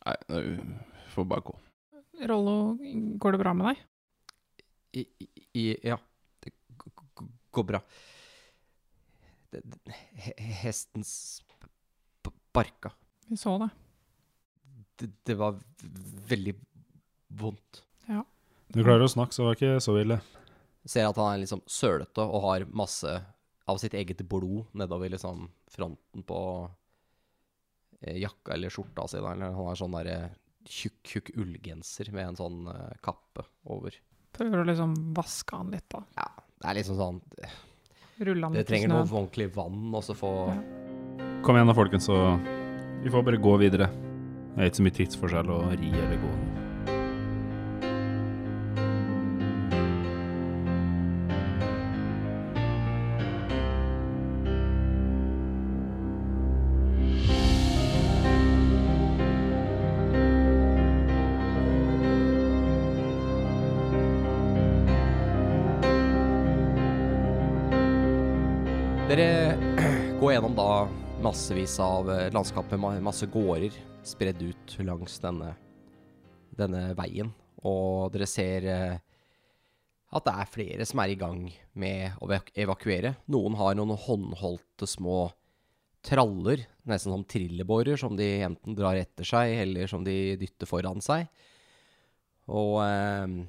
Nei, 0.05 0.15
det 0.29 0.43
får 1.15 1.27
bare 1.33 1.47
gå. 1.49 1.57
Rollo, 2.29 2.55
går 3.17 3.35
det 3.35 3.41
bra 3.41 3.55
med 3.57 3.71
deg? 3.71 3.83
I, 4.99 5.03
i, 5.57 5.65
ja, 5.89 5.97
det 6.43 6.53
går 7.51 7.67
bra. 7.73 7.81
Det, 9.49 9.65
det, 9.65 9.99
hestens 10.61 11.11
barka. 12.53 12.93
Vi 13.27 13.37
så 13.37 13.57
det. 13.57 13.69
Det, 14.99 15.09
det 15.27 15.35
var 15.39 15.57
veldig 16.29 16.53
vondt. 17.39 17.83
Ja. 18.09 18.23
Du 18.73 18.81
klarer 18.83 19.05
å 19.05 19.11
snakke, 19.11 19.33
så 19.33 19.43
det 19.43 19.47
var 19.47 19.59
ikke 19.59 19.83
så 19.83 19.95
ille. 20.01 20.19
Ser 20.89 21.09
at 21.09 21.19
han 21.19 21.33
er 21.33 21.43
liksom 21.43 21.61
sølete 21.69 22.23
og 22.23 22.43
har 22.47 22.65
masse 22.71 23.13
av 23.69 23.77
sitt 23.81 23.93
eget 23.93 24.21
blod 24.29 24.71
nedover 24.77 25.11
liksom 25.13 25.47
fronten 25.69 26.23
på 26.25 26.39
eh, 28.01 28.17
jakka 28.23 28.55
eller 28.55 28.73
skjorta 28.73 29.07
si. 29.07 29.19
Eller 29.21 29.51
han 29.53 29.57
har 29.69 29.77
sånn 29.77 29.97
derre 29.97 30.19
tjukk, 30.65 30.99
tjukk 31.05 31.31
ullgenser 31.37 32.11
med 32.15 32.31
en 32.31 32.39
sånn 32.39 32.61
eh, 32.73 32.95
kappe 33.05 33.45
over. 33.69 33.95
Prøver 34.35 34.63
å 34.63 34.67
liksom 34.67 34.95
vaske 35.17 35.57
han 35.57 35.71
litt, 35.73 35.87
da. 35.91 36.03
Ja, 36.17 36.29
det 36.59 36.69
er 36.71 36.79
liksom 36.81 36.99
sånn 36.99 37.21
Rulle 38.19 38.49
han 38.49 38.57
litt 38.57 38.67
i 38.67 38.69
trenger 38.73 38.91
noe 38.91 39.05
ordentlig 39.07 39.47
vann, 39.55 39.87
og 39.95 40.03
så 40.03 40.17
få 40.17 40.33
Ja. 40.51 40.59
Kom 41.39 41.55
igjen 41.55 41.69
da, 41.71 41.73
folkens, 41.77 42.03
så 42.09 42.17
vi 42.99 43.11
får 43.13 43.23
bare 43.23 43.39
gå 43.39 43.53
videre. 43.61 43.87
Det 44.59 44.65
er 44.65 44.67
ikke 44.73 44.77
så 44.77 44.83
mye 44.83 44.95
tidsforskjell 44.97 45.51
å 45.55 45.61
ri 45.71 45.89
eller 45.95 46.17
gå. 46.19 46.58
Massevis 71.29 71.75
av 71.79 72.09
eh, 72.09 72.31
landskap 72.33 72.71
med 72.73 73.03
masse 73.05 73.27
gårder 73.29 73.75
spredd 74.07 74.39
ut 74.41 74.71
langs 74.81 75.19
denne, 75.21 75.51
denne 76.57 76.87
veien. 76.97 77.29
Og 77.69 78.09
dere 78.15 78.25
ser 78.29 78.65
eh, 78.65 78.95
at 80.09 80.25
det 80.25 80.33
er 80.33 80.49
flere 80.49 80.87
som 80.89 81.03
er 81.03 81.13
i 81.13 81.19
gang 81.19 81.43
med 81.77 82.17
å 82.17 82.31
evakuere. 82.33 83.13
Noen 83.29 83.59
har 83.59 83.77
noen 83.77 83.93
håndholdte 83.93 84.89
små 84.89 85.27
traller, 86.05 86.65
nesten 86.89 87.13
som 87.13 87.27
trillebårer, 87.29 87.99
som 87.99 88.17
de 88.17 88.31
enten 88.47 88.77
drar 88.77 88.97
etter 88.97 89.27
seg, 89.27 89.53
eller 89.67 89.91
som 89.91 90.01
de 90.07 90.33
dytter 90.39 90.69
foran 90.71 91.03
seg. 91.03 91.29
Og 92.49 92.79
eh, 92.87 93.39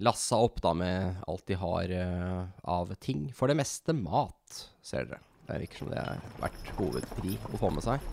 lassa 0.00 0.40
opp 0.48 0.62
da 0.64 0.72
med 0.80 1.24
alt 1.28 1.44
de 1.50 1.60
har 1.60 1.92
eh, 1.92 2.44
av 2.64 2.96
ting. 3.04 3.28
For 3.36 3.52
det 3.52 3.60
meste 3.60 3.92
mat, 3.92 4.62
ser 4.80 5.10
dere. 5.10 5.27
Det 5.48 5.60
virker 5.62 5.80
som 5.80 5.92
det 5.92 6.00
har 6.04 6.18
vært 6.42 6.72
hovedpri 6.76 7.36
å 7.48 7.60
få 7.60 7.70
med 7.72 7.84
seg. 7.86 8.08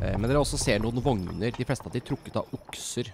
Eh, 0.00 0.16
men 0.16 0.24
dere 0.26 0.40
også 0.40 0.60
ser 0.60 0.80
noen 0.80 1.02
vogner. 1.04 1.52
De 1.52 1.66
fleste 1.68 1.84
av 1.88 1.92
de 1.92 2.00
trukket 2.04 2.38
av 2.40 2.54
okser. 2.56 3.10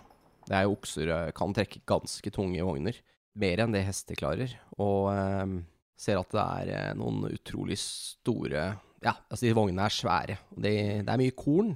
Det 0.46 0.54
er 0.54 0.66
jo 0.66 0.76
okser 0.76 1.10
eh, 1.10 1.32
kan 1.34 1.54
trekke 1.54 1.82
ganske 1.88 2.30
tunge 2.34 2.62
vogner. 2.66 3.00
Mer 3.36 3.64
enn 3.64 3.74
det 3.74 3.82
hester 3.88 4.18
klarer. 4.18 4.54
Og 4.78 5.10
eh, 5.10 5.56
ser 5.98 6.20
at 6.20 6.36
det 6.36 6.46
er 6.76 6.98
noen 6.98 7.26
utrolig 7.32 7.78
store 7.82 8.68
Ja, 9.02 9.12
altså 9.28 9.44
de 9.44 9.56
vognene 9.56 9.88
er 9.88 9.94
svære. 9.98 10.38
Det, 10.54 10.76
det 11.02 11.12
er 11.12 11.20
mye 11.20 11.34
korn. 11.36 11.74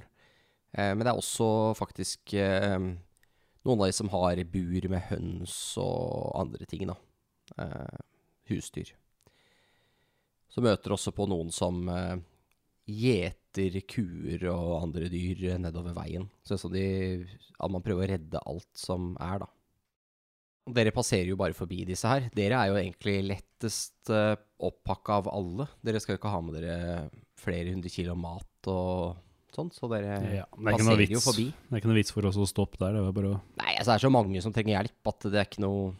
Eh, 0.70 0.94
men 0.94 1.02
det 1.02 1.10
er 1.10 1.18
også 1.18 1.50
faktisk 1.78 2.36
eh, 2.38 2.78
noen 3.66 3.82
av 3.82 3.90
de 3.90 3.96
som 3.98 4.10
har 4.14 4.40
bur 4.52 4.88
med 4.92 5.06
høns 5.10 5.58
og 5.82 6.30
andre 6.38 6.70
ting, 6.70 6.86
da. 6.90 6.96
Eh, 7.58 8.00
husdyr. 8.52 8.94
Så 10.50 10.64
møter 10.64 10.96
også 10.96 11.12
på 11.14 11.28
noen 11.30 11.52
som 11.54 11.84
eh, 11.92 12.18
gjeter 12.90 13.80
kuer 13.90 14.48
og 14.50 14.74
andre 14.80 15.08
dyr 15.12 15.60
nedover 15.62 15.94
veien. 15.96 16.26
Så 16.42 16.54
det 16.54 16.58
er 16.58 16.62
sånn 16.64 16.76
de, 16.76 17.38
at 17.60 17.72
man 17.72 17.84
prøver 17.84 18.06
å 18.06 18.12
redde 18.14 18.44
alt 18.50 18.70
som 18.78 19.14
er, 19.22 19.44
da. 19.44 19.50
Dere 20.70 20.92
passerer 20.94 21.30
jo 21.30 21.38
bare 21.40 21.56
forbi 21.56 21.82
disse 21.88 22.06
her. 22.06 22.28
Dere 22.36 22.58
er 22.60 22.70
jo 22.70 22.78
egentlig 22.78 23.16
lettest 23.26 24.10
uh, 24.12 24.36
oppakka 24.62 25.16
av 25.22 25.30
alle. 25.32 25.66
Dere 25.82 26.02
skal 26.02 26.14
jo 26.14 26.20
ikke 26.20 26.34
ha 26.34 26.42
med 26.44 26.58
dere 26.58 26.76
flere 27.40 27.72
hundre 27.72 27.90
kilo 27.90 28.14
mat 28.18 28.70
og 28.70 29.16
sånn, 29.56 29.72
så 29.74 29.88
dere 29.90 30.18
Ja, 30.36 30.44
er 30.44 30.76
passerer 30.76 31.16
jo 31.16 31.22
forbi. 31.24 31.48
Det 31.50 31.74
er 31.74 31.82
ikke 31.82 31.90
noe 31.90 31.98
vits 31.98 32.14
for 32.14 32.28
oss 32.28 32.38
å 32.38 32.46
stoppe 32.46 32.78
der. 32.82 32.98
Det 32.98 33.02
er 33.02 33.16
bare 33.16 33.32
å 33.32 33.40
Nei, 33.62 33.72
altså 33.72 33.90
det 33.90 33.96
er 33.96 34.04
så 34.04 34.12
mange 34.12 34.44
som 34.44 34.54
trenger 34.54 34.76
hjelp 34.76 35.12
at 35.12 35.26
det 35.26 35.40
er 35.40 35.48
ikke 35.48 35.64
noe 35.64 35.90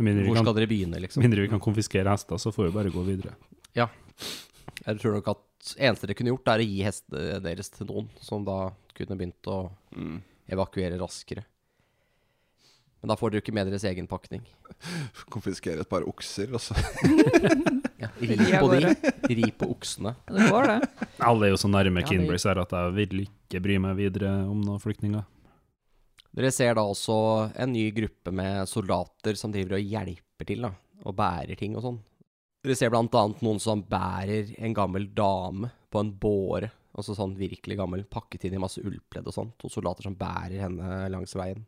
Hvor 0.00 0.40
skal 0.40 0.48
kan, 0.48 0.56
dere 0.56 0.70
begynne, 0.70 1.02
liksom? 1.04 1.22
mindre 1.22 1.44
vi 1.44 1.52
kan 1.52 1.62
konfiskere 1.62 2.16
hester, 2.16 2.40
så 2.40 2.54
får 2.54 2.70
vi 2.70 2.76
bare 2.80 2.94
gå 2.94 3.04
videre. 3.06 3.36
Jeg 3.76 4.96
tror 5.00 5.12
nok 5.18 5.28
at 5.34 5.74
eneste 5.76 6.06
dere 6.08 6.16
kunne 6.18 6.32
gjort, 6.32 6.48
er 6.54 6.62
å 6.62 6.66
gi 6.66 6.82
hestene 6.86 7.40
deres 7.44 7.68
til 7.74 7.86
noen 7.90 8.06
som 8.24 8.44
da 8.46 8.70
kunne 8.96 9.16
begynt 9.20 9.50
å 9.52 9.70
Mm. 9.96 10.20
evakuere 10.50 10.98
raskere. 11.00 11.44
Men 13.02 13.08
da 13.08 13.16
får 13.16 13.30
dere 13.32 13.40
ikke 13.42 13.54
med 13.56 13.66
deres 13.70 13.84
egen 13.88 14.06
pakning. 14.06 14.42
Konfiskere 15.32 15.80
et 15.80 15.88
par 15.88 16.02
okser, 16.08 16.52
og 16.52 16.60
så 16.60 16.74
Ja, 18.00 18.08
Ri 18.20 18.36
på 18.36 18.68
de. 18.72 18.94
Ri 19.28 19.50
på 19.52 19.68
oksene. 19.72 20.14
Det 20.28 20.48
går, 20.50 20.66
det. 20.68 21.08
Alle 21.24 21.46
er 21.48 21.50
jo 21.54 21.60
så 21.60 21.68
nærme 21.68 22.00
Ja, 22.02 22.06
Kinbrace 22.08 22.48
her 22.48 22.60
at 22.62 22.72
jeg 22.76 22.94
vil 22.96 23.22
ikke 23.26 23.60
bry 23.64 23.78
meg 23.80 23.96
videre 24.00 24.30
om 24.48 24.60
noen 24.64 24.80
flyktninger. 24.80 25.24
Dere 26.36 26.50
ser 26.54 26.76
da 26.78 26.84
også 26.86 27.16
en 27.58 27.72
ny 27.74 27.90
gruppe 27.90 28.32
med 28.32 28.68
soldater 28.70 29.36
som 29.36 29.52
driver 29.52 29.76
og 29.80 29.82
hjelper 29.84 30.46
til, 30.48 30.62
da. 30.62 30.70
Og 31.04 31.16
bærer 31.16 31.56
ting 31.58 31.74
og 31.76 31.82
sånn. 31.84 31.98
Dere 32.60 32.76
ser 32.76 32.92
blant 32.92 33.14
annet 33.16 33.40
noen 33.44 33.60
som 33.62 33.80
bærer 33.88 34.52
en 34.60 34.76
gammel 34.76 35.08
dame 35.16 35.70
på 35.90 36.02
en 36.02 36.12
båre. 36.20 36.68
Altså 36.90 37.14
sånn 37.16 37.36
virkelig 37.38 37.78
gammel, 37.78 38.04
pakket 38.10 38.48
inn 38.48 38.58
i 38.58 38.60
masse 38.60 38.82
ullpledd 38.82 39.28
og 39.30 39.36
sånt. 39.36 39.54
To 39.62 39.70
soldater 39.72 40.04
som 40.04 40.18
bærer 40.18 40.58
henne 40.60 41.06
langs 41.12 41.32
veien. 41.38 41.62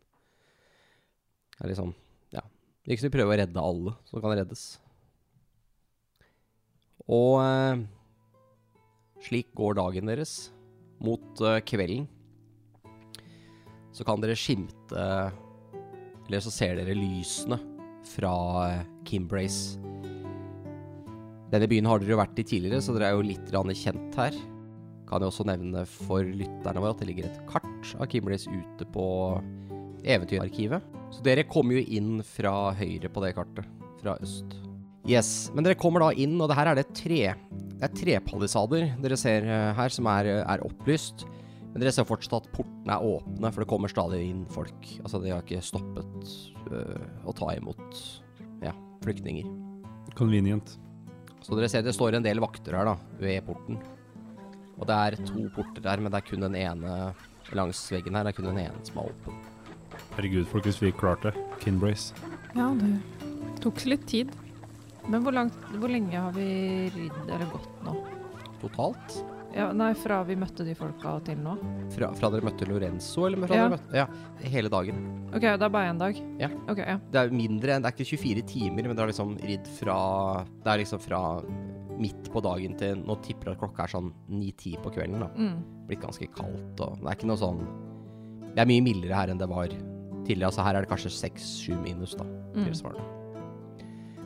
Det 1.57 1.65
er 1.65 1.73
liksom, 1.73 1.93
ja. 2.35 2.43
Virker 2.85 3.05
som 3.05 3.09
vi 3.09 3.17
prøver 3.17 3.33
å 3.33 3.41
redde 3.41 3.67
alle 3.71 3.95
som 4.11 4.21
kan 4.21 4.35
reddes. 4.37 4.65
Og 7.09 7.39
eh, 7.43 7.85
slik 9.27 9.55
går 9.59 9.79
dagen 9.79 10.11
deres 10.11 10.51
mot 11.03 11.41
eh, 11.43 11.63
kvelden 11.67 12.07
så 13.93 14.07
kan 14.09 14.23
dere 14.23 14.39
skimte 14.39 15.03
Eller 16.27 16.41
så 16.41 16.53
ser 16.55 16.79
dere 16.79 16.97
lysene 16.97 17.59
fra 18.15 18.35
eh, 18.71 18.87
Kimbrace. 19.07 19.79
Denne 21.53 21.69
byen 21.69 21.85
har 21.85 22.01
dere 22.01 22.15
jo 22.15 22.21
vært 22.21 22.39
i 22.41 22.47
tidligere, 22.49 22.81
så 22.81 22.95
dere 22.97 23.11
er 23.11 23.19
jo 23.19 23.27
litt 23.29 23.51
kjent 23.77 24.17
her. 24.17 24.37
Kan 25.09 25.21
jo 25.21 25.29
også 25.29 25.45
nevne 25.45 25.85
for 25.85 26.25
lytterne 26.25 26.81
våre 26.81 26.95
at 26.95 27.03
det 27.03 27.09
ligger 27.11 27.29
et 27.29 27.43
kart 27.51 27.91
av 28.01 28.09
Kimbles 28.09 28.47
ute 28.49 28.87
på 28.95 29.07
Eventyrarkivet. 30.03 30.81
Så 31.13 31.21
dere 31.27 31.45
kommer 31.45 31.77
jo 31.77 31.85
inn 31.85 32.23
fra 32.25 32.73
høyre 32.79 33.11
på 33.13 33.21
det 33.21 33.35
kartet, 33.37 33.69
fra 34.01 34.17
øst. 34.25 34.57
Yes, 35.05 35.51
men 35.53 35.67
dere 35.67 35.77
kommer 35.77 36.07
da 36.07 36.13
inn, 36.17 36.39
og 36.41 36.49
det 36.49 36.57
her 36.57 36.71
er 36.71 36.79
det 36.79 36.93
tre 36.95 37.35
Det 37.35 37.85
er 37.85 37.95
trepalisader 37.99 38.85
dere 39.03 39.17
ser 39.19 39.45
eh, 39.45 39.73
her, 39.77 39.93
som 39.93 40.09
er, 40.09 40.31
er 40.41 40.65
opplyst. 40.65 41.27
Men 41.73 41.83
dere 41.83 41.93
ser 41.93 42.07
fortsatt 42.09 42.47
at 42.47 42.55
portene 42.55 42.97
er 42.97 43.05
åpne, 43.11 43.51
for 43.51 43.65
det 43.65 43.69
kommer 43.69 43.93
stadig 43.93 44.23
inn 44.29 44.47
folk. 44.55 44.89
Altså, 45.03 45.21
de 45.21 45.35
har 45.35 45.45
ikke 45.45 45.61
stoppet 45.65 46.33
øh, 46.71 47.05
å 47.29 47.37
ta 47.37 47.51
imot 47.59 48.01
ja, 48.65 48.73
flyktninger. 49.05 49.53
Convenient. 50.17 50.79
Så 51.43 51.59
dere 51.59 51.71
ser 51.71 51.83
det 51.85 51.95
står 51.97 52.19
en 52.19 52.25
del 52.25 52.41
vakter 52.43 52.77
her, 52.79 52.93
da, 52.93 52.97
ved 53.21 53.43
porten. 53.47 53.81
Og 54.79 54.87
det 54.89 54.99
er 54.99 55.17
to 55.27 55.47
porter 55.55 55.85
der, 55.85 56.03
men 56.03 56.13
det 56.13 56.21
er 56.21 56.29
kun 56.29 56.45
den 56.47 56.59
ene 56.59 56.93
langs 57.55 57.81
veggen 57.93 58.17
her. 58.17 58.27
Det 58.27 58.33
er 58.33 58.39
kun 58.39 58.51
den 58.53 58.63
ene 58.65 58.87
som 58.87 59.03
er 59.03 59.11
åpen. 59.11 59.43
Herregud, 60.17 60.47
folkens, 60.51 60.81
vi 60.83 60.93
klarte 60.95 61.31
det. 61.31 61.45
Kinbrace. 61.63 62.15
Ja, 62.57 62.71
det 62.79 62.95
tok 63.63 63.85
litt 63.87 64.07
tid. 64.11 64.33
Men 65.11 65.25
hvor, 65.25 65.35
langt, 65.35 65.57
hvor 65.81 65.91
lenge 65.91 66.15
har 66.15 66.35
vi 66.37 66.47
ridd 66.95 67.21
eller 67.27 67.49
gått 67.51 67.85
nå? 67.87 67.97
Totalt. 68.63 69.17
Ja, 69.55 69.67
nei, 69.77 69.91
fra 69.99 70.23
vi 70.25 70.37
møtte 70.41 70.65
de 70.65 70.75
folka 70.79 71.15
til 71.27 71.37
nå? 71.43 71.57
Fra, 71.93 72.09
fra 72.17 72.31
dere 72.33 72.47
møtte 72.47 72.67
Lorenzo, 72.69 73.27
eller 73.29 73.47
fra 73.47 73.55
Ja. 73.57 73.69
dere 73.69 73.75
møtte 73.77 73.95
Ja, 73.99 74.07
hele 74.49 74.71
dagen. 74.73 75.03
OK, 75.35 75.41
det 75.43 75.63
er 75.63 75.69
bare 75.69 75.91
én 75.93 75.99
dag? 76.01 76.17
Ja. 76.41 76.49
Okay, 76.69 76.87
ja. 76.87 76.99
Det 77.11 77.21
er 77.21 77.31
mindre, 77.35 77.79
det 77.81 77.85
er 77.85 77.93
ikke 77.93 78.09
24 78.17 78.43
timer, 78.49 78.83
men 78.89 78.97
det 78.97 79.03
er 79.05 79.13
liksom 79.13 79.37
ridd 79.43 79.67
fra 79.79 80.45
Det 80.65 80.73
er 80.73 80.79
liksom 80.85 81.01
fra 81.01 81.23
midt 81.99 82.31
på 82.33 82.43
dagen 82.43 82.77
til 82.79 82.97
Nå 83.05 83.17
tipper 83.23 83.53
jeg 83.53 83.57
at 83.59 83.61
klokka 83.61 83.85
er 83.85 83.93
sånn 83.93 84.13
9-10 84.31 84.83
på 84.83 84.91
kvelden, 84.95 85.21
da. 85.21 85.29
Mm. 85.37 85.63
Blitt 85.89 86.01
ganske 86.03 86.29
kaldt 86.35 86.81
og 86.81 86.99
Det 87.01 87.07
er 87.07 87.17
ikke 87.17 87.31
noe 87.31 87.37
sånn 87.37 87.63
Det 88.55 88.59
er 88.65 88.67
mye 88.67 88.83
mildere 88.85 89.15
her 89.15 89.29
enn 89.33 89.39
det 89.39 89.49
var 89.49 89.69
tidligere. 90.25 90.49
Altså 90.53 90.63
her 90.63 90.77
er 90.77 90.83
det 90.85 90.91
kanskje 90.91 91.11
6-7 91.11 91.83
minus, 91.83 92.15
da. 92.15 92.25
Mm. 92.25 92.65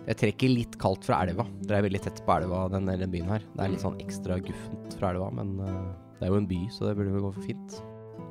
Det 0.07 0.15
trekker 0.21 0.53
litt 0.53 0.77
kaldt 0.79 1.07
fra 1.09 1.21
elva. 1.27 1.47
Dere 1.67 1.81
er 1.81 1.87
veldig 1.89 2.03
tett 2.05 2.23
på 2.27 2.37
elva, 2.37 2.67
den, 2.71 2.87
den 2.87 3.13
byen 3.13 3.33
her. 3.35 3.47
Det 3.57 3.65
er 3.65 3.73
litt 3.73 3.83
sånn 3.83 3.99
ekstra 4.03 4.39
guffent 4.39 4.99
fra 5.01 5.11
elva, 5.11 5.33
men 5.35 5.57
eh, 5.67 5.81
det 6.21 6.29
er 6.29 6.33
jo 6.33 6.41
en 6.41 6.51
by, 6.51 6.61
så 6.71 6.87
det 6.87 6.97
burde 6.99 7.17
vel 7.17 7.27
gå 7.27 7.33
for 7.35 7.49
fint. 7.49 7.81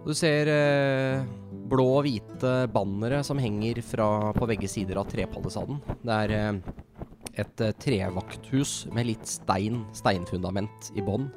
Og 0.05 0.11
du 0.13 0.15
ser 0.17 0.49
eh, 0.53 1.25
blå 1.69 1.85
og 1.97 2.05
hvite 2.05 2.53
bannere 2.73 3.19
som 3.27 3.41
henger 3.41 3.81
fra, 3.85 4.07
på 4.37 4.47
begge 4.49 4.69
sider 4.71 5.01
av 5.01 5.09
trepalisaden. 5.11 5.81
Det 6.05 6.17
er 6.23 6.35
eh, 6.37 6.73
et 7.41 7.61
eh, 7.63 7.75
trevakthus 7.81 8.85
med 8.95 9.09
litt 9.09 9.27
stein, 9.27 9.83
steinfundament 9.95 10.91
i 10.95 11.03
bånn, 11.05 11.27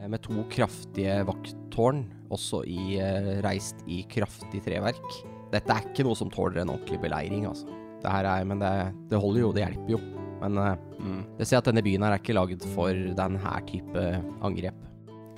eh, 0.00 0.08
med 0.10 0.22
to 0.26 0.42
kraftige 0.52 1.20
vakttårn, 1.28 2.04
også 2.34 2.64
i, 2.66 2.98
eh, 2.98 3.36
reist 3.46 3.84
i 3.86 4.02
kraftig 4.10 4.64
treverk. 4.66 5.20
Dette 5.52 5.72
er 5.72 5.86
ikke 5.86 6.08
noe 6.08 6.18
som 6.18 6.32
tåler 6.32 6.64
en 6.64 6.74
ordentlig 6.74 6.98
beleiring, 7.04 7.46
altså. 7.46 7.70
Det 8.02 8.12
her 8.12 8.28
er, 8.28 8.44
men 8.48 8.60
det, 8.62 8.72
det 9.10 9.20
holder 9.20 9.40
jo, 9.42 9.52
det 9.56 9.64
hjelper 9.64 9.94
jo. 9.96 10.00
Men 10.42 10.58
eh, 10.60 10.74
mm. 11.00 11.20
jeg 11.40 11.48
ser 11.48 11.60
at 11.62 11.70
denne 11.70 11.84
byen 11.84 12.04
her 12.04 12.16
er 12.16 12.20
ikke 12.22 12.36
laget 12.36 12.66
for 12.74 12.92
den 12.92 13.38
her 13.42 13.62
type 13.70 14.04
angrep. 14.44 14.82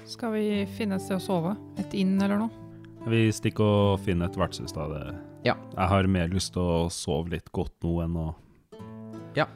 Skal 0.08 0.32
vi 0.34 0.44
finne 0.78 0.96
et 0.96 1.04
sted 1.04 1.20
å 1.20 1.22
sove? 1.22 1.54
Et 1.78 1.94
inn 2.00 2.16
eller 2.16 2.40
noe? 2.40 2.66
Vi 3.08 3.28
stikker 3.32 3.64
og 3.94 4.02
finner 4.04 4.28
et 4.28 4.36
vertshus, 4.40 4.72
da. 4.74 4.88
Det. 4.90 5.02
Ja. 5.46 5.54
Jeg 5.76 5.90
har 5.92 6.08
mer 6.10 6.32
lyst 6.32 6.54
til 6.56 6.64
å 6.64 6.88
sove 6.92 7.32
litt 7.36 7.52
godt 7.54 7.76
nå 7.84 7.98
enn 8.04 8.16
å 8.18 8.28
Ja. 9.36 9.46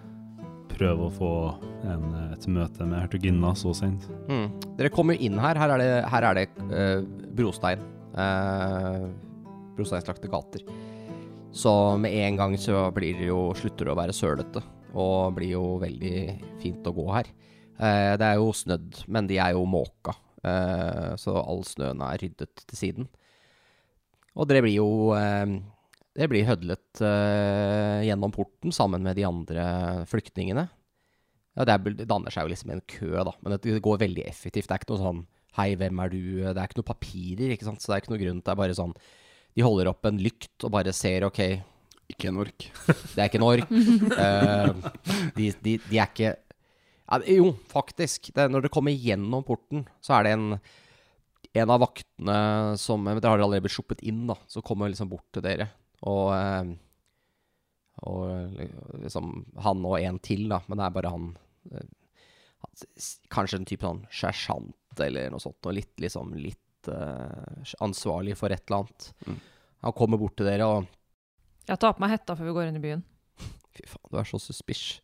prøve 0.73 1.09
å 1.09 1.13
få 1.13 1.33
en, 1.85 2.05
et 2.33 2.47
møte 2.49 2.87
med 2.87 3.01
hertuginna 3.03 3.51
så 3.59 3.75
sent. 3.77 4.07
Mm. 4.29 4.47
Dere 4.79 4.93
kommer 4.95 5.19
inn 5.21 5.37
her. 5.43 5.59
Her 5.59 5.75
er 5.75 5.83
det, 5.83 5.91
her 6.09 6.29
er 6.31 6.39
det 6.39 6.47
uh, 6.71 7.03
brostein. 7.37 7.83
Uh, 8.15 9.11
brosteinslagte 9.77 10.31
gater. 10.33 10.65
Så 11.53 11.73
med 12.01 12.15
en 12.17 12.39
gang 12.41 12.55
så 12.57 12.87
blir 12.97 13.19
det 13.19 13.27
jo, 13.29 13.51
slutter 13.57 13.85
det 13.85 13.93
å 13.93 13.99
være 13.99 14.15
sølete, 14.17 14.63
og 14.97 15.35
blir 15.37 15.53
jo 15.53 15.65
veldig 15.83 16.17
fint 16.63 16.87
å 16.89 16.95
gå 16.97 17.05
her. 17.13 17.29
Eh, 17.77 18.13
det 18.17 18.25
er 18.25 18.39
jo 18.41 18.55
snødd, 18.57 19.03
men 19.13 19.29
de 19.29 19.37
er 19.37 19.53
jo 19.53 19.67
måka, 19.69 20.15
eh, 20.41 21.13
så 21.21 21.37
all 21.43 21.61
snøen 21.69 22.01
er 22.09 22.25
ryddet 22.25 22.65
til 22.65 22.79
siden. 22.79 23.11
Og 24.33 24.49
dere 24.49 24.65
blir 24.65 24.79
jo 24.79 25.13
eh, 25.19 25.61
Dere 26.13 26.29
blir 26.29 26.45
hødlet 26.45 27.01
eh, 27.01 28.03
gjennom 28.05 28.33
porten 28.37 28.73
sammen 28.73 29.01
med 29.01 29.17
de 29.17 29.25
andre 29.25 29.63
flyktningene. 30.11 30.67
Ja, 31.57 31.65
det, 31.65 31.73
er, 31.73 32.05
danner 32.05 32.33
seg 32.33 32.45
jo 32.45 32.51
liksom 32.53 32.73
en 32.75 32.83
kø, 32.85 33.15
da, 33.17 33.33
men 33.41 33.57
det 33.57 33.79
går 33.81 34.03
veldig 34.03 34.27
effektivt. 34.29 34.69
Det 34.69 34.77
er 34.77 34.83
ikke 34.83 34.93
noe 34.93 35.05
sånn 35.05 35.23
Hei, 35.57 35.71
hvem 35.77 35.99
er 36.01 36.13
du? 36.13 36.21
Det 36.41 36.53
er 36.53 36.65
ikke 36.65 36.79
noe 36.81 36.89
papirer, 36.89 37.51
ikke 37.53 37.67
sant, 37.67 37.81
så 37.81 37.91
det 37.91 37.97
er 37.97 38.05
ikke 38.05 38.13
noe 38.15 38.21
grunn. 38.23 38.39
Det 38.41 38.53
er 38.53 38.61
bare 38.61 38.77
sånn 38.77 38.95
De 39.57 39.65
holder 39.67 39.91
opp 39.91 40.07
en 40.09 40.21
lykt 40.23 40.65
og 40.65 40.73
bare 40.75 40.93
ser, 40.97 41.27
OK, 41.29 41.41
Ikke 42.13 42.31
en 42.31 42.41
ork. 42.43 42.69
det 42.87 43.19
er 43.19 43.29
ikke 43.29 43.41
en 43.41 43.49
ork. 43.49 43.73
uh, 43.73 44.73
de, 45.37 45.51
de, 45.65 45.77
de 45.89 45.99
er 45.99 46.09
ikke 46.09 46.31
ja, 46.33 47.19
Jo, 47.29 47.51
faktisk. 47.69 48.31
Det, 48.33 48.47
når 48.49 48.65
dere 48.65 48.73
kommer 48.73 48.95
gjennom 48.97 49.45
porten, 49.45 49.85
så 50.01 50.17
er 50.19 50.29
det 50.29 50.37
en 50.39 50.47
en 51.53 51.69
av 51.69 51.83
vaktene 51.83 52.35
som 52.81 53.03
men 53.05 53.19
Dere 53.21 53.35
har 53.35 53.43
allerede 53.45 53.67
blitt 53.67 53.75
sluppet 53.75 54.01
inn, 54.09 54.23
da. 54.31 54.39
Så 54.49 54.63
kommer 54.65 54.89
liksom 54.89 55.11
bort 55.11 55.27
til 55.37 55.45
dere. 55.45 55.67
Og 56.09 56.31
eh, 56.33 56.71
Og 58.09 58.55
liksom 59.03 59.45
Han 59.61 59.85
og 59.85 59.99
en 60.01 60.17
til, 60.25 60.47
da. 60.49 60.63
Men 60.69 60.81
det 60.81 60.87
er 60.87 60.95
bare 60.97 61.13
han 61.13 61.27
eh, 61.75 61.91
Kanskje 63.29 63.59
en 63.61 63.69
type 63.69 63.85
sånn 63.85 64.01
sersjant 64.09 65.03
eller 65.05 65.29
noe 65.35 65.43
sånt. 65.45 65.61
Og 65.69 65.77
litt 65.77 65.93
liksom 66.01 66.33
litt 66.41 66.89
ansvarlig 67.85 68.35
for 68.39 68.51
et 68.55 68.65
eller 68.65 68.81
annet. 68.87 69.11
Mm. 69.29 69.37
Han 69.83 69.95
kommer 69.99 70.21
bort 70.21 70.37
til 70.39 70.47
dere 70.47 70.67
og 70.69 70.87
Jeg 71.69 71.79
tar 71.79 71.95
på 71.95 72.03
meg 72.03 72.13
hetta 72.15 72.35
før 72.39 72.49
vi 72.49 72.55
går 72.57 72.69
inn 72.71 72.79
i 72.79 72.83
byen. 72.83 73.05
Fy 73.73 73.87
faen, 73.89 74.09
du 74.11 74.19
er 74.21 74.29
så 74.29 74.39
suspicious. 74.43 75.01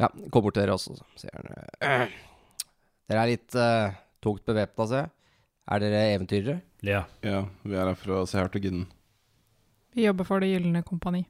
Ja, 0.00 0.08
kom 0.32 0.44
bort 0.44 0.56
til 0.56 0.64
dere 0.64 0.76
også, 0.76 0.96
sier 1.20 1.34
han 1.36 1.50
«Øh, 1.84 2.14
Dere 3.10 3.24
er 3.24 3.28
litt 3.28 3.56
uh, 3.58 3.92
tungt 4.24 4.44
bevæpna, 4.48 4.86
ser 4.88 5.02
jeg. 5.02 5.10
Er 5.72 5.82
dere 5.82 6.00
eventyrere? 6.14 6.54
Ja. 6.86 7.02
Ja, 7.22 7.42
vi 7.62 7.76
er 7.76 7.90
her 7.90 7.98
for 7.98 8.16
å 8.16 8.22
se 8.28 8.40
hertuginnen. 8.40 8.86
Vi 9.92 10.06
jobber 10.06 10.26
for 10.26 10.40
Det 10.40 10.48
gylne 10.48 10.80
kompani. 10.86 11.22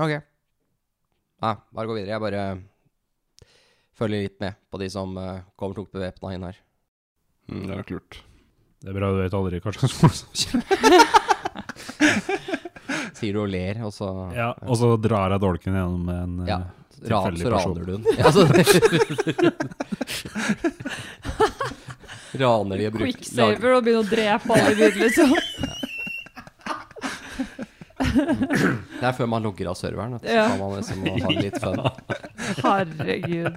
Ok. 0.00 0.16
Nei, 1.40 1.54
bare 1.70 1.88
gå 1.88 1.96
videre. 1.96 2.16
Jeg 2.16 2.24
bare 2.24 2.42
følger 3.96 4.26
litt 4.26 4.40
med 4.42 4.58
på 4.72 4.80
de 4.82 4.90
som 4.92 5.14
uh, 5.16 5.44
kommer 5.60 5.78
tungt 5.78 5.94
bevæpna 5.94 6.34
inn 6.34 6.48
her. 6.48 6.58
Mm, 7.50 7.62
det 7.64 7.70
er 7.70 7.82
nok 7.84 7.94
lurt. 7.94 8.20
Det 8.80 8.90
er 8.90 8.96
bra, 8.96 9.12
du 9.12 9.20
vet 9.22 9.36
aldri 9.36 9.60
hva 9.62 9.76
slags 9.76 9.98
folk 10.00 10.16
som 10.18 10.64
kommer. 10.66 11.26
Sier 13.18 13.32
du 13.36 13.40
og 13.44 13.50
ler, 13.52 13.76
og 13.86 13.92
så 13.94 14.08
Ja, 14.34 14.48
og 14.66 14.74
så 14.80 14.88
drar 15.00 15.30
jeg 15.34 15.40
dolken 15.42 15.74
gjennom 15.78 16.04
en 16.14 16.32
eh, 16.44 16.48
Ja. 16.54 16.60
Ran, 17.00 17.32
tilfeldig 17.32 17.46
så 17.46 17.50
person. 17.54 17.72
raner 17.72 17.84
du 17.86 17.90
den. 17.96 18.04
Ja, 18.18 18.28
så, 18.28 18.40
Raner 22.40 22.76
de 22.76 22.86
og 22.86 22.92
bruker 22.92 23.06
Quicksaver 23.14 23.70
og 23.78 23.84
begynne 23.86 24.04
å 24.04 24.10
drepe 24.10 24.48
alle 24.52 24.72
i 24.76 24.78
liksom. 25.00 25.30
Det 29.00 29.06
er 29.06 29.12
før 29.16 29.26
man 29.30 29.42
logger 29.44 29.66
av 29.70 29.74
serveren. 29.78 30.14
At. 30.18 30.24
Ja. 30.28 30.44
Så 30.44 30.50
kan 30.50 30.58
man 30.60 30.70
liksom 30.76 30.98
ha 31.06 31.14
det 31.24 31.36
litt 31.46 31.58
fun. 31.62 31.80
Herregud. 32.64 33.56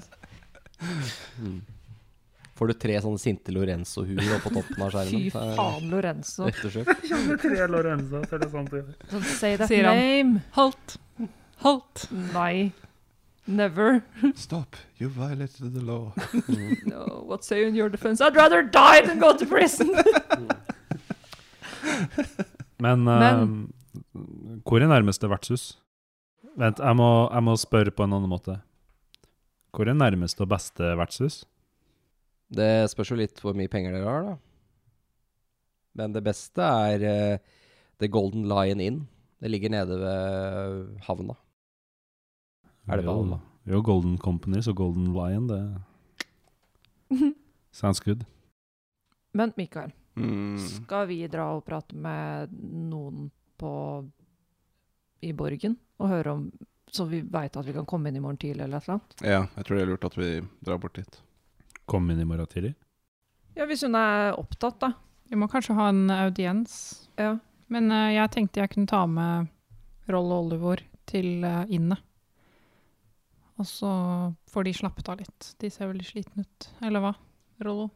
Får 2.54 2.70
du 2.70 2.74
tre 2.78 3.00
sånne 3.02 3.18
sinte 3.22 3.50
Lorenzo-huer 3.56 4.40
på 4.44 4.52
toppen 4.54 4.82
av 4.86 4.92
skjermen. 4.94 5.24
er 5.26 5.56
faen, 5.58 5.88
Lorenzo. 5.90 6.46
Ettersøk. 6.52 6.92
Tre 7.42 7.68
Lorenzo, 7.72 8.22
så 8.30 8.36
er 8.38 8.44
det 8.44 8.50
sant 8.52 8.70
Sånn, 9.10 9.24
say 9.26 9.56
that 9.58 9.72
Sier 9.72 9.88
han. 9.90 9.98
name. 9.98 10.44
Halt! 10.58 10.98
Halt! 11.66 12.04
Nei. 12.34 12.72
Never. 13.48 14.04
Stop, 14.40 14.78
you 15.00 15.10
violated 15.10 15.74
the 15.74 15.82
law. 15.84 16.14
No, 16.86 17.24
what 17.28 17.44
say 17.44 17.66
in 17.68 17.76
your 17.76 17.90
defense? 17.90 18.22
I'd 18.22 18.36
rather 18.38 18.62
die 18.64 19.02
than 19.02 19.20
go 19.20 19.34
to 19.36 19.46
prison. 19.46 19.90
Men, 22.80 23.04
Men- 23.04 23.68
Uh, 24.14 24.58
hvor 24.66 24.82
er 24.82 24.88
nærmeste 24.90 25.28
vertshus? 25.30 25.76
Vent, 26.58 26.80
jeg 26.82 26.96
må, 26.98 27.08
jeg 27.34 27.44
må 27.46 27.54
spørre 27.62 27.92
på 27.94 28.06
en 28.08 28.14
annen 28.18 28.30
måte. 28.32 28.56
Hvor 29.74 29.86
er 29.90 29.94
nærmeste 29.98 30.42
og 30.46 30.50
beste 30.50 30.88
vertshus? 30.98 31.44
Det 32.54 32.70
spørs 32.92 33.10
jo 33.14 33.18
litt 33.18 33.40
hvor 33.42 33.56
mye 33.58 33.72
penger 33.72 33.96
dere 33.96 34.10
har, 34.10 34.24
da. 34.28 34.36
Men 35.98 36.14
det 36.16 36.24
beste 36.26 36.62
er 36.66 37.04
uh, 37.06 37.38
The 38.02 38.08
Golden 38.14 38.46
Lion 38.50 38.82
Inn. 38.82 39.00
Det 39.44 39.50
ligger 39.52 39.70
nede 39.74 39.98
ved 40.00 41.00
havna. 41.08 41.36
Er 42.88 42.98
det 43.02 43.06
Jo, 43.06 43.14
Valma? 43.18 43.40
Jo, 43.70 43.82
Golden 43.86 44.18
Company, 44.20 44.62
så 44.64 44.74
Golden 44.76 45.12
Lion, 45.16 45.48
det 45.48 45.62
sounds 47.72 48.00
good. 48.00 48.26
Men 49.34 49.54
Mikael, 49.58 49.92
Mm. 50.16 50.60
skal 50.62 51.08
vi 51.10 51.24
dra 51.28 51.48
og 51.58 51.64
prate 51.66 51.96
med 51.98 52.52
noen 52.54 53.32
på 53.58 53.70
i 55.26 55.32
Borgen 55.34 55.74
og 55.98 56.12
høre 56.12 56.36
om 56.36 56.44
Så 56.94 57.08
vi 57.10 57.22
veit 57.26 57.56
at 57.58 57.66
vi 57.66 57.74
kan 57.74 57.88
komme 57.90 58.12
inn 58.12 58.20
i 58.20 58.22
morgen 58.22 58.38
tidlig 58.38 58.62
eller 58.68 58.78
et 58.78 58.84
eller 58.86 59.00
annet? 59.00 59.16
Ja, 59.26 59.40
jeg 59.58 59.66
tror 59.66 59.76
det 59.80 59.82
er 59.82 59.90
lurt 59.90 60.06
at 60.06 60.18
vi 60.20 60.28
drar 60.62 60.78
bort 60.84 60.94
dit. 61.00 61.16
Kom 61.90 62.10
inn 62.12 62.22
i 62.24 62.28
morgen 62.28 62.50
tidlig. 62.52 62.74
Ja, 63.58 63.68
hvis 63.70 63.84
hun 63.86 63.98
er 63.98 64.34
opptatt, 64.40 64.80
da. 64.82 64.94
Vi 65.30 65.38
må 65.40 65.50
kanskje 65.52 65.76
ha 65.78 65.90
en 65.92 66.08
audiens. 66.14 66.74
Ja. 67.20 67.36
Men 67.74 67.92
uh, 67.94 68.10
jeg 68.14 68.32
tenkte 68.34 68.64
jeg 68.64 68.74
kunne 68.74 68.90
ta 68.90 69.04
med 69.10 69.52
Roll 70.12 70.32
og 70.32 70.48
Oliver 70.48 70.84
til 71.10 71.46
uh, 71.46 71.64
inne. 71.74 71.98
Og 73.62 73.68
så 73.70 73.92
får 74.50 74.66
de 74.68 74.74
slappet 74.78 75.12
av 75.14 75.22
litt. 75.22 75.52
De 75.62 75.70
ser 75.72 75.92
veldig 75.92 76.08
slitne 76.08 76.46
ut. 76.46 76.70
Eller 76.86 77.04
hva, 77.04 77.14
Rollo? 77.64 77.92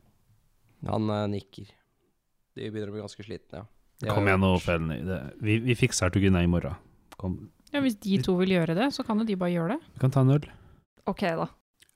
Han 0.86 1.10
uh, 1.10 1.26
nikker. 1.32 1.72
De 2.58 2.70
begynner 2.70 2.92
å 2.92 2.96
bli 2.98 3.04
ganske 3.06 3.26
slitne, 3.26 3.64
ja. 3.64 3.68
De 3.98 4.12
Kom 4.14 4.28
igjen 4.30 4.44
nå, 4.44 4.52
Felny. 4.62 4.98
Vi, 5.42 5.56
vi 5.66 5.76
fikser 5.78 6.06
Hertuginne 6.06 6.44
i 6.46 6.50
morgen. 6.50 6.78
Kom, 7.18 7.40
Ja, 7.74 7.82
Hvis 7.82 7.98
de 8.04 8.20
to 8.22 8.36
vil 8.38 8.54
gjøre 8.54 8.76
det, 8.78 8.92
så 8.94 9.02
kan 9.06 9.18
jo 9.18 9.26
de 9.26 9.38
bare 9.40 9.56
gjøre 9.56 9.74
det. 9.74 9.94
vi 9.96 10.02
kan 10.04 10.14
ta 10.14 10.22
en 10.22 10.36
øl. 10.36 10.46
OK, 11.10 11.24
da. 11.40 11.48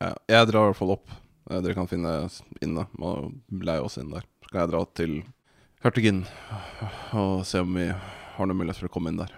Ja, 0.02 0.16
jeg 0.34 0.48
drar 0.50 0.66
i 0.66 0.72
hvert 0.72 0.80
fall 0.80 0.96
opp. 0.96 1.14
Eh, 1.50 1.62
Dere 1.62 1.74
kan 1.78 1.88
finne 1.90 2.30
inne 2.62 2.86
og 3.02 3.32
leie 3.52 3.82
oss 3.82 3.98
inn 3.98 4.12
der. 4.14 4.26
Så 4.46 4.52
kan 4.52 4.62
jeg 4.66 4.72
dra 4.74 4.82
til 4.98 5.16
Hertuginnen 5.82 6.28
og 7.18 7.46
se 7.50 7.62
om 7.64 7.74
vi 7.74 7.88
har 7.90 8.46
noen 8.48 8.58
mulighet 8.60 8.78
for 8.84 8.92
å 8.92 8.94
komme 8.94 9.10
inn 9.14 9.18
der. 9.22 9.32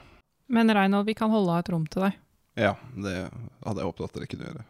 Men 0.52 0.70
Reinhold, 0.76 1.06
vi 1.08 1.16
kan 1.18 1.32
holde 1.32 1.54
av 1.56 1.64
et 1.64 1.72
rom 1.72 1.86
til 1.88 2.04
deg. 2.08 2.18
Ja, 2.60 2.76
det 2.94 3.16
hadde 3.64 3.80
jeg 3.80 3.88
håpet 3.88 4.04
at 4.10 4.14
dere 4.20 4.28
kunne 4.30 4.50
gjøre. 4.50 4.66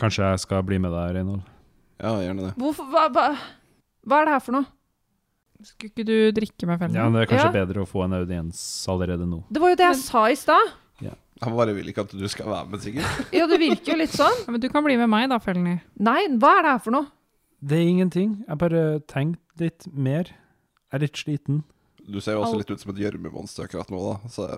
Kanskje 0.00 0.24
jeg 0.32 0.40
skal 0.42 0.64
bli 0.66 0.78
med 0.82 0.92
deg, 0.92 1.12
Reinhold? 1.18 1.44
Ja, 2.00 2.14
gjerne 2.22 2.48
det. 2.48 2.54
Hvorfor 2.60 2.88
hva, 2.92 3.04
hva, 3.12 3.26
hva 4.08 4.18
er 4.22 4.28
det 4.28 4.34
her 4.38 4.42
for 4.48 4.56
noe? 4.58 4.66
Skulle 5.58 5.90
ikke 5.90 6.04
du 6.06 6.16
drikke 6.36 6.66
med 6.70 6.78
Felny? 6.78 6.94
Ja, 7.00 7.08
det 7.10 7.22
er 7.24 7.30
kanskje 7.32 7.48
Ja. 7.50 7.54
bedre 7.66 7.82
å 7.82 7.88
få 7.90 8.04
en 8.04 8.12
audiens 8.14 8.60
allerede 8.88 9.26
nå. 9.26 9.40
Det 9.50 9.60
var 9.60 9.72
jo 9.72 9.78
det 9.80 9.86
jeg 9.88 9.96
Men- 9.96 10.04
sa 10.06 10.24
i 10.30 10.36
stad. 10.38 10.74
Han 11.44 11.54
bare 11.54 11.74
vil 11.76 11.86
ikke 11.92 12.02
at 12.06 12.12
du 12.18 12.24
skal 12.28 12.48
være 12.50 12.66
med, 12.72 12.80
sikkert. 12.82 13.20
Ja, 13.38 13.46
det 13.46 13.58
virker 13.62 13.92
jo 13.92 13.98
litt 14.00 14.14
sånn. 14.16 14.40
Ja, 14.46 14.50
men 14.54 14.60
du 14.64 14.68
kan 14.72 14.82
bli 14.86 14.96
med 14.98 15.10
meg 15.12 15.28
da, 15.30 15.38
Felny. 15.42 15.76
Nei, 16.02 16.20
hva 16.40 16.56
er 16.58 16.66
det 16.66 16.72
her 16.76 16.82
for 16.82 16.96
noe? 16.96 17.06
Det 17.62 17.78
er 17.78 17.88
ingenting. 17.90 18.32
Jeg 18.48 18.58
bare 18.58 18.82
tenkte 19.10 19.62
litt 19.68 19.86
mer. 19.94 20.30
Jeg 20.88 20.98
er 20.98 21.04
litt 21.04 21.18
sliten. 21.20 21.62
Du 22.08 22.20
ser 22.24 22.34
jo 22.38 22.42
også 22.44 22.56
Alt. 22.58 22.62
litt 22.64 22.70
ut 22.78 22.82
som 22.84 22.92
et 22.94 23.00
gjørmemonster 23.04 23.66
akkurat 23.68 23.90
nå, 23.92 24.02
da. 24.08 24.30
Så 24.32 24.48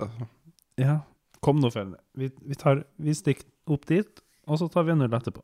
Ja. 0.80 0.98
Kom 1.44 1.60
nå, 1.60 1.70
Felny. 1.72 1.96
Vi, 2.20 2.28
vi, 2.44 2.54
tar- 2.60 2.84
vi 3.00 3.14
stikker 3.16 3.48
opp 3.72 3.86
dit, 3.88 4.20
og 4.46 4.58
så 4.60 4.68
tar 4.72 4.84
vi 4.88 4.92
en 4.92 5.02
øl 5.06 5.16
etterpå. 5.16 5.40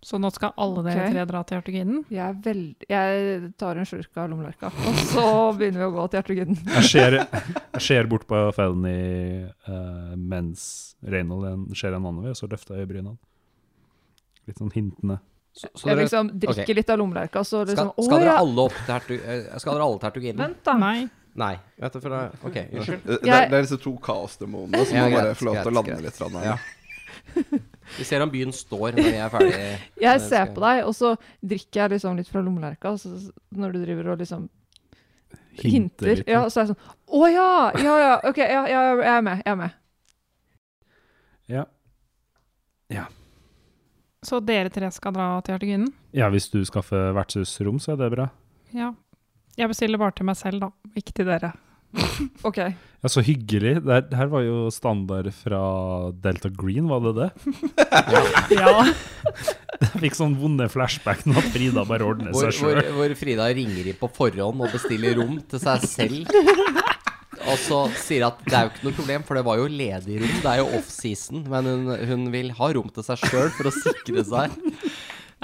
Så 0.00 0.14
nå 0.22 0.28
skal 0.30 0.52
alle 0.62 0.82
dere 0.86 1.04
Ok. 1.08 1.12
tre 1.12 1.22
dra 1.26 1.40
til 1.42 1.56
Hjertoginen? 1.58 2.04
Jeg 2.14 2.36
veld... 2.44 2.84
Jeg 2.88 3.48
tar 3.58 3.80
en 3.80 3.86
slurk 3.88 4.20
av 4.22 4.28
lommelerka, 4.30 4.68
og 4.70 5.00
så 5.10 5.24
begynner 5.58 5.80
vi 5.82 5.86
å 5.88 5.94
gå 5.96 6.04
til 6.12 6.20
Hjertogiden. 6.20 6.58
Jeg 6.76 6.84
ser, 6.86 7.16
jeg 7.18 7.82
ser 7.82 8.06
bort 8.12 8.26
på 8.30 8.38
Felny 8.54 8.92
uh, 9.66 10.12
mens 10.14 10.94
Reynold 11.02 11.48
en- 11.50 11.66
ser 11.74 11.96
en 11.96 12.04
annen 12.06 12.22
vei, 12.22 12.30
og 12.30 12.38
så 12.38 12.46
løfter 12.50 12.76
jeg 12.78 12.86
øyebrynene. 12.86 13.16
Litt 14.46 14.62
sånn 14.62 14.70
hintende. 14.74 15.18
Så, 15.58 15.66
så 15.74 15.88
Jeg 15.90 15.96
dere, 15.96 16.04
liksom 16.06 16.30
drikker 16.38 16.62
okay. 16.62 16.78
litt 16.78 16.90
av 16.94 16.98
lommelerka, 17.02 17.42
så 17.44 17.64
liksom 17.66 17.90
skal, 17.90 18.06
skal 18.06 18.22
dere 18.22 18.30
ja! 18.36 18.38
alle 18.44 18.66
opp 18.68 18.76
til 18.78 18.94
hertug... 18.94 19.18
eh, 19.34 19.46
Skal 19.58 19.74
dere 19.74 19.86
alle 19.88 19.98
til 19.98 20.08
hertuginen? 20.12 20.42
Vent, 20.44 20.60
da. 20.68 20.76
Nei. 20.78 20.98
Nei. 21.38 21.52
Vet 21.82 21.94
du, 21.98 22.00
for 22.04 22.14
det, 22.14 22.22
OK, 22.46 22.56
unnskyld. 22.78 23.02
det, 23.10 23.18
det, 23.26 23.34
er, 23.34 23.50
disse 23.58 23.78
to 23.82 23.92
kaosdemonene 24.02 24.84
som 24.86 24.94
Ja, 25.00 25.08
må 25.10 25.18
bare 25.18 25.34
få 25.38 25.50
lov 25.50 25.58
til 25.58 25.72
å 25.72 25.76
lande 25.80 25.98
greit. 25.98 26.06
litt. 26.06 26.22
Grann, 26.22 26.38
Ja. 26.46 26.56
Vi 27.96 28.04
ser 28.04 28.20
om 28.22 28.30
byen 28.30 28.52
står 28.52 28.92
når 28.98 29.06
vi 29.08 29.16
er 29.16 29.30
ferdig. 29.32 29.54
Jeg 30.06 30.20
ser 30.20 30.44
skal- 30.44 30.54
på 30.54 30.60
deg, 30.66 30.84
og 30.84 30.94
så 30.98 31.14
drikker 31.40 31.80
jeg 31.80 31.90
liksom 31.96 32.16
litt 32.20 32.28
fra 32.28 32.42
lommelerka, 32.44 32.92
så 33.00 33.14
når 33.56 33.72
du 33.72 33.78
driver 33.84 34.10
og 34.12 34.18
liksom 34.22 34.48
hinter, 35.62 36.12
litt. 36.20 36.28
ja, 36.30 36.44
så 36.52 36.60
er 36.60 36.66
jeg 36.68 36.74
sånn 36.74 36.94
Å 37.18 37.30
ja! 37.32 37.48
Ja 37.82 37.94
ja, 37.98 38.12
OK, 38.28 38.38
ja, 38.38 38.62
ja, 38.70 38.82
jeg 39.00 39.10
er 39.16 39.24
med. 39.26 39.40
Jeg 39.44 39.52
er 39.54 39.60
med. 39.64 39.70
Ja. 41.48 43.04
Så 44.22 44.40
dere 44.42 44.70
tre 44.74 44.88
skal 44.92 45.14
dra 45.14 45.26
til 45.46 45.54
Hjertoginen? 45.54 45.90
ja, 46.16 46.28
hvis 46.32 46.48
du 46.50 46.60
skaffer 46.66 47.12
vertshusrom, 47.16 47.78
så 47.80 47.92
er 47.94 48.00
det 48.02 48.08
bra. 48.16 48.28
Ja. 48.74 48.92
Jeg 49.58 49.68
bestiller 49.70 49.98
bare 50.00 50.14
til 50.18 50.26
meg 50.28 50.36
selv, 50.38 50.60
da. 50.62 50.70
Ikke 50.98 51.12
til 51.14 51.26
dere. 51.28 51.52
OK. 52.48 52.58
Ja, 52.58 53.08
Så 53.08 53.22
hyggelig. 53.24 53.76
Det 53.84 53.92
her- 53.94 54.16
her 54.18 54.26
var 54.32 54.42
jo 54.42 54.68
standard 54.74 55.30
fra 55.34 55.60
Delta 56.12 56.50
Green, 56.50 56.88
var 56.90 57.00
det 57.06 57.14
det? 57.20 57.30
Ja. 58.58 58.74
Jeg 59.78 60.00
fikk 60.02 60.16
sånn 60.18 60.34
vonde 60.40 60.66
flashback 60.72 61.20
nå 61.28 61.36
at 61.38 61.46
Frida 61.54 61.84
bare 61.86 62.02
ordner 62.08 62.32
Hvor, 62.34 62.48
seg 62.50 62.64
hvor, 62.64 62.80
sjøl. 62.80 62.94
hvor 62.96 63.12
Frida 63.20 63.44
ringer 63.54 63.86
inn 63.92 63.98
på 64.00 64.08
forhånd 64.10 64.64
og 64.64 64.72
bestiller 64.74 65.14
rom 65.20 65.36
til 65.48 65.60
seg 65.62 65.84
selv. 65.86 66.32
Og 67.48 67.54
så 67.62 67.78
sier 67.96 68.24
at 68.26 68.40
det 68.42 68.56
er 68.58 68.66
jo 68.66 68.72
ikke 68.72 68.88
noe 68.88 68.96
problem, 68.98 69.22
for 69.28 69.38
det 69.38 69.44
var 69.46 69.60
jo 69.60 69.68
ledig 69.70 70.18
rom. 70.24 70.34
Det 70.42 70.50
er 70.50 70.58
jo 70.64 70.66
off-season, 70.80 71.44
men 71.48 71.70
hun, 71.70 71.86
hun 72.10 72.26
vil 72.34 72.50
ha 72.58 72.70
rom 72.74 72.90
til 72.96 73.06
seg 73.06 73.22
sjøl 73.30 73.52
for 73.54 73.70
å 73.70 73.74
sikre 73.78 74.24
seg. 74.26 74.58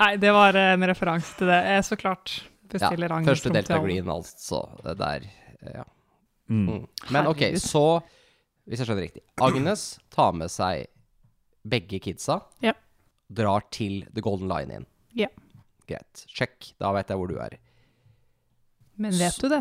Nei, 0.03 0.11
det 0.19 0.35
var 0.35 0.59
en 0.59 0.83
referanse 0.91 1.39
til 1.39 1.53
det. 1.53 1.61
Jeg 1.77 1.87
så 1.87 2.01
klart 2.01 2.35
Ja, 2.43 2.75
bestiller 2.75 3.15
Agnes 3.15 3.31
første 3.31 3.53
rom 3.53 3.55
til 3.55 3.69
Delta. 3.71 3.79
Green, 3.87 4.11
altså. 4.19 4.65
Det 4.83 4.97
der. 4.99 5.29
Ja. 5.79 5.87
Mm. 6.55 6.67
Mm. 6.71 6.83
Men 7.17 7.29
ok, 7.31 7.43
så 7.59 7.85
Hvis 8.65 8.81
jeg 8.81 8.89
skjønner 8.89 9.05
riktig. 9.05 9.23
Agnes 9.45 9.81
tar 10.15 10.33
med 10.33 10.49
seg 10.53 10.87
begge 11.69 11.99
kidsa. 12.01 12.39
Ja. 12.65 12.73
Drar 13.29 13.67
til 13.75 14.05
The 14.15 14.23
Golden 14.25 14.49
Line 14.49 14.79
Inn. 14.79 14.87
Ja. 15.17 15.29
Greit. 15.89 16.25
Sjekk. 16.33 16.71
Da 16.81 16.93
vet 16.97 17.13
jeg 17.13 17.21
hvor 17.21 17.29
du 17.29 17.37
er. 17.45 17.59
Men 18.97 19.17
vet 19.19 19.37
du 19.43 19.51
det? 19.53 19.61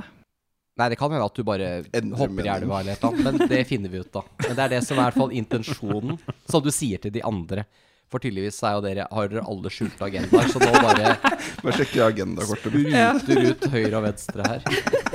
Nei, 0.80 0.88
det 0.90 0.98
kan 0.98 1.12
hende 1.14 1.26
at 1.28 1.36
du 1.38 1.44
bare 1.46 1.68
Endre 1.94 2.18
hopper 2.18 2.48
i 2.48 2.50
elva 2.50 2.80
eller 2.82 2.96
et 2.96 3.04
eller 3.04 3.12
annet, 3.12 3.26
men 3.28 3.52
det 3.52 3.60
finner 3.70 3.92
vi 3.94 4.00
ut 4.02 4.14
da. 4.14 4.24
Men 4.42 4.56
det 4.58 4.64
er 4.64 4.72
det 4.74 4.80
som 4.88 4.98
er 4.98 5.04
i 5.04 5.06
hvert 5.06 5.20
fall 5.22 5.36
intensjonen, 5.38 6.16
som 6.50 6.64
du 6.66 6.72
sier 6.74 7.02
til 7.04 7.14
de 7.14 7.22
andre. 7.28 7.68
For 8.14 8.22
tydeligvis 8.22 8.60
er 8.62 8.76
jo 8.76 8.82
dere, 8.86 9.08
har 9.10 9.30
dere 9.32 9.42
alle 9.50 9.70
skjulte 9.74 10.06
agendaer, 10.06 10.50
så 10.54 10.60
nå 10.62 10.70
bare 10.78 11.16
Bare 11.64 11.74
sjekke 11.80 12.04
agendakortet. 12.06 12.76
ruter 12.76 13.40
ut 13.48 13.64
høyre 13.74 13.96
og 13.98 14.04
venstre 14.06 14.46
her. 14.46 14.62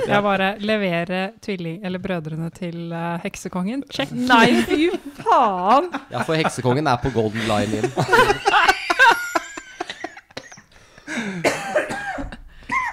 Jeg 0.03 0.19
bare 0.25 0.49
leverer 0.59 1.31
tvilling, 1.45 1.77
eller 1.87 2.01
brødrene 2.03 2.49
til 2.57 2.91
uh, 2.91 3.15
heksekongen. 3.23 3.85
Check. 3.93 4.11
Nei, 4.33 4.49
fy 4.67 4.89
faen! 5.21 5.87
Ja, 6.11 6.25
for 6.27 6.35
heksekongen 6.35 6.89
er 6.91 6.99
på 6.99 7.09
Golden 7.15 7.47
Line 7.47 7.79
Inn. 7.79 7.87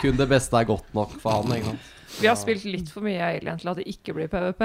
Kun 0.05 0.15
det 0.21 0.29
beste 0.31 0.55
er 0.61 0.65
godt 0.71 0.95
nok 0.95 1.19
for 1.19 1.41
han, 1.41 1.51
ikke 1.57 1.73
sant? 1.73 1.83
Vi 2.21 2.31
har 2.31 2.39
spilt 2.39 2.63
litt 2.69 2.89
for 2.95 3.03
mye 3.05 3.19
Alien 3.33 3.59
til 3.59 3.69
at 3.73 3.79
det 3.81 3.91
ikke 3.91 4.15
blir 4.15 4.31
PVP. 4.31 4.63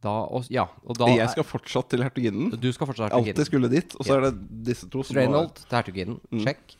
Da, 0.00 0.12
og, 0.32 0.46
ja, 0.48 0.64
og 0.88 0.96
da 0.96 1.10
Jeg 1.12 1.28
skal 1.34 1.44
fortsatt 1.44 1.90
til 1.92 2.00
hertuginnen. 2.04 2.54
Du 2.56 2.70
skal 2.72 2.88
fortsatt 2.88 3.12
Alltid 3.12 3.34
hertuginnen. 3.34 3.48
skulle 3.50 3.68
dit. 3.72 3.96
Og 4.00 4.06
så 4.08 4.14
er 4.16 4.22
det 4.28 4.34
disse 4.70 4.88
to 4.88 5.02
som 5.04 5.18
Reynold 5.18 5.50
til 5.60 5.76
hertuginnen. 5.76 6.20
Mm. 6.32 6.44
Sjekk. 6.46 6.76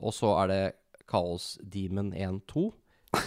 Og 0.00 0.14
så 0.16 0.30
er 0.42 0.52
det 0.52 0.62
Kaos 1.10 1.50
Demon 1.60 2.12
1-2. 2.16 2.70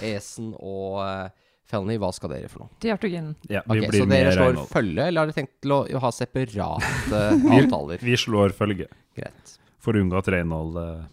Esen 0.04 0.50
og 0.58 0.98
uh, 1.00 1.28
Felny, 1.68 1.98
hva 2.02 2.10
skal 2.16 2.32
dere 2.34 2.50
for 2.52 2.64
noe? 2.66 2.74
Til 2.82 2.92
hertuginnen. 2.96 3.36
Ja, 3.52 3.62
vi 3.68 3.84
Ok, 3.84 3.90
blir 3.92 4.02
så 4.04 4.10
dere 4.10 4.34
slår 4.34 4.50
Reynold. 4.50 4.72
følge, 4.72 5.06
eller 5.06 5.22
har 5.22 5.30
dere 5.30 5.38
tenkt 5.38 5.56
til 5.64 5.76
å 5.78 6.02
ha 6.04 6.12
separate 6.16 7.22
avtaler? 7.60 8.04
Vi 8.08 8.18
slår 8.20 8.56
følge. 8.58 8.90
Greit. 9.20 9.54
For 9.84 9.94
å 9.96 10.02
unngå 10.04 10.18
at 10.20 10.32
Reynold 10.34 10.80
uh, 10.82 11.06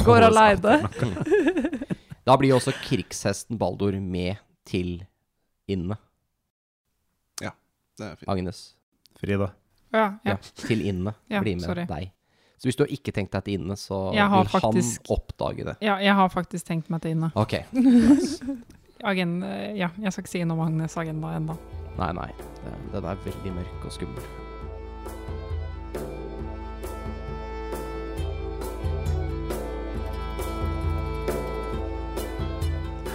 Går 0.00 0.04
går 0.08 0.28
aleine. 0.30 0.78
Da 2.28 2.36
blir 2.38 2.52
også 2.54 2.70
krigshesten 2.84 3.58
Baldur 3.58 3.96
med 3.98 4.38
til 4.68 5.00
inne, 5.70 5.96
Det 8.00 8.06
er 8.08 8.16
fint. 8.20 8.30
Agnes. 8.32 8.60
Frida. 9.20 9.50
Ja, 9.92 10.04
Ja, 10.24 10.32
ja. 10.32 10.36
til 10.62 10.80
inne. 10.86 11.12
Ja, 11.30 11.40
Bli 11.44 11.54
med 11.58 11.64
sorry. 11.66 11.84
deg. 11.90 12.12
Så 12.60 12.68
hvis 12.68 12.76
du 12.76 12.82
har 12.84 12.92
ikke 12.92 13.12
tenkt 13.16 13.32
deg 13.32 13.44
til 13.46 13.54
inne, 13.58 13.76
så 13.80 13.98
vil 14.12 14.48
faktisk- 14.52 15.00
han 15.08 15.16
oppdage 15.16 15.64
det. 15.64 15.76
ja, 15.80 15.96
jeg 15.98 16.14
har 16.14 16.28
faktisk 16.28 16.66
tenkt 16.68 16.90
meg 16.90 17.00
til 17.02 17.12
inne. 17.16 17.32
Ok. 17.34 17.54
Agen, 19.04 19.40
ja, 19.76 19.88
jeg 19.98 20.12
skal 20.12 20.22
ikke 20.24 20.28
si 20.34 20.44
noe 20.44 20.60
om 20.60 20.66
Agnes' 20.68 20.96
agenda 21.00 21.28
ennå. 21.38 21.56
Nei, 21.98 22.12
nei. 22.12 22.30
det- 22.64 22.92
Den 22.92 23.04
er 23.04 23.16
veldig 23.24 23.52
mørk 23.54 23.84
og 23.84 23.92
skummel. 23.92 24.22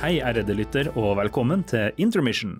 Hei, 0.02 0.20
ærede 0.22 0.54
lytter, 0.54 0.90
og 0.98 1.16
velkommen 1.18 1.64
til 1.66 1.92
Intermission. 1.98 2.60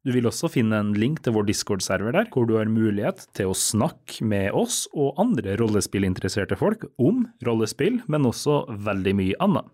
Du 0.00 0.14
vil 0.14 0.24
også 0.24 0.48
finne 0.48 0.78
en 0.80 0.94
link 0.96 1.18
til 1.20 1.34
vår 1.36 1.44
Discord-server 1.50 2.14
der, 2.16 2.28
hvor 2.32 2.46
du 2.48 2.54
har 2.56 2.70
mulighet 2.72 3.26
til 3.36 3.50
å 3.50 3.56
snakke 3.56 4.24
med 4.24 4.48
oss 4.56 4.86
og 4.96 5.18
andre 5.20 5.58
rollespillinteresserte 5.60 6.56
folk 6.56 6.86
om 6.96 7.26
rollespill, 7.44 7.98
men 8.08 8.28
også 8.28 8.62
veldig 8.80 9.12
mye 9.18 9.40
annet. 9.44 9.68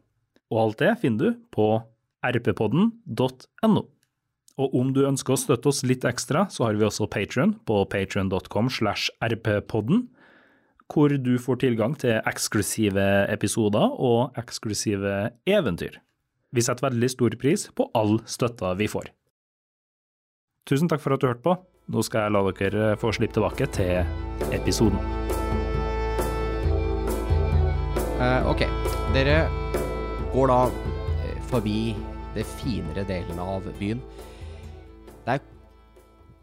Og 0.50 0.62
alt 0.62 0.82
det 0.82 0.96
finner 1.02 1.30
du 1.30 1.44
på 1.54 1.68
rppodden.no. 2.26 3.84
Og 4.56 4.74
om 4.74 4.90
du 4.96 5.04
ønsker 5.06 5.36
å 5.36 5.38
støtte 5.38 5.70
oss 5.70 5.84
litt 5.86 6.06
ekstra, 6.08 6.46
så 6.50 6.66
har 6.66 6.78
vi 6.78 6.86
også 6.86 7.06
Patron 7.12 7.54
på 7.68 7.82
patron.com 7.92 8.70
slash 8.72 9.12
rppodden, 9.22 10.08
hvor 10.90 11.12
du 11.12 11.34
får 11.42 11.60
tilgang 11.62 11.94
til 11.98 12.18
eksklusive 12.26 13.04
episoder 13.30 13.94
og 13.94 14.38
eksklusive 14.38 15.14
eventyr. 15.46 16.00
Vi 16.54 16.64
setter 16.64 16.88
veldig 16.88 17.10
stor 17.12 17.38
pris 17.38 17.68
på 17.76 17.90
all 17.98 18.18
støtta 18.26 18.74
vi 18.78 18.90
får. 18.90 19.10
Tusen 20.66 20.90
takk 20.90 21.02
for 21.02 21.14
at 21.14 21.22
du 21.22 21.28
hørte 21.28 21.44
på. 21.44 21.52
Nå 21.94 22.02
skal 22.02 22.26
jeg 22.26 22.34
la 22.34 22.40
dere 22.58 22.86
få 22.98 23.12
slippe 23.14 23.36
tilbake 23.36 23.68
til 23.70 24.50
episoden. 24.50 24.98
Uh, 28.16 28.48
ok, 28.50 28.64
dere 29.14 29.36
går 30.32 30.50
da 30.50 30.60
eh, 31.26 31.36
forbi 31.50 31.80
det 32.34 32.46
finere 32.56 33.04
delen 33.06 33.38
av 33.38 33.68
byen. 33.78 34.00
Det 35.26 35.36
er 35.36 35.44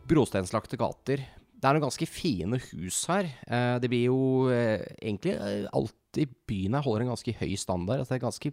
brosteinslagte 0.08 0.80
gater. 0.80 1.26
Det 1.54 1.68
er 1.68 1.76
noen 1.76 1.90
ganske 1.90 2.08
fine 2.08 2.62
hus 2.70 3.02
her. 3.12 3.28
Uh, 3.50 3.76
det 3.84 3.92
blir 3.92 4.08
jo 4.08 4.22
uh, 4.48 4.80
egentlig 5.02 5.36
Alt 5.74 5.98
alltid 6.14 6.34
Byen 6.46 6.76
her 6.78 6.86
holder 6.86 7.02
en 7.04 7.14
ganske 7.16 7.34
høy 7.40 7.56
standard. 7.58 8.00
Altså 8.00 8.14
det 8.14 8.22
er 8.22 8.28
ganske 8.28 8.52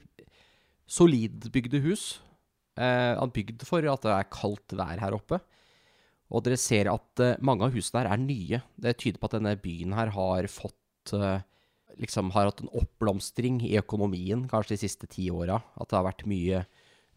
solidbygde 0.88 1.80
hus. 1.84 2.20
Er 2.76 3.20
bygd 3.28 3.66
for 3.68 3.84
at 3.84 4.02
det 4.02 4.10
er 4.10 4.30
kaldt 4.32 4.72
vær 4.72 4.98
her 4.98 5.12
oppe. 5.12 5.40
Og 6.31 6.45
dere 6.47 6.59
ser 6.61 6.91
at 6.93 7.22
eh, 7.22 7.39
mange 7.43 7.66
av 7.66 7.74
husene 7.74 8.05
her 8.05 8.12
er 8.12 8.22
nye. 8.22 8.61
Det 8.78 8.97
tyder 9.01 9.18
på 9.20 9.31
at 9.31 9.39
denne 9.39 9.57
byen 9.61 9.97
her 9.99 10.12
har 10.14 10.47
fått 10.51 11.14
eh, 11.16 11.43
liksom 12.01 12.31
har 12.37 12.49
hatt 12.49 12.62
en 12.62 12.70
oppblomstring 12.81 13.59
i 13.66 13.74
økonomien 13.81 14.47
kanskje 14.51 14.76
de 14.76 14.83
siste 14.85 15.11
ti 15.11 15.26
åra. 15.35 15.59
At 15.74 15.91
det 15.91 15.99
har 15.99 16.07
vært 16.07 16.28
mye 16.31 16.62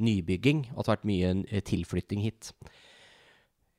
nybygging, 0.03 0.65
og 0.73 0.81
at 0.81 0.87
det 0.87 0.89
har 0.89 0.97
vært 0.97 1.11
mye 1.11 1.35
eh, 1.45 1.65
tilflytting 1.69 2.25
hit. 2.25 2.51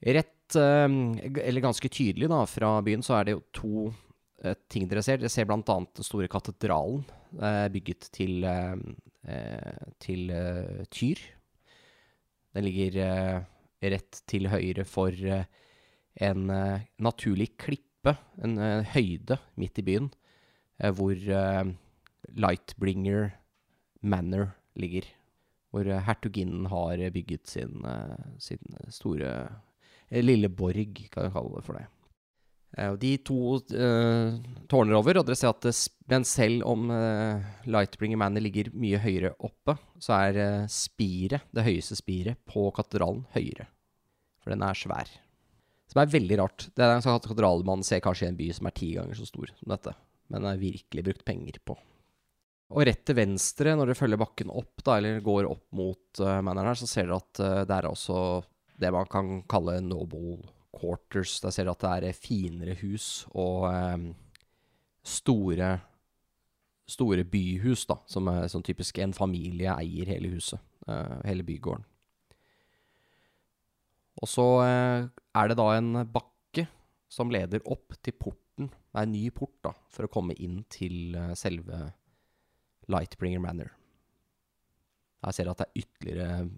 Rett, 0.04 0.30
eller 0.54 1.64
ganske 1.64 1.88
tydelig 1.88 2.28
da, 2.28 2.42
fra 2.44 2.74
byen, 2.84 3.00
så 3.02 3.14
er 3.16 3.24
det 3.24 3.32
jo 3.32 3.44
to 3.56 3.84
ting 4.68 4.84
dere 4.90 5.00
ser. 5.02 5.16
Dere 5.22 5.30
ser 5.32 5.48
annet 5.48 5.94
den 5.96 6.04
store 6.04 6.28
katedralen, 6.28 7.06
bygget 7.72 8.10
til, 8.12 8.44
til 10.04 10.34
Tyr. 10.92 11.22
Den 12.52 12.68
ligger 12.68 13.46
rett 13.92 14.20
til 14.30 14.48
høyre 14.52 14.86
for 14.88 15.12
eh, 15.12 15.46
en 16.24 16.50
eh, 16.52 16.86
naturlig 17.02 17.54
klippe, 17.60 18.16
en 18.42 18.58
eh, 18.58 18.94
høyde 18.94 19.38
midt 19.60 19.80
i 19.80 19.86
byen, 19.86 20.12
hvor 20.98 21.14
Lightbringer 22.34 23.28
Manor 24.02 24.48
ligger. 24.74 25.06
Hvor 25.70 25.86
hertuginnen 25.86 26.66
har 26.66 26.98
bygget 27.14 27.46
sin, 27.46 27.78
sin 28.42 28.74
store 28.90 29.30
lille 30.10 30.50
borg, 30.50 30.98
kan 31.14 31.28
jeg 31.28 31.34
kalle 31.36 31.54
det 31.54 31.64
for 31.68 31.78
det. 31.78 31.84
Og 32.82 32.96
de 32.98 33.12
to 33.22 33.38
uh, 33.54 34.34
tårner 34.70 34.96
over, 34.98 35.20
og 35.20 35.28
dere 35.28 35.38
ser 35.38 35.52
at 35.52 35.68
men 36.10 36.26
selv 36.26 36.64
om 36.66 36.88
uh, 36.90 37.44
Lightbringer 37.70 38.18
Manor 38.18 38.42
ligger 38.42 38.72
mye 38.74 38.98
høyere 39.02 39.34
oppe, 39.46 39.76
så 40.02 40.16
er 40.26 40.40
uh, 40.40 40.66
spiret, 40.70 41.46
det 41.54 41.66
høyeste 41.66 41.98
spiret 42.00 42.40
på 42.50 42.66
katedralen, 42.74 43.22
høyere. 43.36 43.68
For 44.44 44.52
den 44.52 44.64
er 44.64 44.76
svær. 44.76 45.08
Som 45.90 46.00
er 46.02 46.12
veldig 46.12 46.38
rart. 46.40 46.68
Det 46.76 46.84
er 46.84 46.94
en 46.94 47.04
sånn 47.04 47.20
katedral 47.22 47.64
man 47.66 47.84
ser 47.86 48.02
kanskje 48.04 48.28
i 48.28 48.30
en 48.32 48.38
by 48.38 48.48
som 48.56 48.68
er 48.68 48.76
ti 48.76 48.92
ganger 48.96 49.18
så 49.18 49.28
stor 49.28 49.50
som 49.56 49.72
dette. 49.74 49.94
Men 50.28 50.44
den 50.44 50.50
er 50.52 50.62
virkelig 50.62 51.04
brukt 51.08 51.24
penger 51.26 51.60
på. 51.64 51.76
Og 52.74 52.86
rett 52.88 53.04
til 53.06 53.18
venstre, 53.18 53.74
når 53.76 53.90
dere 53.90 53.98
følger 53.98 54.20
bakken 54.20 54.50
opp, 54.50 54.82
da, 54.82 54.96
eller 54.98 55.24
går 55.24 55.46
opp 55.46 55.66
mot 55.76 56.20
uh, 56.24 56.40
manneren 56.44 56.72
her, 56.72 56.80
så 56.80 56.88
ser 56.88 57.08
dere 57.08 57.20
at 57.20 57.40
uh, 57.42 57.62
det 57.68 57.76
er 57.76 57.88
også 57.90 58.18
det 58.80 58.90
man 58.90 59.08
kan 59.10 59.34
kalle 59.48 59.78
noble 59.84 60.38
quarters. 60.74 61.36
Der 61.44 61.54
ser 61.54 61.68
dere 61.68 61.76
at 61.76 61.84
det 61.84 62.10
er 62.10 62.18
finere 62.18 62.76
hus 62.80 63.26
og 63.32 63.68
um, 63.70 64.08
store 65.04 65.76
Store 66.84 67.24
byhus, 67.24 67.86
da, 67.88 67.94
som 68.04 68.26
er 68.28 68.42
sånn 68.52 68.64
typisk 68.64 68.98
en 69.00 69.14
familie 69.16 69.72
eier 69.72 70.10
hele 70.12 70.28
huset. 70.34 70.60
Uh, 70.84 71.16
hele 71.24 71.40
bygården. 71.46 71.86
Og 74.22 74.30
så 74.30 74.44
eh, 74.64 75.06
er 75.34 75.50
det 75.50 75.56
da 75.58 75.68
en 75.74 75.92
bakke 76.12 76.66
som 77.10 77.32
leder 77.34 77.62
opp 77.70 77.96
til 78.04 78.14
porten. 78.18 78.68
Det 78.70 78.94
er 79.00 79.06
en 79.08 79.14
ny 79.14 79.24
port 79.34 79.56
da, 79.66 79.72
for 79.90 80.06
å 80.06 80.12
komme 80.12 80.36
inn 80.38 80.62
til 80.72 81.16
eh, 81.18 81.32
selve 81.38 81.88
Lightbringer 82.90 83.42
Manor. 83.42 83.72
Jeg 85.24 85.38
ser 85.38 85.50
at 85.50 85.62
det 85.62 85.66
er 85.70 85.82
ytterligere 85.84 86.48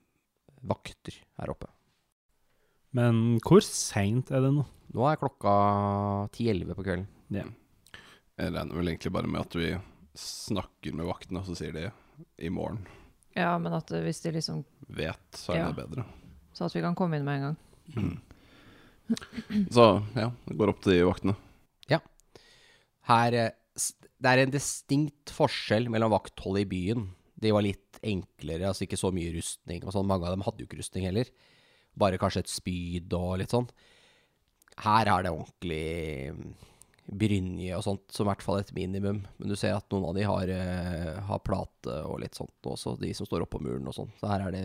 vakter 0.67 1.21
her 1.39 1.53
oppe. 1.53 1.69
Men 2.97 3.39
hvor 3.45 3.63
seint 3.65 4.33
er 4.35 4.43
det 4.43 4.53
nå? 4.57 4.65
Nå 4.97 5.05
er 5.11 5.19
klokka 5.21 5.53
10-11 6.35 6.75
på 6.79 6.85
kvelden. 6.87 7.07
Jeg 7.37 8.53
regner 8.53 8.77
vel 8.77 8.91
egentlig 8.93 9.13
bare 9.15 9.31
med 9.31 9.43
at 9.43 9.57
vi 9.59 9.71
snakker 10.17 10.95
med 10.97 11.09
vaktene, 11.09 11.43
og 11.43 11.49
så 11.51 11.57
sier 11.59 11.75
de 11.77 11.87
i 12.41 12.51
morgen. 12.53 12.81
Ja, 13.37 13.53
men 13.61 13.75
at 13.77 13.91
eh, 13.93 14.05
hvis 14.07 14.23
de 14.25 14.33
liksom 14.39 14.63
Vet, 14.97 15.27
så 15.37 15.53
er 15.55 15.59
Ja. 15.61 15.67
det 15.73 15.83
bedre. 15.85 16.07
Så 16.57 16.65
at 16.65 16.77
vi 16.77 16.85
kan 16.85 16.97
komme 16.97 17.19
inn 17.19 17.27
med 17.27 17.37
en 17.37 17.47
gang. 17.51 17.59
Så 19.77 19.85
ja, 20.17 20.31
det 20.49 20.57
går 20.59 20.73
opp 20.73 20.81
til 20.83 20.97
de 20.97 21.07
vaktene. 21.07 21.37
Ja. 21.93 22.01
Her, 23.11 23.37
eh, 23.37 23.89
det 24.17 24.33
er 24.33 24.43
en 24.43 24.55
distinkt 24.55 25.33
forskjell 25.37 25.91
mellom 25.93 26.15
vaktholdet 26.15 26.65
i 26.65 26.71
byen. 26.71 27.11
De 27.37 27.53
var 27.53 27.67
litt 27.67 28.01
enklere, 28.07 28.71
altså 28.71 28.87
ikke 28.87 28.99
så 29.01 29.13
mye 29.15 29.35
rustning 29.37 29.85
og 29.85 29.93
sånn. 29.95 30.09
Mange 30.09 30.27
av 30.27 30.35
dem 30.35 30.45
hadde 30.47 30.65
jo 30.65 30.69
ikke 30.71 30.81
rustning 30.81 31.07
heller. 31.09 31.29
Bare 31.97 32.21
kanskje 32.21 32.45
et 32.45 32.53
spyd 32.53 33.13
og 33.17 33.37
litt 33.43 33.53
sånn. 33.53 33.69
Her 34.81 35.09
er 35.13 35.25
det 35.25 35.33
ordentlig 35.33 36.33
mm, 36.37 36.55
brynje 37.21 37.77
og 37.79 37.85
sånt, 37.85 38.07
som 38.13 38.27
i 38.27 38.31
hvert 38.33 38.45
fall 38.45 38.61
et 38.61 38.73
minimum. 38.77 39.23
Men 39.37 39.53
du 39.53 39.57
ser 39.57 39.77
at 39.77 39.89
noen 39.93 40.09
av 40.11 40.17
de 40.17 40.25
har, 40.29 40.53
eh, 40.53 41.13
har 41.29 41.45
plate 41.45 42.01
og 42.09 42.21
litt 42.25 42.37
sånt 42.37 42.73
også, 42.73 42.97
de 43.01 43.13
som 43.17 43.29
står 43.29 43.45
oppå 43.45 43.61
muren 43.65 43.89
og 43.89 43.97
sånn. 43.97 44.13
Så 44.21 44.33
her 44.33 44.49
er 44.49 44.57
det 44.57 44.65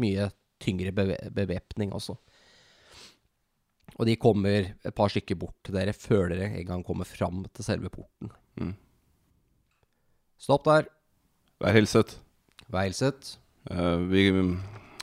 mye 0.00 0.28
tyngre 0.62 0.92
bevæpning 0.92 1.92
også. 1.96 2.16
Og 3.98 4.06
de 4.06 4.18
kommer 4.20 4.70
et 4.86 4.94
par 4.94 5.10
stykker 5.10 5.38
bort 5.38 5.56
til 5.66 5.74
dere 5.74 5.94
før 5.96 6.30
dere 6.30 6.52
en 6.52 6.68
gang 6.68 6.84
kommer 6.86 7.08
fram 7.08 7.42
til 7.54 7.66
selve 7.66 7.90
porten. 7.90 8.30
Mm. 8.60 8.74
Stopp 10.38 10.68
der. 10.68 10.86
Vær 11.58 11.74
hilset. 11.74 12.14
Vær 12.70 12.86
hilset. 12.86 13.34
Uh, 13.68 13.98
vi 14.06 14.28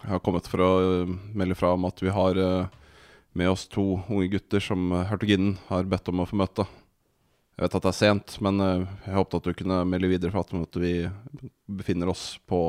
har 0.06 0.22
kommet 0.24 0.48
for 0.48 0.64
å 0.64 0.72
eh, 0.86 1.14
melde 1.36 1.58
fra 1.58 1.74
om 1.76 1.86
at 1.90 2.00
vi 2.02 2.14
har 2.14 2.40
uh, 2.40 2.72
med 3.36 3.50
oss 3.52 3.66
to 3.68 3.98
unge 4.08 4.30
gutter 4.32 4.64
som 4.64 4.94
hertuginnen 5.10 5.58
har 5.68 5.90
bedt 5.90 6.08
om 6.14 6.24
å 6.24 6.28
få 6.30 6.40
møte. 6.40 6.64
Jeg 7.56 7.66
vet 7.66 7.78
at 7.78 7.86
det 7.88 7.92
er 7.92 7.98
sent, 8.00 8.38
men 8.46 8.64
uh, 8.64 8.88
jeg 9.04 9.18
håpet 9.18 9.38
at 9.42 9.50
du 9.50 9.60
kunne 9.60 9.82
melde 9.92 10.12
videre 10.14 10.32
for 10.32 10.64
at 10.64 10.80
vi 10.80 10.94
befinner 11.68 12.14
oss 12.14 12.36
på 12.48 12.62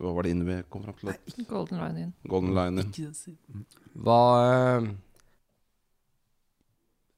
Hva 0.00 0.12
var 0.16 0.26
det 0.26 0.32
inn 0.34 0.44
vi 0.46 0.56
kom 0.72 0.82
fram 0.82 0.96
til? 0.98 1.44
Golden 1.50 1.78
Line 1.78 2.06
Inn. 2.06 2.14
Golden 2.26 2.54
Line 2.56 2.82
Inn. 2.82 3.66
Hva 4.04 4.20
eh, 4.42 4.88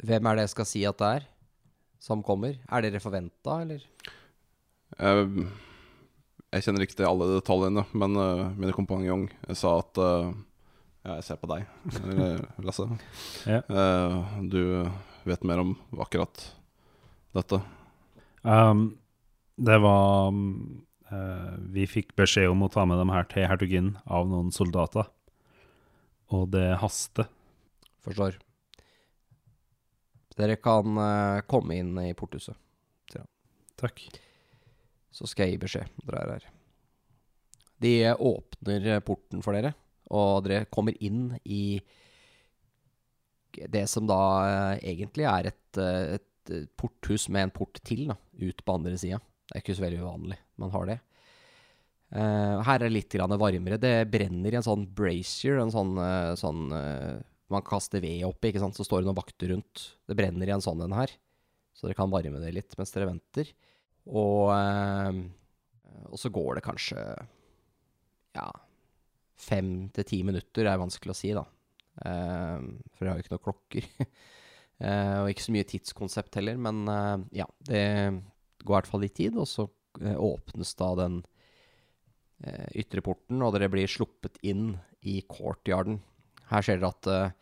Hvem 0.06 0.28
er 0.28 0.36
det 0.36 0.44
jeg 0.44 0.52
skal 0.52 0.68
si 0.68 0.82
at 0.86 0.98
det 1.00 1.12
er, 1.18 1.28
som 2.04 2.20
kommer? 2.24 2.58
Er 2.68 2.84
dere 2.84 3.00
forventa, 3.00 3.62
eller? 3.64 3.86
Jeg, 5.00 5.46
jeg 6.52 6.66
kjenner 6.66 6.84
ikke 6.84 6.98
til 6.98 7.08
alle 7.08 7.30
detaljene, 7.32 7.86
men 7.96 8.20
uh, 8.20 8.42
mine 8.54 8.76
kompanjong 8.76 9.24
sa 9.56 9.78
at 9.80 10.02
uh, 10.02 10.28
Ja, 11.06 11.16
jeg 11.16 11.24
ser 11.26 11.40
på 11.40 11.48
deg, 11.50 11.64
Lasse. 12.66 12.86
Ja. 13.54 13.62
uh, 13.72 14.36
du 14.44 14.60
vet 15.26 15.48
mer 15.48 15.64
om 15.64 15.74
akkurat 16.04 16.44
dette. 17.36 17.60
Um, 18.46 18.88
det 19.56 19.78
var 19.82 20.28
um, 20.28 20.82
eh, 20.82 20.85
Vi 21.06 21.84
fikk 21.86 22.16
beskjed 22.18 22.50
om 22.50 22.64
å 22.66 22.70
ta 22.72 22.82
med 22.88 22.98
dem 22.98 23.12
her 23.14 23.28
til 23.30 23.46
hertuginnen 23.46 24.00
av 24.10 24.26
noen 24.26 24.48
soldater. 24.54 25.06
Og 26.34 26.48
det 26.50 26.80
haster. 26.82 27.28
Forstår. 28.02 28.40
Dere 30.36 30.58
kan 30.60 30.98
eh, 31.00 31.42
komme 31.48 31.78
inn 31.80 31.94
i 32.02 32.12
porthuset, 32.16 32.56
Takk. 33.76 34.02
så 35.12 35.28
skal 35.28 35.46
jeg 35.48 35.56
gi 35.56 35.62
beskjed 35.64 35.94
når 36.02 36.12
dere 36.12 36.22
er 36.24 36.32
her. 36.34 36.46
De 37.84 37.92
eh, 38.04 38.24
åpner 38.28 38.88
eh, 38.92 39.02
porten 39.04 39.44
for 39.44 39.56
dere, 39.56 39.72
og 40.12 40.44
dere 40.46 40.68
kommer 40.72 40.96
inn 41.04 41.30
i 41.44 41.80
det 43.72 43.86
som 43.88 44.08
da 44.08 44.20
eh, 44.44 44.90
egentlig 44.92 45.24
er 45.28 45.50
et, 45.52 45.80
eh, 45.80 46.18
et 46.18 46.52
eh, 46.52 46.68
porthus 46.76 47.30
med 47.32 47.48
en 47.48 47.54
port 47.56 47.80
til, 47.84 48.06
da, 48.12 48.18
ut 48.40 48.64
på 48.64 48.76
andre 48.76 48.96
sida. 49.00 49.22
Det 49.46 49.54
er 49.54 49.62
ikke 49.62 49.76
så 49.78 49.84
veldig 49.84 50.02
uvanlig, 50.02 50.38
man 50.58 50.72
har 50.74 50.88
det. 50.90 50.96
Uh, 52.06 52.62
her 52.62 52.78
er 52.78 52.86
det 52.86 52.94
litt 52.94 53.14
varmere. 53.18 53.78
Det 53.82 53.94
brenner 54.10 54.54
i 54.54 54.58
en 54.58 54.66
sånn 54.66 54.84
brazier, 54.94 55.58
en 55.58 55.72
sånn, 55.74 55.94
uh, 55.98 56.34
sånn 56.38 56.68
uh, 56.70 57.18
man 57.50 57.64
kaster 57.66 58.02
ved 58.02 58.24
oppi, 58.26 58.50
ikke 58.50 58.62
sant? 58.62 58.78
så 58.78 58.86
står 58.86 59.02
det 59.02 59.10
noen 59.10 59.18
vakter 59.18 59.50
rundt. 59.52 59.86
Det 60.06 60.18
brenner 60.18 60.50
i 60.50 60.54
en 60.54 60.64
sånn 60.64 60.82
en 60.82 60.94
her, 60.98 61.14
så 61.74 61.86
dere 61.86 61.98
kan 61.98 62.10
varme 62.10 62.42
det 62.42 62.54
litt 62.54 62.78
mens 62.78 62.94
dere 62.94 63.10
venter. 63.10 63.50
Og, 64.06 64.50
og 66.06 66.18
så 66.18 66.30
går 66.30 66.58
det 66.58 66.62
kanskje 66.62 67.00
ja, 68.38 68.46
fem 69.38 69.70
til 69.94 70.06
ti 70.06 70.20
minutter, 70.26 70.66
er 70.66 70.78
vanskelig 70.78 71.14
å 71.14 71.18
si, 71.18 71.32
da. 71.34 71.42
For 71.98 73.02
jeg 73.02 73.10
har 73.10 73.18
jo 73.18 73.24
ikke 73.24 73.34
noen 73.34 73.44
klokker. 73.46 73.88
Og 75.22 75.30
ikke 75.32 75.46
så 75.46 75.54
mye 75.54 75.66
tidskonsept 75.70 76.38
heller, 76.38 76.58
men 76.60 76.82
ja, 77.34 77.46
det 77.66 77.84
går 78.66 78.74
i 78.74 78.78
hvert 78.80 78.90
fall 78.90 79.04
litt 79.04 79.16
tid, 79.18 79.38
og 79.38 79.48
så 79.50 79.66
eh, 80.02 80.16
åpnes 80.16 80.74
da 80.78 80.90
den 81.00 81.20
eh, 82.44 82.68
ytre 82.82 83.04
porten, 83.04 83.42
og 83.42 83.54
dere 83.54 83.70
blir 83.72 83.90
sluppet 83.90 84.40
inn 84.46 84.74
i 85.06 85.20
courtyarden. 85.30 86.00
Her 86.50 86.66
ser 86.66 86.80
dere 86.80 86.92
at 86.94 87.10
eh, 87.12 87.36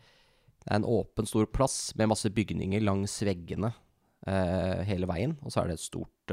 det 0.65 0.71
er 0.71 0.79
en 0.79 0.89
åpen, 0.89 1.29
stor 1.29 1.49
plass 1.53 1.93
med 1.97 2.09
masse 2.09 2.31
bygninger 2.33 2.81
langs 2.81 3.19
veggene 3.25 3.69
hele 4.25 5.05
veien. 5.05 5.35
Og 5.45 5.53
så 5.53 5.61
er 5.61 5.67
det 5.69 5.75
et 5.75 5.83
stort 5.83 6.31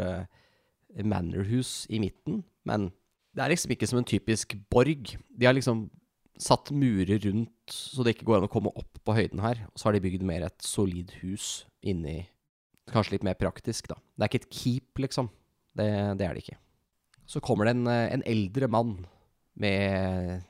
manorhus 1.04 1.82
i 1.92 1.98
midten. 2.00 2.38
Men 2.64 2.86
det 3.36 3.42
er 3.44 3.52
liksom 3.52 3.74
ikke 3.74 3.88
som 3.90 4.00
en 4.00 4.08
typisk 4.08 4.54
borg. 4.72 5.12
De 5.28 5.44
har 5.44 5.52
liksom 5.52 5.90
satt 6.40 6.72
murer 6.74 7.20
rundt 7.26 7.72
så 7.72 8.04
det 8.04 8.16
ikke 8.16 8.30
går 8.30 8.40
an 8.40 8.48
å 8.48 8.52
komme 8.52 8.72
opp 8.72 9.02
på 9.04 9.16
høyden 9.16 9.42
her. 9.44 9.66
Og 9.68 9.76
så 9.76 9.90
har 9.90 9.96
de 9.96 10.04
bygd 10.04 10.24
mer 10.26 10.46
et 10.46 10.64
solid 10.64 11.12
hus 11.20 11.66
inni 11.84 12.22
Kanskje 12.90 13.16
litt 13.16 13.26
mer 13.26 13.38
praktisk, 13.38 13.88
da. 13.92 13.96
Det 14.16 14.24
er 14.24 14.30
ikke 14.30 14.42
et 14.42 14.54
keep, 14.58 15.02
liksom. 15.04 15.30
Det, 15.78 15.88
det 16.18 16.26
er 16.26 16.34
det 16.34 16.42
ikke. 16.44 16.58
Så 17.30 17.40
kommer 17.44 17.68
det 17.68 17.76
en, 17.76 17.86
eh, 17.86 18.08
en 18.16 18.24
eldre 18.28 18.68
mann 18.68 18.96
med 19.62 20.42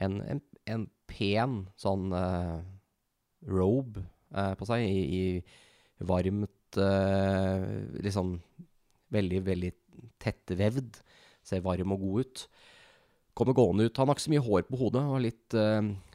en, 0.00 0.20
en, 0.20 0.42
en 0.70 0.86
pen 1.10 1.56
sånn 1.80 2.12
uh, 2.14 2.60
robe 3.50 4.04
uh, 4.34 4.52
på 4.58 4.68
seg, 4.68 4.84
i, 4.84 5.00
i 5.20 6.06
varmt 6.06 6.78
uh, 6.78 7.64
Liksom 8.00 8.36
veldig, 9.10 9.40
veldig 9.46 9.72
tettvevd. 10.22 11.00
Ser 11.46 11.64
varm 11.64 11.96
og 11.96 12.04
god 12.04 12.26
ut. 12.26 12.44
Kommer 13.34 13.56
gående 13.56 13.88
ut. 13.88 13.96
Han 13.98 14.10
har 14.10 14.18
ikke 14.18 14.28
så 14.28 14.34
mye 14.34 14.46
hår 14.46 14.68
på 14.68 14.78
hodet 14.78 15.02
og 15.02 15.22
litt, 15.24 15.56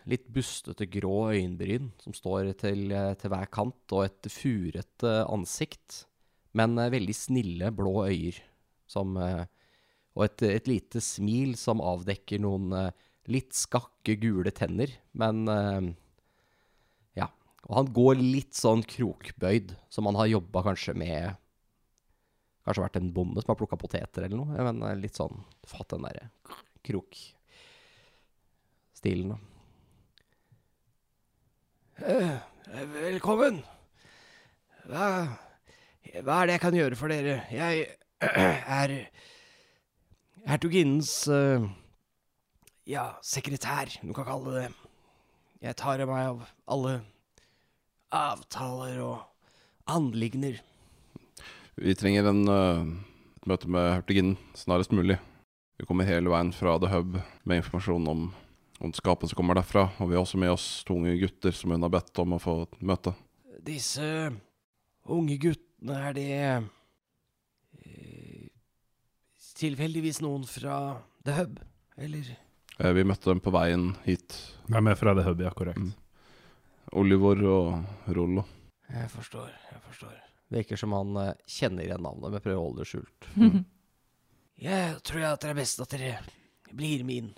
litt 0.09 0.27
bustete 0.29 0.85
grå 0.89 1.31
øyenbryn 1.33 1.91
som 2.01 2.13
står 2.13 2.51
til, 2.61 2.91
eh, 2.93 3.13
til 3.17 3.29
hver 3.33 3.49
kant, 3.51 3.91
og 3.91 4.05
et 4.05 4.29
furete 4.29 5.25
ansikt. 5.31 6.05
Men 6.53 6.77
eh, 6.79 6.93
veldig 6.93 7.15
snille 7.15 7.71
blå 7.75 8.05
øyer. 8.05 8.41
Som, 8.87 9.17
eh, 9.17 9.45
og 10.15 10.23
et, 10.27 10.41
et 10.43 10.67
lite 10.69 11.01
smil 11.01 11.55
som 11.57 11.81
avdekker 11.81 12.39
noen 12.39 12.91
litt 13.27 13.53
skakke, 13.57 14.15
gule 14.21 14.51
tenner. 14.55 14.87
Men 15.17 15.49
ja. 17.17 17.27
Og 17.65 17.75
han 17.75 17.89
går 17.91 18.15
litt 18.21 18.53
sånn 18.55 18.83
krokbøyd, 18.87 19.75
som 19.89 20.05
han 20.07 20.15
har 20.15 20.27
jobba 20.37 20.63
kanskje 20.69 20.93
med 20.95 21.35
Kanskje 22.65 22.81
vært 22.81 22.97
en 22.97 23.13
bonde 23.13 23.41
som 23.43 23.51
har 23.51 23.59
plukka 23.59 23.77
poteter 23.77 24.23
eller 24.25 24.37
noe. 24.39 24.55
Men 24.65 25.01
litt 25.01 25.17
sånn 25.19 25.43
Fatt 25.67 25.89
den 25.91 26.01
derre 26.07 26.29
krokstilen, 26.85 27.35
da. 29.35 29.37
Eh, 32.03 32.39
velkommen. 32.91 33.61
Hva, 34.83 35.05
hva 36.19 36.39
er 36.41 36.49
det 36.49 36.57
jeg 36.57 36.61
kan 36.65 36.75
gjøre 36.75 36.97
for 36.99 37.07
dere? 37.07 37.37
Jeg 37.55 37.85
er 38.19 38.95
hertuginnens 40.43 41.13
eh, 41.31 41.63
ja, 42.91 43.05
sekretær, 43.23 43.93
du 44.03 44.11
kan 44.11 44.27
kalle 44.27 44.57
det. 44.57 44.65
Jeg 45.63 45.79
tar 45.79 46.03
meg 46.03 46.33
av 46.33 46.43
alle 46.67 46.97
avtaler 48.11 48.99
og 48.99 49.23
anligner. 49.87 50.59
Vi 51.79 51.95
trenger 51.95 52.27
en, 52.27 52.43
eh, 52.51 52.83
et 53.39 53.47
møte 53.47 53.71
med 53.71 53.93
hertuginnen 54.01 54.35
snarest 54.51 54.91
mulig. 54.91 55.15
Vi 55.79 55.87
kommer 55.87 56.11
hele 56.11 56.27
veien 56.27 56.51
fra 56.55 56.75
The 56.75 56.91
Hub 56.91 57.21
med 57.47 57.63
informasjon 57.63 58.11
om, 58.11 58.33
om 58.79 58.93
skapet 58.93 59.29
som 59.31 59.37
kommer 59.39 59.55
derfra, 59.57 59.87
og 59.99 60.09
vi 60.09 60.15
har 60.17 60.23
også 60.25 60.39
med 60.41 60.51
oss 60.51 60.83
to 60.87 60.97
unge 60.99 61.15
gutter 61.21 61.55
som 61.55 61.71
hun 61.71 61.85
har 61.85 61.93
bedt 61.93 62.19
om 62.23 62.35
å 62.35 62.41
få 62.41 62.55
møte. 62.85 63.13
Disse 63.65 64.07
unge 65.09 65.37
guttene, 65.41 65.99
er 66.09 66.15
det 66.17 66.29
eh, 67.85 68.49
tilfeldigvis 69.59 70.21
noen 70.25 70.43
fra 70.49 70.79
The 71.25 71.37
Hub, 71.39 71.59
eller? 71.97 72.33
Eh, 72.79 72.91
Vi 72.93 73.05
møtte 73.07 73.31
dem 73.31 73.41
på 73.43 73.53
veien 73.55 73.93
hit. 74.05 74.35
De 74.67 74.81
er 74.81 74.99
fra 74.99 75.15
The 75.15 75.23
Hub, 75.27 75.41
ja, 75.45 75.53
korrekt. 75.55 75.79
Mm. 75.79 75.93
Olivor 76.99 77.41
og 77.49 78.11
Rollo. 78.15 78.43
Jeg 78.91 79.09
forstår, 79.13 79.49
jeg 79.71 79.81
forstår. 79.87 80.19
Virker 80.53 80.77
som 80.77 80.93
han 80.93 81.15
eh, 81.21 81.33
kjenner 81.49 81.87
igjen 81.87 82.03
navnet, 82.05 82.29
men 82.35 82.43
prøver 82.43 82.59
å 82.59 82.67
holde 82.67 82.83
det 82.83 82.91
skjult. 82.91 83.31
Jeg 84.55 85.01
tror 85.03 85.19
jeg 85.19 85.35
at 85.35 85.41
det 85.43 85.49
er 85.51 85.57
best 85.57 85.81
at 85.83 85.91
dere 85.91 86.11
blir 86.71 87.01
med 87.03 87.33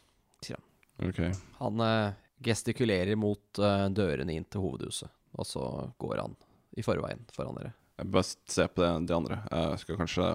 inn. 0.99 1.09
Ok. 1.09 1.21
Han 1.61 1.83
eh, 1.85 2.17
gestikulerer 2.43 3.15
mot 3.19 3.59
eh, 3.59 3.87
dørene 3.89 4.33
inn 4.33 4.45
til 4.49 4.63
hovedhuset, 4.65 5.09
og 5.37 5.47
så 5.47 5.63
går 6.01 6.21
han 6.23 6.35
i 6.77 6.85
forveien 6.85 7.23
foran 7.33 7.57
dere. 7.57 7.73
Jeg 7.97 8.13
best 8.13 8.43
se 8.53 8.67
på 8.69 8.83
det, 8.83 8.91
de 9.09 9.15
andre. 9.15 9.39
Jeg 9.49 9.81
skal 9.81 9.97
kanskje 10.03 10.27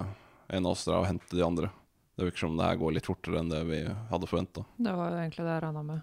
en 0.53 0.65
av 0.65 0.73
oss 0.73 0.83
dra 0.87 0.99
og 0.99 1.07
hente 1.07 1.31
de 1.31 1.45
andre. 1.45 1.69
Det 2.15 2.27
virker 2.27 2.43
som 2.43 2.57
det 2.57 2.65
her 2.67 2.81
går 2.81 2.97
litt 2.97 3.07
fortere 3.07 3.39
enn 3.39 3.49
det 3.49 3.61
vi 3.65 3.79
hadde 3.87 4.27
forventa. 4.29 4.65
Det 4.77 4.95
var 4.97 5.13
jo 5.13 5.21
egentlig 5.21 5.45
det 5.45 5.53
jeg 5.53 5.63
regna 5.63 5.83
med, 5.87 6.01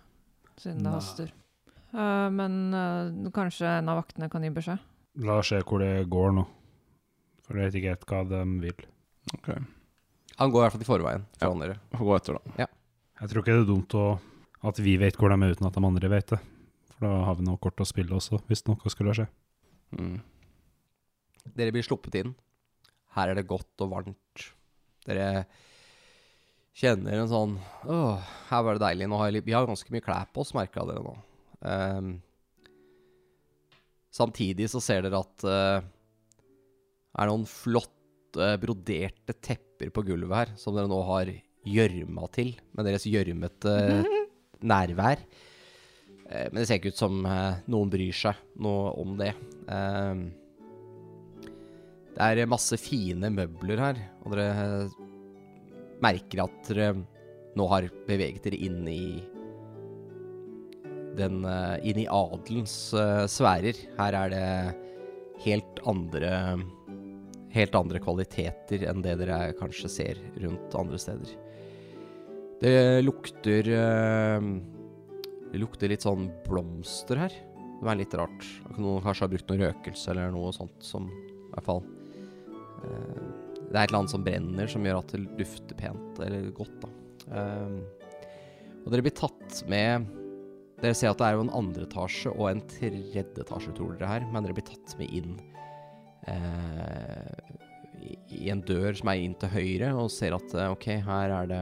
siden 0.58 0.86
det 0.86 0.94
haster. 0.94 1.34
Uh, 1.90 2.30
men 2.32 2.56
uh, 2.74 3.28
kanskje 3.34 3.68
en 3.76 3.90
av 3.92 4.00
vaktene 4.00 4.30
kan 4.32 4.46
gi 4.46 4.50
beskjed? 4.54 4.80
La 5.26 5.36
oss 5.42 5.50
se 5.52 5.60
hvor 5.66 5.82
det 5.82 6.08
går 6.10 6.34
nå. 6.38 6.46
For 7.44 7.58
jeg 7.58 7.68
vet 7.68 7.78
ikke 7.80 7.94
helt 7.94 8.08
hva 8.10 8.24
de 8.30 8.42
vil. 8.64 8.82
Ok. 9.36 9.48
Han 10.40 10.52
går 10.54 10.62
i 10.62 10.64
hvert 10.64 10.74
fall 10.76 10.84
i 10.86 10.88
forveien 10.88 11.28
foran 11.36 11.64
dere. 11.66 11.78
Får 11.92 12.08
gå 12.08 12.16
etter, 12.16 12.38
da. 12.38 12.66
Jeg 13.20 13.30
tror 13.30 13.42
ikke 13.42 13.52
det 13.52 13.62
er 13.62 13.68
dumt 13.68 13.96
å, 13.98 14.04
at 14.66 14.80
vi 14.84 14.96
vet 15.00 15.16
hvor 15.16 15.32
de 15.32 15.38
er 15.40 15.54
uten 15.54 15.66
at 15.68 15.76
de 15.78 15.84
andre 15.86 16.10
vet 16.12 16.34
det. 16.34 16.40
For 16.92 17.06
da 17.06 17.12
har 17.28 17.38
vi 17.38 17.46
noe 17.46 17.60
kort 17.62 17.80
å 17.80 17.86
spille 17.88 18.12
også, 18.18 18.42
hvis 18.50 18.66
noe 18.68 18.92
skulle 18.92 19.14
skje. 19.16 19.26
Mm. 19.96 20.18
Dere 21.56 21.72
blir 21.74 21.86
sluppet 21.86 22.18
inn. 22.20 22.34
Her 23.16 23.32
er 23.32 23.40
det 23.40 23.46
godt 23.50 23.82
og 23.82 23.90
varmt. 23.94 24.44
Dere 25.08 25.44
kjenner 26.76 27.16
en 27.22 27.30
sånn 27.30 27.54
Åh, 27.90 28.20
her 28.50 28.62
var 28.66 28.76
det 28.76 28.84
deilig. 28.84 29.08
Nå 29.10 29.16
har 29.18 29.30
jeg, 29.30 29.38
litt- 29.38 29.48
vi 29.48 29.56
har 29.56 29.66
ganske 29.68 29.90
mye 29.92 30.04
klær 30.04 30.28
på 30.32 30.44
oss, 30.44 30.52
merka 30.54 30.84
dere 30.86 31.02
nå. 31.02 31.14
Um, 31.60 32.12
samtidig 34.14 34.68
så 34.72 34.80
ser 34.82 35.02
dere 35.06 35.20
at 35.24 35.44
uh, 35.48 35.80
det 37.10 37.24
er 37.24 37.30
noen 37.32 37.46
flotte 37.48 38.52
broderte 38.62 39.34
tepper 39.42 39.90
på 39.94 40.04
gulvet 40.06 40.36
her, 40.36 40.52
som 40.60 40.76
dere 40.76 40.90
nå 40.90 41.00
har 41.08 41.32
gjørma 41.66 42.28
til 42.32 42.54
med 42.76 42.86
deres 42.88 43.04
gjørmete 43.10 43.74
nærvær. 44.62 45.22
Eh, 46.30 46.46
men 46.50 46.60
det 46.60 46.68
ser 46.68 46.80
ikke 46.80 46.94
ut 46.94 47.02
som 47.02 47.24
eh, 47.26 47.62
noen 47.70 47.90
bryr 47.92 48.16
seg 48.16 48.38
noe 48.62 48.92
om 49.00 49.16
det. 49.20 49.34
Ehm, 49.70 50.28
Det 52.10 52.26
er 52.26 52.50
masse 52.50 52.76
fine 52.76 53.30
møbler 53.32 53.78
her, 53.80 53.98
og 54.24 54.34
dere 54.34 54.90
merker 56.02 56.42
at 56.42 56.68
dere 56.68 56.94
nå 57.56 57.66
har 57.70 57.86
beveget 58.06 58.44
dere 58.44 58.58
inn 58.66 58.82
i 58.88 59.22
den 61.18 61.44
eh, 61.44 61.76
Inn 61.90 62.02
i 62.02 62.08
adelens 62.10 62.92
eh, 62.94 63.26
sfærer. 63.30 63.78
Her 63.98 64.16
er 64.24 64.34
det 64.34 64.44
helt 65.46 65.80
andre 65.88 66.60
Helt 67.50 67.74
andre 67.74 67.98
kvaliteter 67.98 68.84
enn 68.86 69.00
det 69.02 69.16
dere 69.18 69.48
kanskje 69.58 69.88
ser 69.90 70.18
rundt 70.38 70.74
andre 70.78 70.98
steder. 71.02 71.32
Det 72.60 73.02
lukter 73.02 73.68
eh, 73.72 74.40
Det 75.50 75.60
lukter 75.60 75.88
litt 75.88 76.04
sånn 76.04 76.28
blomster 76.44 77.22
her. 77.22 77.32
Det 77.80 77.88
er 77.88 77.96
litt 77.96 78.16
rart. 78.18 78.44
Noen 78.76 79.00
kanskje 79.04 79.24
har 79.24 79.32
brukt 79.32 79.48
noe 79.48 79.62
røkelse 79.62 80.12
eller 80.12 80.34
noe 80.34 80.52
sånt 80.52 80.84
som 80.84 81.08
I 81.08 81.54
hvert 81.54 81.68
fall 81.70 81.80
eh, 82.84 83.22
Det 83.64 83.72
er 83.72 83.80
et 83.80 83.88
eller 83.88 84.00
annet 84.02 84.14
som 84.14 84.26
brenner 84.26 84.70
som 84.70 84.84
gjør 84.84 85.00
at 85.00 85.14
det 85.16 85.24
dufter 85.40 85.78
pent 85.78 86.20
eller 86.26 86.50
godt, 86.56 86.84
da. 86.84 86.92
Eh, 87.40 87.78
og 88.80 88.92
dere 88.92 89.04
blir 89.04 89.16
tatt 89.16 89.62
med 89.68 90.08
Dere 90.80 90.96
ser 90.96 91.12
at 91.12 91.20
det 91.20 91.26
er 91.26 91.34
jo 91.36 91.42
en 91.44 91.52
andre 91.52 91.84
etasje 91.84 92.30
og 92.32 92.46
en 92.48 92.62
tredje 92.68 93.24
etasje, 93.24 93.72
tror 93.76 93.96
dere 93.98 94.08
her, 94.14 94.24
men 94.32 94.46
dere 94.46 94.56
blir 94.56 94.64
tatt 94.64 94.94
med 94.96 95.12
inn 95.12 95.34
eh, 96.24 97.50
i, 98.00 98.46
en 98.48 98.62
dør 98.64 98.96
som 98.96 99.10
er 99.12 99.20
inn 99.20 99.34
til 99.36 99.52
høyre, 99.52 99.90
og 100.00 100.08
ser 100.14 100.32
at 100.38 100.54
OK, 100.70 100.86
her 101.04 101.34
er 101.36 101.50
det 101.50 101.60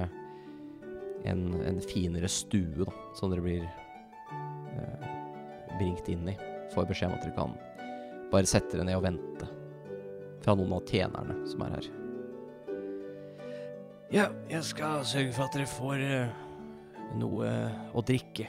en, 1.25 1.61
en 1.67 1.81
finere 1.83 2.29
stue, 2.31 2.85
da, 2.85 2.93
som 3.19 3.33
dere 3.33 3.43
blir 3.45 3.65
eh, 3.65 5.09
bringt 5.79 6.09
inn 6.13 6.29
i. 6.31 6.37
Får 6.75 6.87
beskjed 6.91 7.11
om 7.11 7.17
at 7.19 7.25
dere 7.27 7.37
kan 7.39 7.57
bare 8.33 8.47
sette 8.49 8.77
dere 8.77 8.87
ned 8.89 8.99
og 9.01 9.07
vente. 9.07 9.49
Fra 10.45 10.55
noen 10.55 10.73
av 10.77 10.85
tjenerne 10.87 11.39
som 11.51 11.65
er 11.67 11.75
her. 11.79 11.89
Ja, 14.15 14.29
jeg 14.49 14.65
skal 14.65 15.03
sørge 15.05 15.35
for 15.37 15.49
at 15.49 15.57
dere 15.59 15.69
får 15.69 16.05
eh, 16.07 16.31
noe 17.21 17.51
å 17.97 18.05
drikke. 18.09 18.47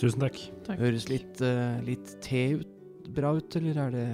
Tusen 0.00 0.24
takk. 0.24 0.38
Takk. 0.66 0.80
Høres 0.80 1.06
litt, 1.12 1.40
eh, 1.44 1.78
litt 1.86 2.16
te 2.24 2.46
ut, 2.60 3.08
bra 3.12 3.34
ut, 3.36 3.56
eller 3.60 3.78
er 3.86 3.94
det 3.94 4.06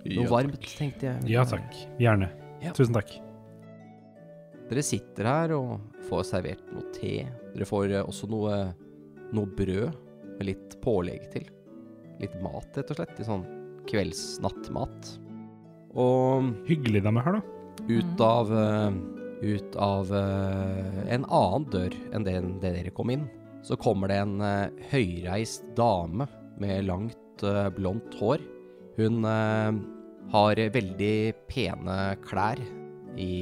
noe 0.00 0.24
Ja, 0.24 0.28
varmt, 0.32 0.56
takk. 0.60 0.70
tenkte 0.78 1.10
jeg. 1.10 1.28
Ja 1.34 1.44
takk. 1.48 1.76
Gjerne. 2.00 2.30
Ja. 2.64 2.72
Tusen 2.76 2.96
takk. 2.96 3.12
Dere 4.70 4.84
sitter 4.86 5.26
her 5.26 5.52
og 5.56 6.02
får 6.06 6.28
servert 6.28 6.68
noe 6.70 6.92
te. 6.94 7.24
Dere 7.56 7.66
får 7.66 7.90
eh, 7.90 8.04
også 8.06 8.28
noe, 8.30 8.58
noe 9.34 9.54
brød 9.58 9.96
med 10.36 10.46
litt 10.46 10.76
pålegg 10.84 11.24
til. 11.32 11.48
Litt 12.20 12.36
mat, 12.44 12.68
rett 12.78 12.92
og 12.92 13.00
slett. 13.00 13.16
Litt 13.18 13.26
sånn 13.26 13.42
kvelds-nattmat. 13.90 15.10
Og 15.98 16.52
Hyggelig 16.68 17.02
de 17.02 17.10
er 17.10 17.26
her, 17.26 17.40
da. 17.40 17.42
ut 17.90 18.22
av, 18.22 18.54
eh, 18.60 19.00
ut 19.42 19.80
av 19.82 20.14
eh, 20.20 21.02
en 21.16 21.26
annen 21.26 21.66
dør 21.74 21.98
enn 22.14 22.28
den 22.28 22.54
det 22.62 22.76
dere 22.78 22.94
kom 22.94 23.10
inn, 23.10 23.26
så 23.66 23.74
kommer 23.74 24.08
det 24.08 24.20
en 24.22 24.38
høyreist 24.92 25.66
dame 25.76 26.30
med 26.62 26.86
langt, 26.86 27.42
blondt 27.74 28.14
hår. 28.20 28.40
Hun 28.96 29.24
har 29.24 30.60
veldig 30.72 31.14
pene 31.50 31.96
klær 32.24 32.60
i 33.20 33.32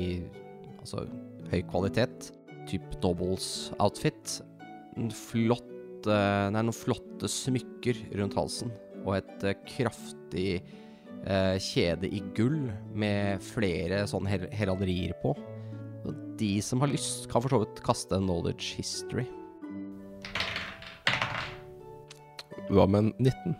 altså 0.88 1.04
høy 1.52 1.62
kvalitet. 1.68 2.30
Typ 2.68 2.84
doubles 3.02 3.70
outfit. 3.80 4.40
Flott 5.28 5.74
Nei, 6.08 6.62
noen 6.62 6.72
flotte 6.72 7.28
smykker 7.28 7.98
rundt 8.16 8.36
halsen. 8.38 8.70
Og 9.02 9.16
et 9.18 9.42
eh, 9.44 9.56
kraftig 9.66 10.52
eh, 10.54 11.56
kjede 11.60 12.08
i 12.08 12.20
gull 12.36 12.68
med 12.96 13.42
flere 13.44 14.04
sånne 14.08 14.30
her 14.30 14.46
heralderier 14.54 15.16
på. 15.20 15.34
Og 16.06 16.22
de 16.40 16.52
som 16.64 16.80
har 16.84 16.92
lyst, 16.92 17.26
kan 17.28 17.42
for 17.44 17.52
så 17.52 17.60
vidt 17.64 17.82
kaste 17.84 18.14
en 18.16 18.28
knowledge 18.28 18.78
history. 18.78 19.26
Hva 22.70 22.86
med 22.88 23.10
19? 23.18 23.58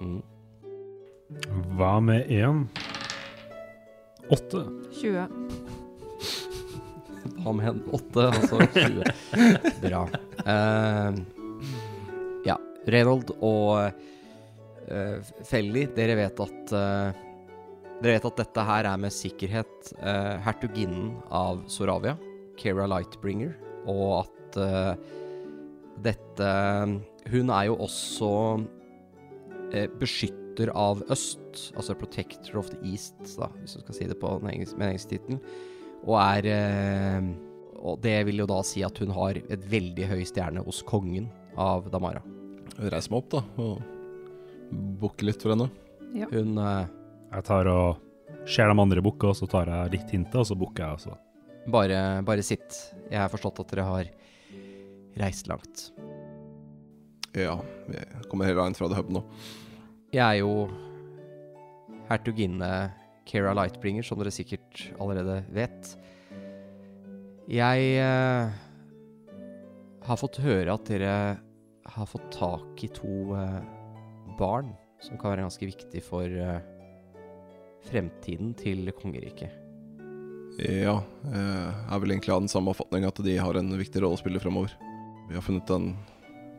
Mm. 0.00 0.16
Hva 1.74 1.92
med 2.04 2.30
én? 2.30 2.64
Åtte. 4.30 4.64
20. 5.02 5.79
Hva 7.40 7.54
med 7.56 7.68
en 7.70 7.80
åtte, 7.96 8.26
altså 8.30 8.60
20. 8.74 9.04
Bra. 9.84 10.04
Uh, 10.44 11.18
ja, 12.46 12.56
Reynold 12.90 13.34
og 13.38 13.74
uh, 14.90 15.32
Felly, 15.48 15.86
dere 15.96 16.16
vet 16.20 16.44
at 16.46 16.74
uh, 16.76 17.26
Dere 18.00 18.16
vet 18.16 18.28
at 18.30 18.38
dette 18.40 18.62
her 18.64 18.86
er 18.88 19.00
med 19.00 19.12
sikkerhet 19.12 19.90
uh, 20.00 20.40
hertuginnen 20.46 21.18
av 21.36 21.60
Soravia, 21.68 22.14
Kera 22.60 22.86
Lightbringer, 22.88 23.52
og 23.88 24.22
at 24.22 24.58
eh, 24.60 24.94
dette 26.04 26.50
Hun 27.30 27.52
er 27.52 27.66
jo 27.68 27.76
også 27.84 28.30
eh, 29.72 29.88
beskytter 30.00 30.72
av 30.74 31.02
øst, 31.12 31.72
altså 31.76 31.94
protector 31.94 32.58
of 32.60 32.70
the 32.72 32.80
east, 32.84 33.16
da, 33.36 33.50
hvis 33.60 33.76
du 33.76 33.84
skal 33.84 33.96
si 33.96 34.08
det 34.10 34.18
på 34.20 34.32
den 34.34 34.46
med 34.48 34.66
den 34.72 34.88
engelske 34.88 35.14
tittelen. 35.14 35.40
Og 36.06 36.16
er 36.20 36.46
eh, 36.48 37.30
Og 37.80 38.00
det 38.04 38.16
vil 38.28 38.42
jo 38.42 38.46
da 38.48 38.60
si 38.66 38.82
at 38.84 38.98
hun 39.00 39.12
har 39.16 39.38
et 39.40 39.62
veldig 39.72 40.06
høy 40.10 40.20
stjerne 40.28 40.62
hos 40.66 40.82
kongen 40.88 41.30
av 41.60 41.88
Damara. 41.92 42.20
Reis 42.92 43.08
meg 43.10 43.22
opp, 43.22 43.30
da, 43.32 43.40
og 43.60 43.80
bukke 45.00 45.26
litt 45.28 45.42
for 45.42 45.54
henne. 45.54 45.70
Hun 46.30 46.58
eh, 46.60 46.86
Jeg 47.34 47.46
tar 47.48 47.68
og 47.72 48.46
ser 48.48 48.68
de 48.70 48.76
andre 48.84 49.02
bukke, 49.04 49.30
og 49.32 49.36
så 49.36 49.48
tar 49.50 49.68
jeg 49.68 49.94
litt 49.96 50.12
hintet, 50.14 50.36
og 50.40 50.46
så 50.48 50.56
bukker 50.58 50.84
jeg 50.84 50.98
også. 51.00 51.16
bare, 51.72 51.98
bare 52.26 52.42
sitt. 52.46 52.76
Jeg 53.10 53.20
har 53.20 53.28
forstått 53.32 53.60
at 53.64 53.72
dere 53.74 53.88
har 53.88 54.12
reist 55.20 55.48
langt. 55.50 55.90
Ja, 57.36 57.58
vi 57.88 58.00
kommer 58.30 58.48
hele 58.48 58.58
veien 58.60 58.74
fra 58.74 58.88
The 58.90 58.96
Hub 59.00 59.10
nå. 59.14 59.24
Jeg 60.10 60.24
er 60.24 60.40
jo 60.40 60.68
hertuginne 62.08 62.70
Kera 63.30 63.54
Lightbringer, 63.54 64.02
som 64.06 64.18
dere 64.18 64.32
sikkert 64.34 64.88
allerede 65.00 65.40
vet. 65.54 65.92
Jeg 67.50 67.86
eh, 67.98 68.58
har 70.06 70.18
fått 70.18 70.40
høre 70.42 70.74
at 70.74 70.90
dere 70.90 71.14
har 71.90 72.10
fått 72.10 72.28
tak 72.34 72.84
i 72.86 72.90
to 72.94 73.34
eh, 73.38 73.60
barn 74.38 74.72
som 75.02 75.18
kan 75.18 75.32
være 75.32 75.46
ganske 75.46 75.70
viktig 75.70 76.02
for 76.04 76.26
eh, 76.26 76.60
fremtiden 77.88 78.52
til 78.58 78.90
kongeriket. 78.98 79.56
Ja, 80.60 80.98
jeg 81.24 81.66
er 81.88 82.00
vel 82.02 82.12
egentlig 82.12 82.34
av 82.34 82.42
den 82.42 82.50
samme 82.52 82.74
oppfatning 82.74 83.06
at 83.08 83.16
de 83.24 83.36
har 83.40 83.56
en 83.56 83.70
viktig 83.78 84.02
rolle 84.02 84.18
å 84.18 84.20
spille 84.20 84.42
fremover. 84.42 84.74
Vi 85.30 85.38
har 85.38 85.44
funnet 85.46 85.70
en 85.72 85.92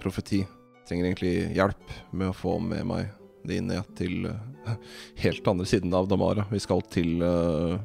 profeti. 0.01 0.39
Trenger 0.87 1.11
egentlig 1.11 1.33
hjelp 1.53 1.91
med 2.09 2.31
å 2.31 2.35
få 2.35 2.55
med 2.63 2.87
meg 2.89 3.11
de 3.47 3.59
ned 3.65 3.93
til 3.97 4.27
eh, 4.29 4.75
helt 5.23 5.47
andre 5.47 5.67
siden 5.69 5.93
av 5.97 6.09
Damara. 6.11 6.45
Vi 6.51 6.61
skal 6.61 6.83
til 6.93 7.23
uh, 7.23 7.79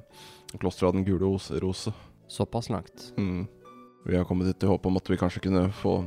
klosteret 0.56 0.90
av 0.90 0.98
den 0.98 1.06
gule 1.06 1.36
rose. 1.62 1.94
Såpass 2.28 2.70
langt. 2.72 3.12
Mm. 3.16 3.46
Vi 4.06 4.16
har 4.16 4.26
kommet 4.26 4.48
hit 4.50 4.62
i 4.62 4.70
håp 4.70 4.86
om 4.86 4.98
at 4.98 5.10
vi 5.10 5.18
kanskje 5.20 5.44
kunne 5.46 5.68
få 5.80 6.00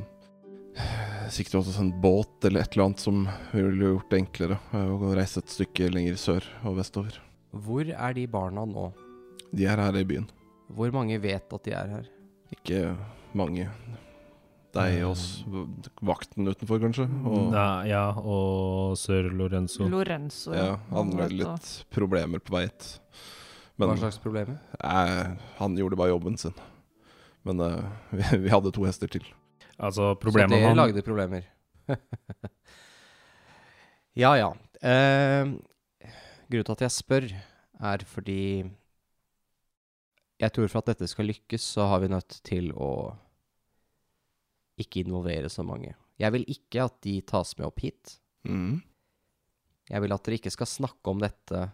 sikre 1.30 1.58
oss 1.58 1.78
en 1.78 1.92
båt 2.00 2.44
eller 2.44 2.60
et 2.60 2.72
eller 2.72 2.84
annet 2.84 3.02
som 3.02 3.28
ville 3.52 3.92
gjort 3.92 4.10
det 4.10 4.20
enklere 4.22 4.58
eh, 4.72 4.90
å 4.90 5.14
reise 5.16 5.42
et 5.42 5.52
stykke 5.52 5.90
lenger 5.92 6.18
sør 6.20 6.46
og 6.66 6.78
vestover. 6.80 7.20
Hvor 7.50 7.86
er 7.86 8.14
de 8.16 8.26
barna 8.30 8.66
nå? 8.68 8.90
De 9.50 9.66
er 9.66 9.80
her 9.82 9.98
i 9.98 10.06
byen. 10.06 10.28
Hvor 10.70 10.92
mange 10.94 11.18
vet 11.22 11.52
at 11.56 11.66
de 11.66 11.74
er 11.74 11.94
her? 11.96 12.06
Ikke 12.54 12.82
mange. 13.36 13.66
Deg 14.72 15.00
og 15.02 15.16
s- 15.18 15.42
vakten 16.06 16.46
utenfor, 16.46 16.78
kanskje. 16.82 17.06
Og 17.26 17.48
Nei, 17.50 17.88
ja, 17.90 18.04
og 18.16 18.94
sør 19.00 19.26
Lorenzo. 19.34 19.88
Lorenzo. 19.90 20.52
ja, 20.54 20.76
han 20.92 21.10
hadde 21.18 21.34
litt 21.40 21.70
problemer 21.90 22.38
på 22.38 22.54
vei 22.54 22.66
hit. 22.68 23.00
Hva 23.80 23.96
slags 23.98 24.18
problemer? 24.20 24.58
eh, 24.84 25.32
han 25.58 25.76
gjorde 25.76 25.96
bare 25.98 26.12
jobben 26.12 26.36
sin. 26.38 26.54
Men 27.44 27.60
eh, 27.64 27.82
vi, 28.12 28.38
vi 28.44 28.52
hadde 28.52 28.70
to 28.76 28.84
hester 28.86 29.08
til. 29.10 29.24
Altså, 29.80 30.12
Så 30.14 30.20
problemet 30.20 30.52
dere 30.54 30.60
med 30.60 30.68
han 30.68 30.76
lagde 30.84 31.02
problemer. 31.02 31.42
ja, 34.14 34.34
ja. 34.36 34.50
Eh, 34.82 35.50
grunnen 36.50 36.66
til 36.68 36.76
at 36.76 36.84
jeg 36.86 36.94
spør, 36.94 37.26
er 37.80 38.04
fordi 38.06 38.40
jeg 40.40 40.52
tror 40.56 40.68
for 40.72 40.78
at 40.80 40.92
dette 40.94 41.08
skal 41.10 41.28
lykkes, 41.28 41.64
så 41.76 41.86
har 41.90 42.00
vi 42.04 42.08
nødt 42.12 42.38
til 42.46 42.70
å 42.76 42.90
ikke 44.84 45.02
involvere 45.04 45.50
så 45.52 45.64
mange. 45.66 45.94
Jeg 46.20 46.34
vil 46.34 46.44
ikke 46.52 46.84
at 46.84 46.96
de 47.06 47.16
tas 47.24 47.52
med 47.58 47.66
opp 47.68 47.80
hit. 47.84 48.16
Mm. 48.48 48.80
Jeg 49.90 50.04
vil 50.04 50.14
at 50.14 50.24
dere 50.26 50.38
ikke 50.38 50.52
skal 50.54 50.68
snakke 50.70 51.12
om 51.12 51.20
dette 51.22 51.64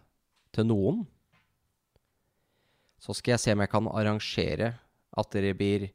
til 0.56 0.68
noen. 0.68 1.04
Så 3.02 3.14
skal 3.18 3.34
jeg 3.36 3.42
se 3.42 3.54
om 3.54 3.62
jeg 3.64 3.72
kan 3.72 3.88
arrangere 3.92 4.72
at 5.16 5.32
dere 5.34 5.54
blir 5.56 5.88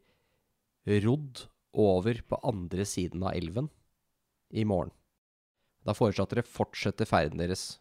rodd 1.06 1.46
over 1.72 2.20
på 2.28 2.40
andre 2.48 2.86
siden 2.88 3.24
av 3.24 3.36
elven 3.38 3.70
i 4.52 4.66
morgen. 4.68 4.92
Da 5.88 5.96
foreslår 5.98 6.26
jeg 6.26 6.30
at 6.30 6.36
dere 6.36 6.52
fortsetter 6.60 7.10
ferden 7.10 7.42
deres. 7.42 7.80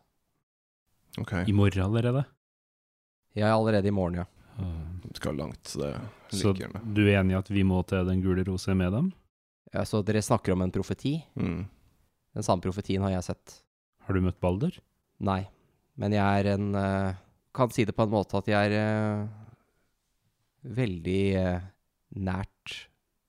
Ok, 1.21 1.35
I 1.51 1.53
morgen 1.53 1.83
allerede? 1.85 2.23
Jeg 3.37 3.45
er 3.49 3.55
allerede 3.55 3.91
i 3.91 3.95
morgen, 3.95 4.23
ja. 4.23 4.27
vi 5.05 5.13
skal 5.19 5.37
langt, 5.39 5.61
så 5.69 5.83
det 5.83 6.39
Så 6.39 6.53
liker 6.53 6.65
jeg 6.67 6.73
med. 6.75 6.95
du 6.95 7.01
er 7.05 7.19
enig 7.21 7.35
i 7.35 7.39
at 7.39 7.51
vi 7.51 7.63
må 7.67 7.83
til 7.87 8.07
Den 8.07 8.23
gule 8.23 8.45
rose 8.47 8.75
med 8.75 8.93
dem? 8.95 9.11
Ja. 9.75 9.85
Så 9.87 10.03
dere 10.07 10.23
snakker 10.23 10.55
om 10.55 10.63
en 10.65 10.73
profeti. 10.75 11.19
Mm. 11.39 11.65
Den 12.35 12.47
samme 12.47 12.63
profetien 12.65 13.03
har 13.07 13.15
jeg 13.17 13.27
sett. 13.33 13.57
Har 14.07 14.17
du 14.17 14.23
møtt 14.25 14.41
Balder? 14.43 14.77
Nei. 15.23 15.45
Men 16.01 16.15
jeg 16.17 16.41
er 16.41 16.55
en 16.55 16.75
eh, 16.79 17.19
Kan 17.55 17.73
si 17.75 17.85
det 17.85 17.97
på 17.97 18.07
en 18.07 18.13
måte 18.13 18.39
at 18.39 18.47
jeg 18.49 18.71
er 18.71 18.75
eh, 18.79 19.29
veldig 20.79 21.23
eh, 21.41 21.69
nært 22.17 22.77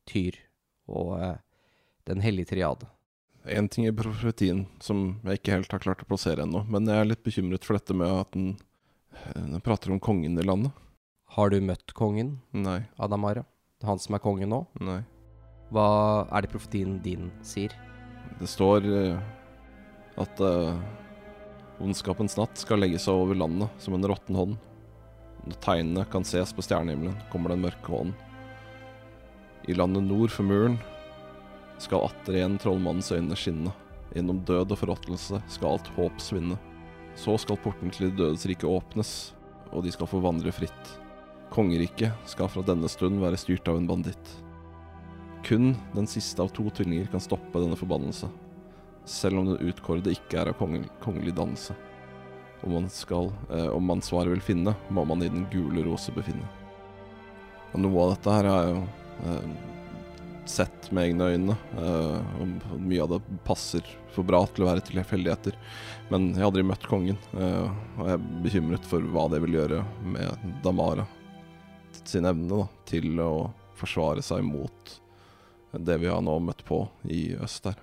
Tyr 0.10 0.38
og 0.92 1.14
Den 2.10 2.22
hellige 2.22 2.52
triade. 2.52 2.88
En 3.46 3.70
ting 3.72 3.86
i 3.88 3.94
profetien 3.96 4.66
som 4.84 5.22
jeg 5.24 5.40
ikke 5.40 5.56
helt 5.56 5.72
har 5.74 5.82
klart 5.82 6.02
å 6.04 6.08
plassere 6.10 6.44
ennå, 6.44 6.64
men 6.70 6.90
jeg 6.90 7.00
er 7.00 7.08
litt 7.08 7.24
bekymret 7.24 7.66
for 7.66 7.78
dette 7.78 7.96
med 7.96 8.10
at 8.12 8.34
den, 8.36 8.50
den 9.34 9.64
prater 9.64 9.94
om 9.94 10.02
kongen 10.04 10.36
i 10.38 10.46
landet. 10.46 10.74
Har 11.38 11.54
du 11.54 11.62
møtt 11.64 11.94
kongen, 11.98 12.36
Nei, 12.52 12.82
Adamara? 13.00 13.46
Han 13.88 14.02
som 14.04 14.18
er 14.18 14.22
kongen 14.26 14.52
nå? 14.52 14.66
nei. 14.84 15.00
Hva 15.72 16.28
er 16.28 16.44
det 16.44 16.52
profetien 16.52 16.98
din 17.04 17.30
sier? 17.48 17.72
Det 18.40 18.50
står 18.50 18.88
eh, 18.92 19.22
at 20.20 20.42
uh, 20.44 20.76
ondskapens 21.80 22.36
natt 22.36 22.60
skal 22.60 22.82
legge 22.84 23.00
seg 23.00 23.16
over 23.16 23.40
landet 23.40 23.72
som 23.80 23.96
en 23.96 24.08
råtten 24.12 24.36
hånd. 24.36 24.58
Når 25.48 25.62
tegnene 25.64 26.04
kan 26.12 26.28
ses 26.28 26.52
på 26.54 26.66
stjernehimmelen, 26.66 27.16
kommer 27.32 27.54
den 27.54 27.64
mørke 27.64 27.88
hånden. 27.88 28.18
I 29.70 29.78
landet 29.78 30.04
nord 30.10 30.34
for 30.34 30.46
muren 30.50 30.76
skal 31.82 32.08
atter 32.10 32.38
igjen 32.38 32.60
trollmannens 32.62 33.12
øyne 33.14 33.38
skinne. 33.38 33.74
Gjennom 34.12 34.44
død 34.46 34.74
og 34.74 34.80
forråtnelse 34.82 35.40
skal 35.50 35.78
alt 35.78 35.90
håp 35.96 36.20
svinne. 36.22 36.60
Så 37.16 37.38
skal 37.40 37.60
porten 37.64 37.94
til 37.94 38.10
de 38.10 38.24
dødes 38.24 38.44
rike 38.50 38.68
åpnes, 38.68 39.32
og 39.72 39.86
de 39.86 39.94
skal 39.94 40.10
få 40.10 40.20
vandre 40.24 40.52
fritt. 40.56 40.96
Kongeriket 41.54 42.12
skal 42.30 42.52
fra 42.52 42.64
denne 42.66 42.90
stund 42.92 43.24
være 43.24 43.40
styrt 43.40 43.68
av 43.72 43.80
en 43.80 43.88
banditt. 43.90 44.36
Kun 45.46 45.74
den 45.96 46.08
siste 46.08 46.44
av 46.44 46.52
to 46.56 46.68
tvillinger 46.70 47.10
kan 47.12 47.24
stoppe 47.24 47.62
denne 47.62 47.80
forbannelse, 47.80 48.30
selv 49.10 49.42
om 49.42 49.50
den 49.50 49.72
utkårede 49.72 50.14
ikke 50.14 50.42
er 50.42 50.52
av 50.52 50.60
kongel 50.60 50.86
kongelig 51.02 51.34
dannelse. 51.38 51.76
Om 52.62 52.76
man, 52.78 52.90
skal, 52.94 53.32
eh, 53.50 53.68
om 53.74 53.86
man 53.90 54.04
svaret 54.06 54.36
vil 54.36 54.44
finne, 54.46 54.76
må 54.94 55.06
man 55.10 55.24
i 55.26 55.32
den 55.34 55.48
gule 55.50 55.82
rose 55.88 56.14
befinne. 56.14 56.46
Og 57.74 57.82
noe 57.82 58.04
av 58.04 58.14
dette 58.14 58.36
her 58.36 58.50
har 58.52 58.68
jeg 58.68 58.76
jo 58.76 58.82
eh, 59.32 59.54
sett 60.52 60.92
med 60.92 61.10
egne 61.10 61.30
øyne, 61.34 61.56
eh, 61.78 62.42
og 62.42 62.78
mye 62.82 63.02
av 63.04 63.16
det 63.16 63.40
passer 63.48 63.86
for 64.12 64.28
bra 64.28 64.44
til 64.52 64.66
å 64.66 64.70
være 64.72 64.86
tilfeldigheter. 64.88 65.58
Men 66.12 66.32
jeg 66.34 66.42
har 66.42 66.50
aldri 66.52 66.66
møtt 66.68 66.88
kongen, 66.90 67.20
eh, 67.34 67.68
og 67.98 68.06
jeg 68.06 68.18
er 68.18 68.30
bekymret 68.46 68.88
for 68.90 69.10
hva 69.14 69.28
det 69.32 69.42
vil 69.46 69.58
gjøre 69.60 69.82
med 70.14 70.48
Damara 70.66 71.08
sin 72.04 72.26
evne 72.26 72.50
da, 72.50 72.68
til 72.90 73.20
å 73.22 73.32
forsvare 73.80 74.24
seg 74.26 74.44
mot 74.46 74.98
det 75.72 75.98
vi 76.02 76.10
har 76.12 76.22
nå 76.24 76.36
møtt 76.44 76.64
på 76.68 76.84
i 77.12 77.34
øst 77.40 77.70
der. 77.70 77.80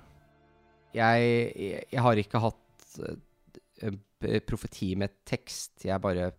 Jeg, 0.97 1.25
jeg, 1.57 1.85
jeg 1.93 2.05
har 2.05 2.21
ikke 2.21 2.43
hatt 2.43 2.99
eh, 3.05 4.41
profeti 4.49 4.95
med 4.99 5.21
tekst. 5.29 5.85
Jeg 5.85 6.01
bare 6.03 6.33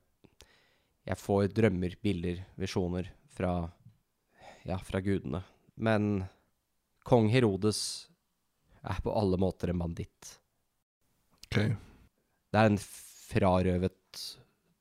Jeg 1.06 1.18
får 1.18 1.47
drømmer, 1.56 1.95
bilder, 2.02 2.43
visjoner 2.56 3.10
fra 3.34 3.72
Ja, 4.68 4.78
fra 4.78 5.00
gudene. 5.02 5.41
Men 5.76 6.26
kong 7.08 7.30
Herodes 7.32 8.10
er 8.84 9.00
på 9.02 9.14
alle 9.16 9.38
måter 9.39 9.72
en 9.72 9.80
banditt. 9.80 10.36
Ok. 11.47 11.58
Det 12.50 12.60
er 12.60 12.70
en 12.70 12.80
frarøvet 12.80 14.22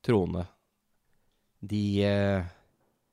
trone. 0.05 0.45
De 1.61 1.85
eh, 2.05 2.45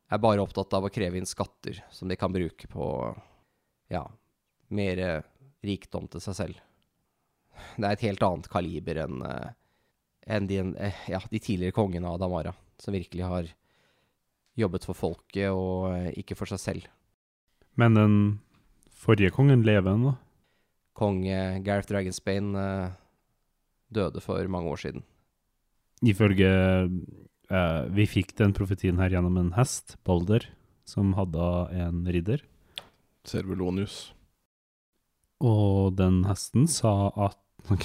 er 0.10 0.22
bare 0.22 0.44
opptatt 0.44 0.74
av 0.78 0.88
å 0.88 0.92
kreve 0.94 1.20
inn 1.20 1.30
skatter 1.30 1.82
som 1.92 2.10
de 2.10 2.18
kan 2.20 2.34
bruke 2.34 2.68
på 2.72 2.90
ja, 3.92 4.04
mer 4.76 5.02
eh, 5.02 5.28
rikdom 5.66 6.08
til 6.12 6.24
seg 6.24 6.38
selv. 6.38 6.64
Det 7.78 7.86
er 7.86 7.94
et 7.96 8.08
helt 8.08 8.24
annet 8.26 8.50
kaliber 8.52 9.04
enn 9.06 9.22
eh, 9.26 9.54
enn 10.26 10.48
de, 10.50 10.60
eh, 10.82 11.06
ja, 11.12 11.22
de 11.30 11.40
tidligere 11.40 11.76
kongene 11.76 12.10
av 12.10 12.20
Damara, 12.20 12.54
som 12.82 12.96
virkelig 12.96 13.26
har 13.26 13.50
jobbet 14.58 14.88
for 14.88 14.98
folket 14.98 15.52
og 15.54 15.92
eh, 15.94 16.12
ikke 16.22 16.38
for 16.38 16.50
seg 16.50 16.62
selv. 16.62 16.88
Men 17.76 17.98
den 17.98 18.16
forrige 18.96 19.34
kongen 19.36 19.66
lever 19.68 19.94
ennå. 19.94 20.16
Kong 20.96 21.26
eh, 21.28 21.60
Gareth 21.64 21.92
Dragonsbane 21.92 22.66
eh, 22.66 22.96
døde 23.94 24.24
for 24.24 24.52
mange 24.52 24.72
år 24.72 24.82
siden. 24.82 25.06
Ifølge 26.06 26.50
eh, 26.50 27.82
Vi 27.96 28.06
fikk 28.10 28.36
den 28.40 28.56
profetien 28.56 29.00
her 29.00 29.14
gjennom 29.14 29.38
en 29.40 29.54
hest, 29.60 29.98
Balder, 30.08 30.48
som 30.88 31.14
hadde 31.20 31.46
en 31.76 32.04
ridder. 32.08 32.44
Servulonius. 33.30 34.14
Og 35.44 35.96
den 35.98 36.24
hesten 36.30 36.68
sa 36.72 37.12
at 37.28 37.42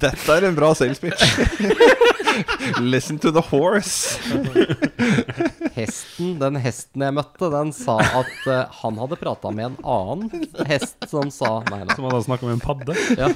Dette 0.00 0.34
er 0.34 0.46
en 0.48 0.56
bra 0.56 0.70
sales 0.74 1.00
pitch! 1.02 1.22
Listen 2.82 3.18
to 3.18 3.30
the 3.34 3.42
horse! 3.50 4.18
Hesten, 5.74 6.38
den 6.40 6.58
hesten 6.62 7.02
jeg 7.04 7.14
møtte, 7.14 7.50
den 7.52 7.72
sa 7.76 7.98
at 8.22 8.34
uh, 8.46 8.64
han 8.82 8.98
hadde 9.02 9.18
prata 9.20 9.52
med 9.54 9.72
en 9.72 9.78
annen 9.82 10.46
hest 10.68 10.98
som 11.10 11.30
sa 11.34 11.58
Nei, 11.70 11.82
nei. 11.84 11.94
Som 11.96 12.08
hadde 12.08 12.22
snakka 12.26 12.48
med 12.48 12.58
en 12.58 12.64
padde. 12.64 12.96
Ja. 13.18 13.30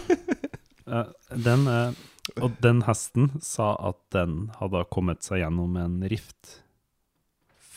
Uh, 0.88 1.06
den, 1.34 1.66
uh, 1.68 1.92
og 2.40 2.56
den 2.64 2.82
hesten 2.88 3.32
sa 3.44 3.74
at 3.90 4.00
den 4.14 4.48
hadde 4.58 4.86
kommet 4.94 5.26
seg 5.26 5.42
gjennom 5.42 5.76
en 5.80 6.00
rift 6.10 6.62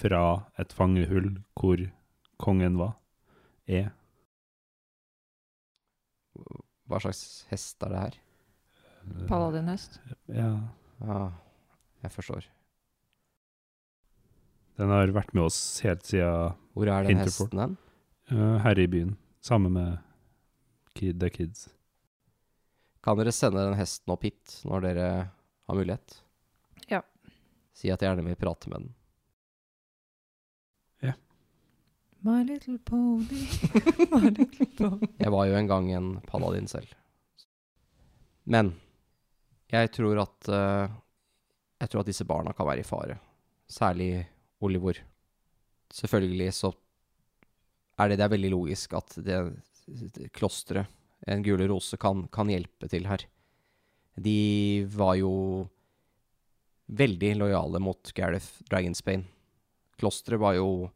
fra 0.02 0.46
et 0.62 0.74
fangehull 0.74 1.36
hvor 1.60 1.82
kongen 2.42 2.78
var, 2.80 2.96
er. 3.68 3.92
Hva 6.90 7.00
slags 7.04 7.22
hest 7.52 7.84
er 7.86 7.94
det 7.94 8.02
her? 8.06 8.18
Paladinhest. 9.30 10.00
Ja. 10.32 10.52
Ja, 11.02 11.20
jeg 12.04 12.14
forstår. 12.14 12.48
Den 14.78 14.92
har 14.94 15.12
vært 15.14 15.34
med 15.38 15.48
oss 15.48 15.58
helt 15.86 16.06
siden 16.08 16.54
Hvor 16.78 16.90
er 16.90 17.04
den 17.06 17.18
Interport. 17.18 17.52
hesten 17.52 17.60
hen? 17.62 17.78
eh, 18.32 18.58
her 18.64 18.80
i 18.80 18.88
byen, 18.88 19.16
sammen 19.44 19.74
med 19.76 19.98
kid, 20.96 21.20
The 21.20 21.30
Kids. 21.34 21.70
Kan 23.04 23.18
dere 23.18 23.34
sende 23.34 23.64
den 23.66 23.78
hesten 23.80 24.14
opp 24.14 24.24
hit 24.28 24.60
når 24.68 24.84
dere 24.86 25.08
har 25.68 25.76
mulighet? 25.78 26.20
Ja. 26.92 27.02
Si 27.74 27.90
at 27.90 28.02
jeg 28.02 28.12
gjerne 28.12 28.26
vil 28.28 28.38
prate 28.38 28.70
med 28.70 28.84
den. 28.86 28.92
My 32.22 32.44
little 32.46 32.78
pony, 32.78 33.48
my 34.12 34.30
little 34.30 34.66
pony. 34.78 35.08
Jeg 35.24 35.32
var 35.34 35.48
jo 35.50 35.56
en 35.58 35.70
gang 35.70 35.88
en 35.90 36.10
paladin 36.28 36.68
selv. 36.70 36.92
Men 38.46 38.76
jeg 39.72 39.90
tror 39.96 40.20
at 40.22 40.50
uh, 40.50 40.92
Jeg 41.82 41.90
tror 41.90 42.04
at 42.04 42.12
disse 42.12 42.26
barna 42.30 42.54
kan 42.54 42.68
være 42.68 42.84
i 42.84 42.86
fare. 42.86 43.18
Særlig 43.66 44.28
Olivor. 44.62 45.00
Selvfølgelig 45.90 46.54
så 46.54 46.72
er 47.98 48.10
det, 48.12 48.20
det 48.20 48.26
er 48.28 48.34
veldig 48.36 48.54
logisk 48.54 48.94
at 48.94 49.18
det, 49.18 49.42
det 49.88 50.30
klosteret, 50.34 50.86
En 51.28 51.44
gule 51.46 51.68
rose, 51.70 51.98
kan, 51.98 52.28
kan 52.34 52.50
hjelpe 52.50 52.88
til 52.90 53.06
her. 53.06 53.26
De 54.18 54.86
var 54.90 55.16
jo 55.16 55.68
veldig 56.86 57.36
lojale 57.38 57.80
mot 57.80 58.14
Gareth 58.14 58.62
Dragonsbane. 58.70 59.26
Klosteret 59.98 60.42
var 60.42 60.58
jo 60.58 60.90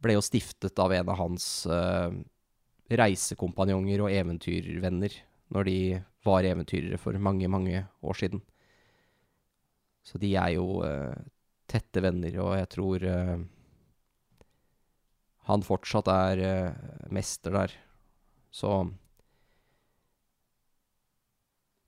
ble 0.00 0.16
jo 0.16 0.24
stiftet 0.24 0.78
av 0.80 0.92
en 0.96 1.10
av 1.12 1.18
hans 1.20 1.46
uh, 1.68 2.12
reisekompanjonger 2.90 4.02
og 4.04 4.14
eventyrvenner 4.14 5.16
når 5.54 5.68
de 5.68 5.78
var 6.26 6.46
eventyrere 6.46 6.98
for 7.00 7.16
mange, 7.20 7.48
mange 7.50 7.84
år 8.00 8.18
siden. 8.18 8.42
Så 10.06 10.20
de 10.22 10.32
er 10.40 10.54
jo 10.56 10.80
uh, 10.84 11.14
tette 11.70 12.02
venner, 12.02 12.36
og 12.42 12.56
jeg 12.58 12.70
tror 12.76 13.06
uh, 13.06 13.36
han 15.50 15.66
fortsatt 15.66 16.08
er 16.12 16.42
mester 17.10 17.54
der. 17.56 17.72
Så 18.54 18.70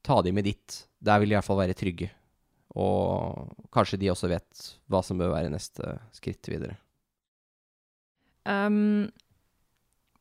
ta 0.03 0.23
de 0.23 0.33
med 0.35 0.49
dit. 0.49 0.79
Der 0.99 1.21
vil 1.21 1.31
de 1.31 1.37
i 1.37 1.39
hvert 1.39 1.47
fall 1.47 1.61
være 1.63 1.79
trygge. 1.79 2.09
Og 2.75 3.53
kanskje 3.75 4.01
de 4.01 4.11
også 4.11 4.31
vet 4.33 4.67
hva 4.91 5.03
som 5.05 5.21
bør 5.21 5.35
være 5.35 5.53
neste 5.53 5.99
skritt 6.17 6.49
videre. 6.49 6.79
Um, 8.45 9.11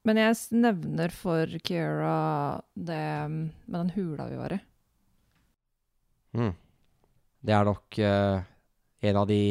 men 0.07 0.17
jeg 0.17 0.37
nevner 0.57 1.13
for 1.13 1.49
Kiera 1.61 2.61
det 2.73 3.05
med 3.29 3.77
den 3.77 3.91
hula 3.95 4.27
vi 4.29 4.39
var 4.39 4.55
i. 4.55 4.59
Mm. 6.37 6.53
Det 7.41 7.53
er 7.57 7.67
nok 7.67 7.99
uh, 8.01 8.41
en 9.01 9.19
av 9.21 9.27
de 9.29 9.41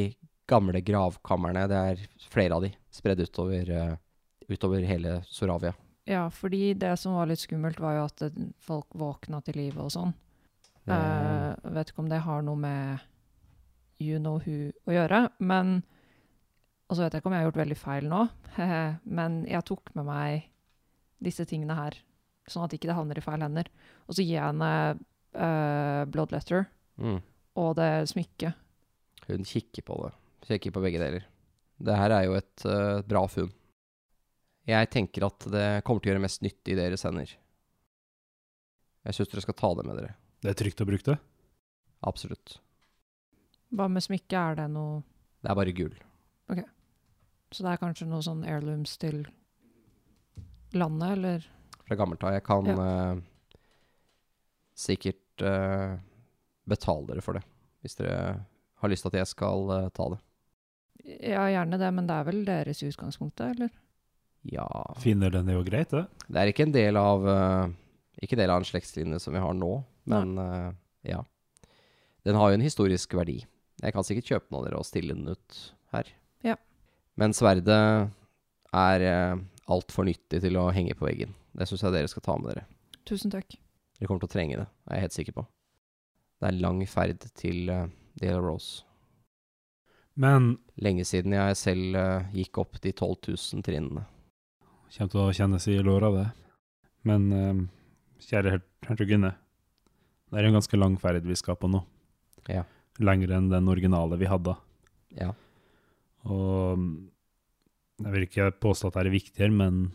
gamle 0.50 0.82
gravkamrene. 0.82 1.66
Det 1.70 1.84
er 1.92 2.08
flere 2.30 2.58
av 2.58 2.66
de 2.66 2.72
spredd 2.94 3.22
utover, 3.22 3.70
uh, 3.70 3.94
utover 4.50 4.86
hele 4.86 5.20
Soravia. 5.28 5.74
Ja, 6.10 6.24
fordi 6.34 6.72
det 6.74 6.96
som 6.98 7.14
var 7.14 7.28
litt 7.30 7.42
skummelt, 7.42 7.78
var 7.78 7.98
jo 7.98 8.08
at 8.08 8.42
folk 8.64 8.98
våkna 8.98 9.38
til 9.46 9.60
live 9.60 9.84
og 9.84 9.92
sånn. 9.94 10.16
Eh, 10.90 11.72
vet 11.74 11.92
ikke 11.92 12.02
om 12.02 12.10
det 12.10 12.22
har 12.24 12.42
noe 12.42 12.58
med 12.58 12.98
you 14.00 14.18
know 14.18 14.40
who 14.40 14.70
å 14.88 14.94
gjøre, 14.94 15.26
men 15.38 15.82
Og 16.90 16.96
så 16.98 17.04
vet 17.04 17.14
jeg 17.14 17.22
ikke 17.22 17.30
om 17.30 17.36
jeg 17.36 17.44
har 17.44 17.48
gjort 17.48 17.60
veldig 17.60 17.78
feil 17.78 18.06
nå, 18.10 18.20
men 19.18 19.42
jeg 19.46 19.66
tok 19.68 19.92
med 19.94 20.08
meg 20.08 20.48
disse 21.22 21.44
tingene 21.46 21.76
her, 21.78 21.94
sånn 22.50 22.64
at 22.66 22.74
ikke 22.74 22.90
det 22.90 22.96
havner 22.98 23.20
i 23.20 23.22
feil 23.22 23.44
hender. 23.44 23.68
Og 24.08 24.16
så 24.16 24.24
gir 24.24 24.34
jeg 24.40 24.46
henne 24.48 24.70
uh, 24.98 26.02
blood 26.10 26.34
letter 26.34 26.66
mm. 26.98 27.20
og 27.62 27.76
det 27.78 27.90
smykket. 28.10 28.66
Hun 29.28 29.46
kikker 29.46 29.86
på 29.86 30.00
det. 30.02 30.10
Kikker 30.48 30.74
på 30.74 30.82
begge 30.82 31.02
deler. 31.02 31.28
Det 31.80 31.94
her 31.96 32.16
er 32.16 32.26
jo 32.26 32.34
et 32.40 32.66
uh, 32.66 33.04
bra 33.06 33.22
funn. 33.30 33.52
Jeg 34.68 34.90
tenker 34.92 35.28
at 35.28 35.46
det 35.50 35.68
kommer 35.86 36.02
til 36.02 36.10
å 36.10 36.14
gjøre 36.14 36.24
mest 36.26 36.42
nytte 36.42 36.74
i 36.74 36.78
deres 36.78 37.06
hender. 37.06 37.30
Jeg 39.06 39.16
syns 39.16 39.30
dere 39.30 39.46
skal 39.46 39.56
ta 39.62 39.70
det 39.78 39.86
med 39.86 39.96
dere. 40.00 40.16
Det 40.42 40.52
er 40.52 40.58
trygt 40.58 40.82
å 40.82 40.88
bruke 40.88 41.06
det. 41.06 41.16
Absolutt. 42.08 42.58
Hva 43.76 43.86
med 43.92 44.02
smykket? 44.04 44.36
Er 44.40 44.62
det 44.62 44.68
noe 44.74 45.02
Det 45.40 45.52
er 45.52 45.58
bare 45.58 45.76
gull. 45.76 45.96
Så 47.50 47.64
det 47.66 47.72
er 47.72 47.80
kanskje 47.82 48.06
noe 48.06 48.22
sånn 48.22 48.44
heirlooms 48.46 48.94
til 49.02 49.24
landet, 50.76 51.16
eller? 51.16 51.46
Fra 51.88 51.96
gammelt 51.98 52.22
av. 52.22 52.36
Jeg 52.36 52.44
kan 52.46 52.68
Ja. 52.70 52.76
uh, 52.78 53.22
sikkert 54.78 55.42
uh, 55.42 55.98
betale 56.70 57.06
dere 57.10 57.24
for 57.24 57.34
det. 57.38 57.42
Hvis 57.82 57.96
dere 57.98 58.46
har 58.80 58.92
lyst 58.92 59.02
til 59.02 59.10
at 59.12 59.20
jeg 59.20 59.32
skal 59.32 59.66
uh, 59.70 59.88
ta 59.90 60.08
det. 60.14 60.20
Ja, 61.26 61.46
gjerne 61.48 61.78
det, 61.80 61.90
men 61.96 62.06
det 62.06 62.14
er 62.14 62.28
vel 62.28 62.44
deres 62.44 62.82
utgangspunkt, 62.84 63.40
eller? 63.40 63.70
Ja 64.48 64.66
Finner 65.00 65.32
den 65.32 65.48
jo 65.52 65.62
greit, 65.64 65.90
det. 65.92 66.06
Det 66.28 66.38
er 66.40 66.48
ikke 66.48 66.64
en 66.64 66.72
del 66.72 66.96
av 66.96 67.24
Ikke 68.24 68.36
del 68.36 68.48
av 68.52 68.60
en 68.60 68.68
slektslinje 68.68 69.18
som 69.20 69.34
vi 69.34 69.40
har 69.40 69.52
nå, 69.56 69.84
men 70.08 70.32
ja. 71.04 71.22
Den 72.24 72.36
har 72.36 72.50
jo 72.50 72.56
en 72.58 72.64
historisk 72.64 73.14
verdi. 73.16 73.38
Jeg 73.80 73.92
kan 73.96 74.04
sikkert 74.04 74.28
kjøpe 74.28 74.48
den 74.48 74.58
av 74.60 74.64
dere 74.66 74.80
og 74.80 74.88
stille 74.88 75.16
den 75.16 75.28
ut 75.32 75.60
her. 75.92 76.08
Men 77.20 77.36
sverdet 77.36 77.78
er 78.72 79.04
uh, 79.04 79.40
altfor 79.70 80.06
nyttig 80.08 80.40
til 80.42 80.56
å 80.56 80.70
henge 80.74 80.96
på 80.96 81.06
veggen. 81.08 81.34
Det 81.52 81.66
syns 81.68 81.84
jeg 81.84 81.94
dere 81.94 82.10
skal 82.10 82.24
ta 82.24 82.36
med 82.40 82.52
dere. 82.52 82.66
Tusen 83.08 83.32
takk. 83.32 83.56
Dere 83.98 84.08
kommer 84.08 84.22
til 84.22 84.30
å 84.30 84.34
trenge 84.34 84.60
det, 84.62 84.68
er 84.88 84.96
jeg 84.96 85.06
helt 85.06 85.16
sikker 85.18 85.36
på. 85.36 85.44
Det 86.40 86.48
er 86.48 86.54
en 86.54 86.62
lang 86.62 86.80
ferd 86.88 87.26
til 87.36 87.68
uh, 87.68 87.90
Dale 88.20 88.40
Rose. 88.40 88.86
Men 90.20 90.54
Lenge 90.80 91.04
siden 91.04 91.36
jeg 91.36 91.58
selv 91.60 91.98
uh, 91.98 92.30
gikk 92.32 92.62
opp 92.62 92.80
de 92.80 92.94
12 92.94 93.12
000 93.34 93.66
trinnene. 93.66 94.06
kommer 94.88 95.12
til 95.12 95.20
å 95.20 95.36
kjennes 95.36 95.68
i 95.68 95.76
låra, 95.84 96.10
det. 96.16 96.26
Men 97.04 97.28
uh, 97.32 97.60
kjære 98.24 98.62
hertuginne, 98.88 99.34
det 100.30 100.40
er 100.40 100.48
en 100.48 100.56
ganske 100.56 100.80
lang 100.80 100.96
ferd 101.02 101.28
vi 101.28 101.36
skal 101.36 101.58
på 101.60 101.68
nå. 101.68 101.82
Ja. 102.48 102.64
Lengre 103.00 103.36
enn 103.36 103.52
den 103.52 103.68
originale 103.68 104.16
vi 104.20 104.28
hadde. 104.30 104.56
Ja. 105.18 105.34
Og 106.28 106.78
mm, 106.78 106.90
jeg 108.04 108.12
vil 108.14 108.26
ikke 108.26 108.50
påstå 108.60 108.88
at 108.90 108.94
det 108.98 109.06
er 109.06 109.14
viktigere, 109.14 109.52
men 109.52 109.92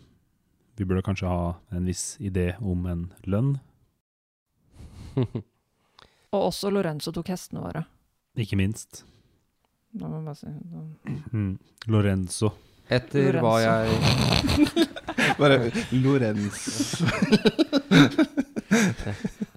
vi 0.78 0.84
burde 0.86 1.04
kanskje 1.06 1.28
ha 1.30 1.54
en 1.76 1.86
viss 1.88 2.18
idé 2.20 2.54
om 2.62 2.86
en 2.92 3.06
lønn. 3.26 3.56
Og 6.36 6.40
også 6.50 6.68
Lorenzo 6.74 7.12
tok 7.16 7.30
hestene 7.32 7.62
våre. 7.64 7.86
Ikke 8.36 8.58
minst. 8.60 9.04
Da 9.96 10.10
må 10.12 10.18
jeg 10.20 10.26
bare 10.26 10.36
si 10.36 10.48
da- 10.52 10.84
Mm. 11.32 11.54
Lorenzo. 11.88 12.50
Etter 12.92 13.40
hva 13.42 13.54
jeg 13.64 13.86
Bare 15.40 15.72
Lorenzo 15.96 16.72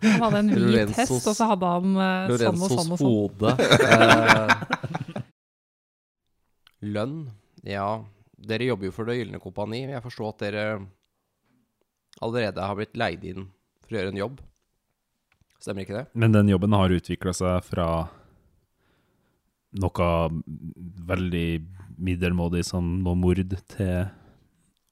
Han 0.01 0.23
hadde 0.23 0.39
en 0.39 0.49
hvit 0.49 0.63
Lorenzos- 0.63 0.97
hest, 0.97 1.27
og 1.29 1.35
så 1.37 1.45
hadde 1.51 1.67
han 1.75 1.97
uh, 1.99 2.31
sånn 2.39 2.63
og 2.63 2.71
sånn 2.73 2.93
og 2.95 2.99
sånn. 3.03 3.05
Lorenzos 3.05 3.05
hode. 3.05 3.51
Lønn? 6.85 7.31
Ja, 7.67 8.05
dere 8.39 8.69
jobber 8.69 8.89
jo 8.89 8.95
for 8.95 9.09
Det 9.09 9.19
gylne 9.19 9.41
kompani. 9.43 9.83
Jeg 9.91 10.05
forstår 10.05 10.35
at 10.35 10.45
dere 10.45 10.67
allerede 12.23 12.63
har 12.63 12.79
blitt 12.79 12.97
leid 12.99 13.25
inn 13.27 13.49
for 13.83 13.95
å 13.95 13.99
gjøre 13.99 14.15
en 14.15 14.23
jobb. 14.23 14.41
Stemmer 15.59 15.83
ikke 15.83 15.97
det? 15.97 16.07
Men 16.15 16.35
den 16.35 16.51
jobben 16.53 16.77
har 16.77 16.95
utvikla 16.95 17.35
seg 17.35 17.65
fra 17.67 17.89
noe 19.79 20.11
veldig 21.09 21.49
middelmådig 21.99 22.63
som 22.67 22.87
noe 23.03 23.19
mord, 23.19 23.57
til 23.75 24.07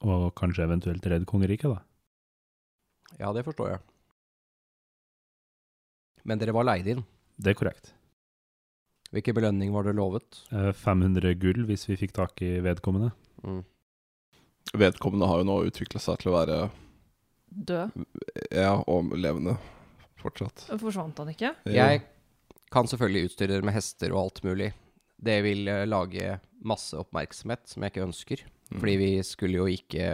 å 0.02 0.30
kanskje 0.36 0.66
eventuelt 0.66 1.06
redde 1.06 1.28
kongeriket, 1.28 1.70
da. 1.70 1.82
Ja, 3.22 3.30
det 3.32 3.46
forstår 3.46 3.76
jeg. 3.76 3.84
Men 6.26 6.42
dere 6.42 6.54
var 6.56 6.66
leid 6.66 6.90
inn. 6.90 7.04
Det 7.38 7.54
er 7.54 7.58
korrekt. 7.58 7.94
Hvilken 9.16 9.36
belønning 9.38 9.70
var 9.72 9.86
det 9.88 9.94
lovet? 9.96 10.42
Eh, 10.52 10.72
500 10.76 11.34
gull 11.40 11.62
hvis 11.68 11.86
vi 11.88 11.96
fikk 11.96 12.12
tak 12.16 12.42
i 12.44 12.58
vedkommende. 12.64 13.12
Mm. 13.46 13.62
Vedkommende 14.76 15.28
har 15.30 15.40
jo 15.40 15.46
nå 15.48 15.60
utvikla 15.70 16.02
seg 16.02 16.20
til 16.20 16.32
å 16.32 16.36
være 16.40 16.58
Død. 17.56 17.94
Ja, 18.52 18.74
og 18.90 19.14
levende 19.16 19.54
fortsatt. 20.20 20.66
Forsvant 20.82 21.16
han 21.22 21.30
ikke? 21.32 21.54
Jeg 21.70 22.02
kan 22.74 22.88
selvfølgelig 22.90 23.30
utstyre 23.30 23.54
dere 23.54 23.64
med 23.64 23.76
hester 23.78 24.12
og 24.12 24.18
alt 24.26 24.42
mulig. 24.44 24.72
Det 25.16 25.38
vil 25.46 25.62
eh, 25.72 25.86
lage 25.88 26.34
masse 26.66 26.98
oppmerksomhet 26.98 27.62
som 27.70 27.86
jeg 27.86 27.94
ikke 27.94 28.04
ønsker. 28.04 28.42
Mm. 28.68 28.80
Fordi 28.82 28.96
vi 29.00 29.10
skulle 29.24 29.62
jo 29.62 29.68
ikke 29.70 30.10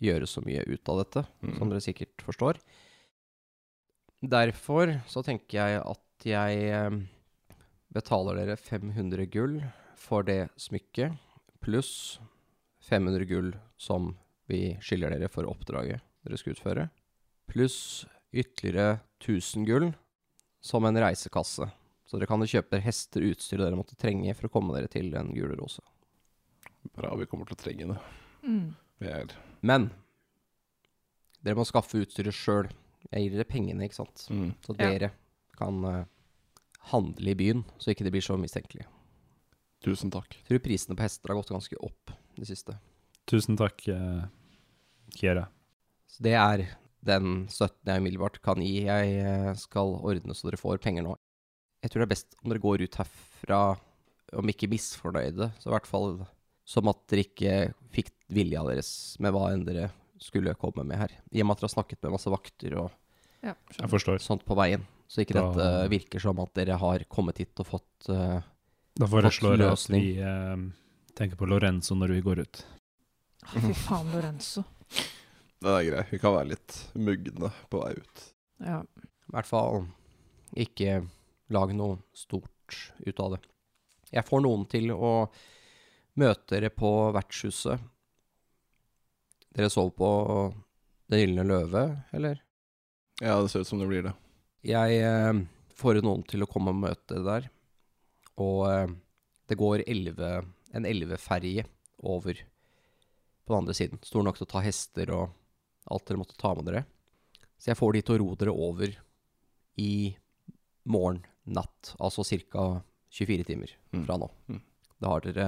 gjøre 0.00 0.30
så 0.30 0.40
mye 0.46 0.62
ut 0.70 0.88
av 0.94 1.02
dette, 1.02 1.24
Mm. 1.42 1.56
som 1.58 1.68
dere 1.74 1.82
sikkert 1.84 2.22
forstår. 2.24 2.62
Derfor 4.22 4.96
så 5.10 5.22
tenker 5.26 5.58
jeg 5.60 5.82
at 5.82 6.26
jeg 6.26 6.62
eh, 6.74 6.96
betaler 7.98 8.38
dere 8.38 8.56
500 8.60 9.26
gull 9.34 9.58
for 9.98 10.22
det 10.26 10.48
smykket, 10.60 11.16
pluss 11.64 12.18
500 12.88 13.26
gull 13.28 13.52
som 13.80 14.12
vi 14.48 14.76
skylder 14.80 15.16
dere 15.16 15.28
for 15.32 15.48
oppdraget 15.50 16.00
dere 16.24 16.38
skal 16.40 16.54
utføre, 16.54 16.86
pluss 17.50 18.06
ytterligere 18.32 19.00
1000 19.22 19.66
gull 19.68 19.90
som 20.60 20.84
en 20.88 20.98
reisekasse. 21.00 21.68
Så 22.08 22.16
dere 22.16 22.28
kan 22.30 22.40
jo 22.40 22.48
kjøpe 22.48 22.72
dere 22.72 22.86
hester 22.86 23.24
og 23.24 23.34
utstyr 23.34 23.60
dere 23.60 23.76
måtte 23.78 23.96
trenge 24.00 24.32
for 24.36 24.48
å 24.48 24.52
komme 24.52 24.74
dere 24.76 24.88
til 24.92 25.10
den 25.12 25.32
gule 25.36 25.56
rose. 25.58 25.82
Bra, 26.96 27.12
vi 27.20 27.26
kommer 27.28 27.48
til 27.50 27.56
å 27.58 27.60
trenge 27.62 27.88
det. 27.90 27.98
Mm. 28.48 28.68
Vi 29.02 29.10
er 29.12 29.32
Men 29.60 29.90
dere 31.44 31.58
må 31.58 31.66
skaffe 31.68 32.00
utstyret 32.02 32.34
sjøl. 32.36 32.68
Jeg 33.12 33.24
gir 33.26 33.36
dere 33.36 33.48
pengene, 33.48 33.84
ikke 33.86 34.00
sant. 34.00 34.24
mm. 34.30 34.52
Så 34.64 34.74
Ja. 34.78 34.88
dere 34.88 35.10
kan 35.58 35.84
eh, 35.84 36.04
handle 36.92 37.32
i 37.32 37.38
byen, 37.38 37.64
så 37.78 37.92
ikke 37.92 38.06
det 38.06 38.14
blir 38.14 38.24
så 38.24 38.38
mistenkelig. 38.40 38.86
Tusen 39.84 40.10
takk. 40.10 40.34
Jeg 40.40 40.48
tror 40.48 40.64
prisene 40.64 40.96
på 40.98 41.04
hester 41.04 41.30
har 41.30 41.38
gått 41.38 41.52
ganske 41.54 41.78
opp 41.84 42.12
det 42.38 42.48
siste. 42.48 42.74
Tusen 43.28 43.58
takk, 43.60 43.84
eh, 43.92 44.24
Kiera. 45.14 45.46
Så 46.08 46.24
det 46.24 46.34
er 46.34 46.64
den 47.04 47.46
støtten 47.52 47.92
jeg 47.92 48.02
umiddelbart 48.02 48.40
kan 48.42 48.62
gi. 48.64 48.88
Jeg 48.88 49.18
eh, 49.22 49.52
skal 49.60 49.94
ordne 50.00 50.34
så 50.34 50.48
dere 50.48 50.60
får 50.60 50.80
penger 50.82 51.06
nå. 51.06 51.14
Jeg 51.84 51.92
tror 51.92 52.02
det 52.02 52.08
er 52.08 52.14
best 52.16 52.34
om 52.42 52.50
dere 52.50 52.64
går 52.64 52.82
ut 52.82 52.98
herfra, 52.98 53.60
om 54.38 54.50
ikke 54.50 54.70
misfornøyde, 54.72 55.52
så 55.60 55.70
i 55.70 55.74
hvert 55.76 55.88
fall 55.88 56.18
som 56.68 56.90
at 56.90 57.00
dere 57.08 57.24
ikke 57.24 57.52
fikk 57.94 58.12
vilja 58.34 58.64
deres 58.66 58.90
med 59.22 59.32
hva 59.32 59.46
enn 59.54 59.64
dere 59.64 59.88
skulle 60.20 60.56
komme 60.58 60.84
med 60.84 60.98
her. 61.00 61.14
I 61.30 61.40
og 61.44 61.48
med 61.48 61.54
at 61.54 61.62
dere 61.62 61.70
har 61.70 61.76
snakket 61.76 62.02
med 62.02 62.16
masse 62.16 62.32
vakter 62.32 62.80
og 62.82 62.90
Ja, 63.46 63.54
sånt 64.18 64.42
på 64.42 64.56
veien. 64.58 64.82
Så 65.08 65.22
ikke 65.24 65.38
Da- 65.38 65.46
dette 65.48 65.88
virker 65.92 66.20
som 66.20 66.38
at 66.42 66.52
dere 66.54 66.76
har 66.76 67.04
kommet 67.08 67.38
hit 67.40 67.58
og 67.62 67.66
fått 67.66 68.08
uh, 68.12 68.40
Da 68.98 69.06
foreslår 69.08 69.56
jeg 69.56 69.72
at 69.72 69.86
vi 69.94 70.02
uh, 70.20 70.68
tenker 71.16 71.38
på 71.40 71.48
Lorenzo 71.48 71.96
når 71.96 72.12
vi 72.18 72.24
går 72.26 72.42
ut. 72.44 72.64
Fy 73.54 73.72
faen, 73.72 74.10
Lorenzo. 74.12 74.64
Det 75.64 75.70
er 75.72 75.86
greit. 75.88 76.10
Vi 76.12 76.18
kan 76.22 76.36
være 76.36 76.52
litt 76.52 76.74
mugne 76.94 77.48
på 77.70 77.80
vei 77.82 77.94
ut. 77.98 78.26
Ja. 78.62 78.82
I 78.84 79.32
hvert 79.34 79.48
fall 79.48 79.88
ikke 80.54 81.00
lag 81.50 81.72
noe 81.74 81.98
stort 82.14 82.76
ut 83.02 83.20
av 83.24 83.34
det. 83.34 83.40
Jeg 84.14 84.24
får 84.28 84.44
noen 84.44 84.64
til 84.70 84.92
å 84.94 85.10
møte 86.18 86.54
dere 86.54 86.70
på 86.70 86.92
vertshuset. 87.16 87.82
Dere 89.56 89.70
sover 89.72 89.96
på 89.98 90.10
Den 91.08 91.22
gylne 91.22 91.44
løve, 91.48 91.82
eller? 92.12 92.40
Ja, 93.18 93.38
det 93.40 93.48
ser 93.50 93.64
ut 93.64 93.68
som 93.70 93.80
det 93.80 93.88
blir 93.88 94.02
det. 94.04 94.12
Jeg 94.66 94.98
eh, 95.04 95.40
får 95.78 96.00
noen 96.02 96.24
til 96.28 96.42
å 96.44 96.48
komme 96.50 96.72
og 96.74 96.80
møte 96.82 97.20
der. 97.24 97.48
Og 98.42 98.64
eh, 98.70 98.86
det 99.48 99.58
går 99.58 99.84
elleve, 99.86 100.44
en 100.74 100.86
elveferje 100.88 101.64
over 102.06 102.34
på 103.46 103.54
den 103.54 103.60
andre 103.62 103.74
siden. 103.76 104.00
Stor 104.04 104.24
nok 104.26 104.38
til 104.38 104.46
å 104.48 104.52
ta 104.52 104.62
hester 104.64 105.10
og 105.14 105.30
alt 105.88 106.04
dere 106.08 106.20
måtte 106.20 106.36
ta 106.38 106.52
med 106.58 106.66
dere. 106.68 106.84
Så 107.58 107.72
jeg 107.72 107.78
får 107.80 107.96
de 107.96 108.02
til 108.04 108.14
å 108.18 108.20
ro 108.22 108.34
dere 108.38 108.52
over 108.54 108.92
i 109.80 109.92
morgen 110.88 111.22
natt, 111.48 111.94
altså 111.98 112.24
ca. 112.52 112.82
24 113.10 113.44
timer 113.48 113.70
Mm. 113.94 114.02
fra 114.04 114.18
nå. 114.20 114.26
Mm. 114.52 114.60
Da 115.00 115.08
har 115.14 115.20
dere 115.24 115.46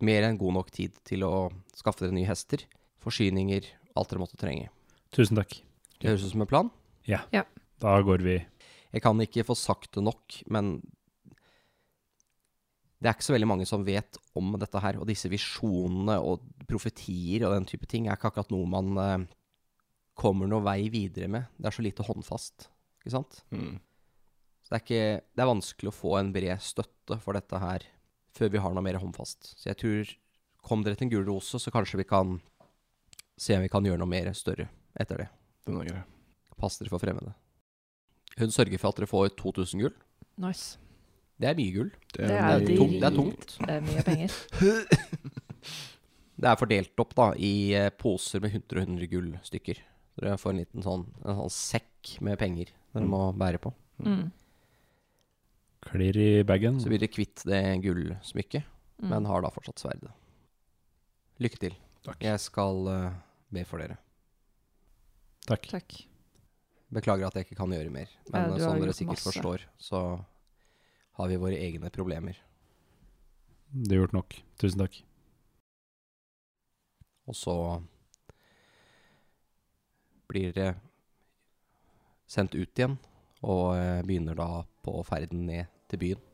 mer 0.00 0.22
enn 0.24 0.38
god 0.40 0.54
nok 0.56 0.70
tid 0.72 0.94
til 1.04 1.20
å 1.26 1.50
skaffe 1.76 2.00
dere 2.06 2.16
nye 2.16 2.26
hester, 2.30 2.64
forsyninger, 3.04 3.66
alt 3.94 4.08
dere 4.08 4.22
måtte 4.22 4.38
trenge. 4.40 4.70
Tusen 5.12 5.36
takk. 5.36 5.58
Det 6.00 6.08
høres 6.08 6.24
ut 6.24 6.32
som 6.32 6.40
en 6.46 6.48
plan. 6.48 6.70
Da 7.80 7.96
går 8.04 8.24
vi 8.24 8.38
Jeg 8.90 9.02
kan 9.04 9.20
ikke 9.22 9.46
få 9.46 9.54
sagt 9.58 9.94
det 9.96 10.02
nok, 10.04 10.40
men 10.50 10.80
det 13.00 13.08
er 13.08 13.14
ikke 13.16 13.24
så 13.30 13.32
veldig 13.32 13.48
mange 13.48 13.66
som 13.68 13.84
vet 13.86 14.18
om 14.36 14.56
dette 14.60 14.80
her. 14.82 14.98
Og 15.00 15.06
disse 15.08 15.30
visjonene 15.32 16.18
og 16.20 16.42
profetier 16.68 17.46
og 17.46 17.54
den 17.54 17.68
type 17.70 17.88
ting 17.88 18.08
er 18.08 18.18
ikke 18.18 18.28
akkurat 18.28 18.50
noe 18.52 18.66
man 18.68 18.98
eh, 19.00 19.28
kommer 20.20 20.50
noe 20.50 20.64
vei 20.66 20.90
videre 20.92 21.30
med. 21.32 21.48
Det 21.56 21.70
er 21.70 21.76
så 21.78 21.84
lite 21.86 22.04
håndfast, 22.04 22.66
ikke 23.00 23.14
sant? 23.14 23.40
Mm. 23.54 23.78
Så 24.60 24.74
det 24.74 24.76
er, 24.76 24.84
ikke, 24.84 25.24
det 25.32 25.44
er 25.46 25.52
vanskelig 25.54 25.92
å 25.92 25.96
få 25.96 26.12
en 26.18 26.34
bred 26.34 26.66
støtte 26.66 27.16
for 27.24 27.38
dette 27.38 27.62
her 27.62 27.86
før 28.36 28.52
vi 28.52 28.60
har 28.62 28.76
noe 28.76 28.84
mer 28.84 29.00
håndfast. 29.00 29.54
Så 29.56 29.70
jeg 29.72 29.80
tror 29.80 30.16
Kom 30.60 30.82
dere 30.84 30.92
til 30.92 31.06
en 31.06 31.12
gul 31.14 31.22
rose, 31.24 31.56
så 31.56 31.72
kanskje 31.72 32.02
vi 32.02 32.04
kan 32.04 32.34
se 33.40 33.56
om 33.56 33.62
vi 33.64 33.70
kan 33.72 33.86
gjøre 33.88 34.02
noe 34.02 34.12
mer 34.12 34.26
større 34.36 34.66
etter 34.92 35.22
det. 35.22 35.30
Den 35.64 35.78
er 35.80 35.88
grei. 35.88 36.02
Pass 36.60 36.76
dere 36.76 36.92
for 36.92 37.00
fremmede. 37.00 37.32
Hun 38.40 38.50
sørger 38.54 38.78
for 38.80 38.88
at 38.94 39.00
dere 39.00 39.10
får 39.10 39.34
2000 39.38 39.80
gull. 39.84 39.94
Nice. 40.40 40.78
Det 41.40 41.48
er 41.50 41.56
mye 41.56 41.72
gull. 41.74 41.90
Det 42.14 42.24
er 42.24 42.28
Det 42.28 42.40
er, 42.40 42.64
de- 42.66 42.76
tungt, 42.80 42.96
det 43.00 43.06
er 43.08 43.16
tungt. 43.16 43.54
Det 43.60 43.76
er 43.76 43.80
mye 43.86 44.02
penger. 44.04 44.30
Det 46.40 46.48
er 46.48 46.56
fordelt 46.56 47.00
opp 47.02 47.10
da 47.18 47.24
i 47.36 47.48
eh, 47.76 47.90
poser 48.00 48.40
med 48.40 48.54
100 48.54 48.78
og 48.80 48.86
100 48.86 49.08
gullstykker. 49.12 49.80
Dere 50.20 50.38
får 50.40 50.54
en 50.54 50.60
liten 50.62 50.84
sånn, 50.86 51.02
en 51.20 51.36
sånn 51.36 51.52
sekk 51.52 52.14
med 52.24 52.38
penger 52.40 52.70
dere 52.94 53.04
må 53.04 53.26
bære 53.36 53.60
på. 53.60 53.74
Mm. 54.00 54.30
Klirr 55.84 56.16
i 56.20 56.30
bagen. 56.48 56.78
Så 56.80 56.88
blir 56.88 57.00
dere 57.02 57.12
kvitt 57.12 57.44
det 57.48 57.60
gullsmykket, 57.84 58.64
Mm. 59.02 59.08
men 59.12 59.24
har 59.28 59.40
da 59.44 59.48
fortsatt 59.52 59.80
sverdet. 59.80 60.10
Lykke 61.40 61.58
til. 61.60 61.76
Takk. 62.04 62.18
Jeg 62.24 62.40
skal 62.40 62.88
uh, 62.88 63.12
be 63.52 63.62
for 63.68 63.80
dere. 63.80 63.96
Takk. 65.48 65.68
Takk. 65.72 65.94
Beklager 66.90 67.28
at 67.28 67.36
jeg 67.38 67.46
ikke 67.46 67.58
kan 67.60 67.70
gjøre 67.74 67.92
mer. 67.94 68.10
Men 68.32 68.50
du 68.50 68.56
eh, 68.58 68.64
som 68.64 68.80
dere 68.82 68.94
sikkert 68.96 69.18
masse. 69.18 69.28
forstår, 69.30 69.66
så 69.78 70.00
har 71.20 71.30
vi 71.30 71.38
våre 71.38 71.58
egne 71.60 71.90
problemer. 71.94 72.38
Du 73.70 73.94
har 73.94 74.00
gjort 74.02 74.16
nok. 74.16 74.38
Tusen 74.58 74.82
takk. 74.82 74.96
Og 77.30 77.36
så 77.38 77.54
blir 80.30 80.54
dere 80.54 80.78
sendt 82.30 82.54
ut 82.54 82.78
igjen, 82.78 82.96
og 83.42 83.76
eh, 83.76 84.02
begynner 84.06 84.38
da 84.38 84.48
på 84.84 84.98
ferden 85.06 85.46
ned 85.46 85.70
til 85.90 86.02
byen. 86.02 86.26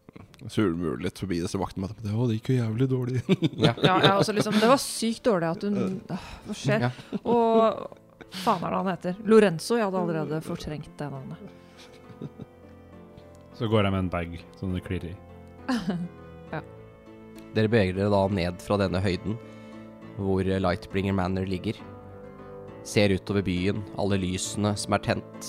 Surmuler 0.52 1.00
litt 1.04 1.18
forbi 1.20 1.42
disse 1.42 1.58
vaktene. 1.60 1.84
med 1.84 1.92
at, 1.92 2.08
Å, 2.12 2.26
det 2.28 2.38
gikk 2.38 2.50
jo 2.54 2.58
jævlig 2.62 2.88
dårlig. 2.88 3.20
Ja. 3.60 3.74
Ja, 3.84 3.96
jeg 4.00 4.12
også 4.14 4.32
liksom, 4.36 4.56
det 4.60 4.68
var 4.72 4.80
sykt 4.80 5.24
dårlig 5.28 5.48
at 5.52 5.64
hun 5.64 5.78
Hva 6.08 6.56
skjer? 6.56 6.86
Ja. 6.88 7.20
Og 7.20 8.05
faen 8.42 8.64
er 8.64 8.70
det 8.70 8.78
han 8.80 8.90
heter? 8.92 9.18
Lorenzo. 9.24 9.76
Jeg 9.78 9.88
hadde 9.88 10.02
allerede 10.02 10.40
fortrengt 10.44 10.92
det 10.98 11.10
navnet. 11.12 11.38
Så 13.56 13.68
går 13.72 13.86
jeg 13.86 13.92
med 13.94 14.02
en 14.04 14.12
bag 14.12 14.38
som 14.60 14.74
det 14.76 14.84
klirrer 14.84 15.14
i. 15.14 15.16
Dere 17.56 17.70
beveger 17.72 17.96
dere 17.96 18.12
da 18.12 18.26
ned 18.28 18.58
fra 18.60 18.76
denne 18.76 19.00
høyden, 19.00 19.38
hvor 20.20 20.44
Lightbringer 20.44 21.14
Manor 21.16 21.46
ligger. 21.48 21.78
Ser 22.86 23.14
utover 23.16 23.40
byen, 23.46 23.80
alle 23.96 24.18
lysene 24.20 24.74
som 24.76 24.92
er 24.92 25.00
tent. 25.06 25.48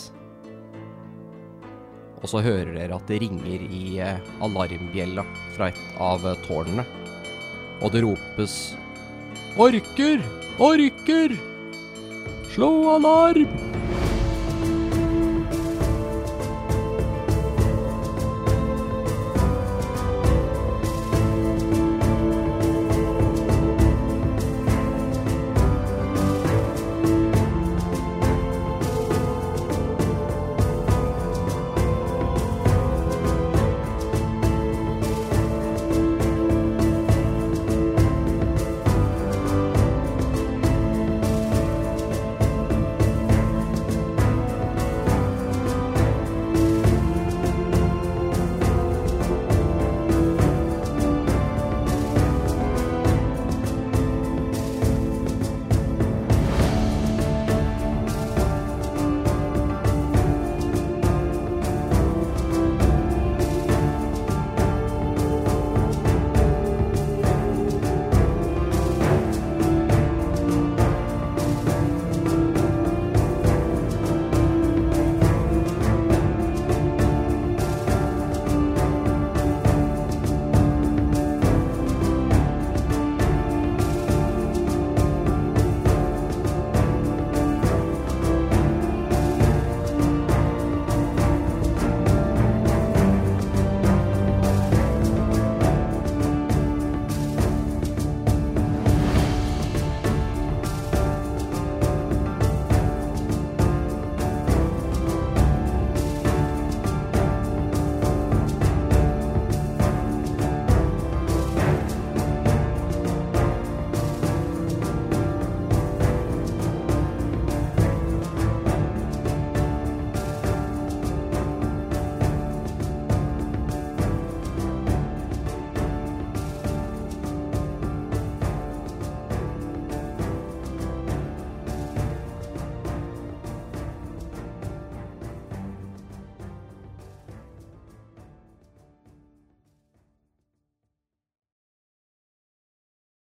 Og 2.24 2.32
så 2.32 2.41
hører 2.41 2.72
dere 2.78 2.95
at 2.95 3.11
det 3.11 3.20
ringer 3.22 3.65
i 3.68 3.99
eh, 4.01 4.24
alarmbjella 4.41 5.26
fra 5.57 5.68
et 5.70 5.84
av 6.01 6.24
eh, 6.26 6.39
tårnene. 6.47 6.88
Og 7.84 7.91
det 7.93 8.01
ropes 8.07 8.55
Orker! 9.61 10.24
Orker! 10.63 11.36
Slå 12.55 12.89
alarm! 12.89 13.47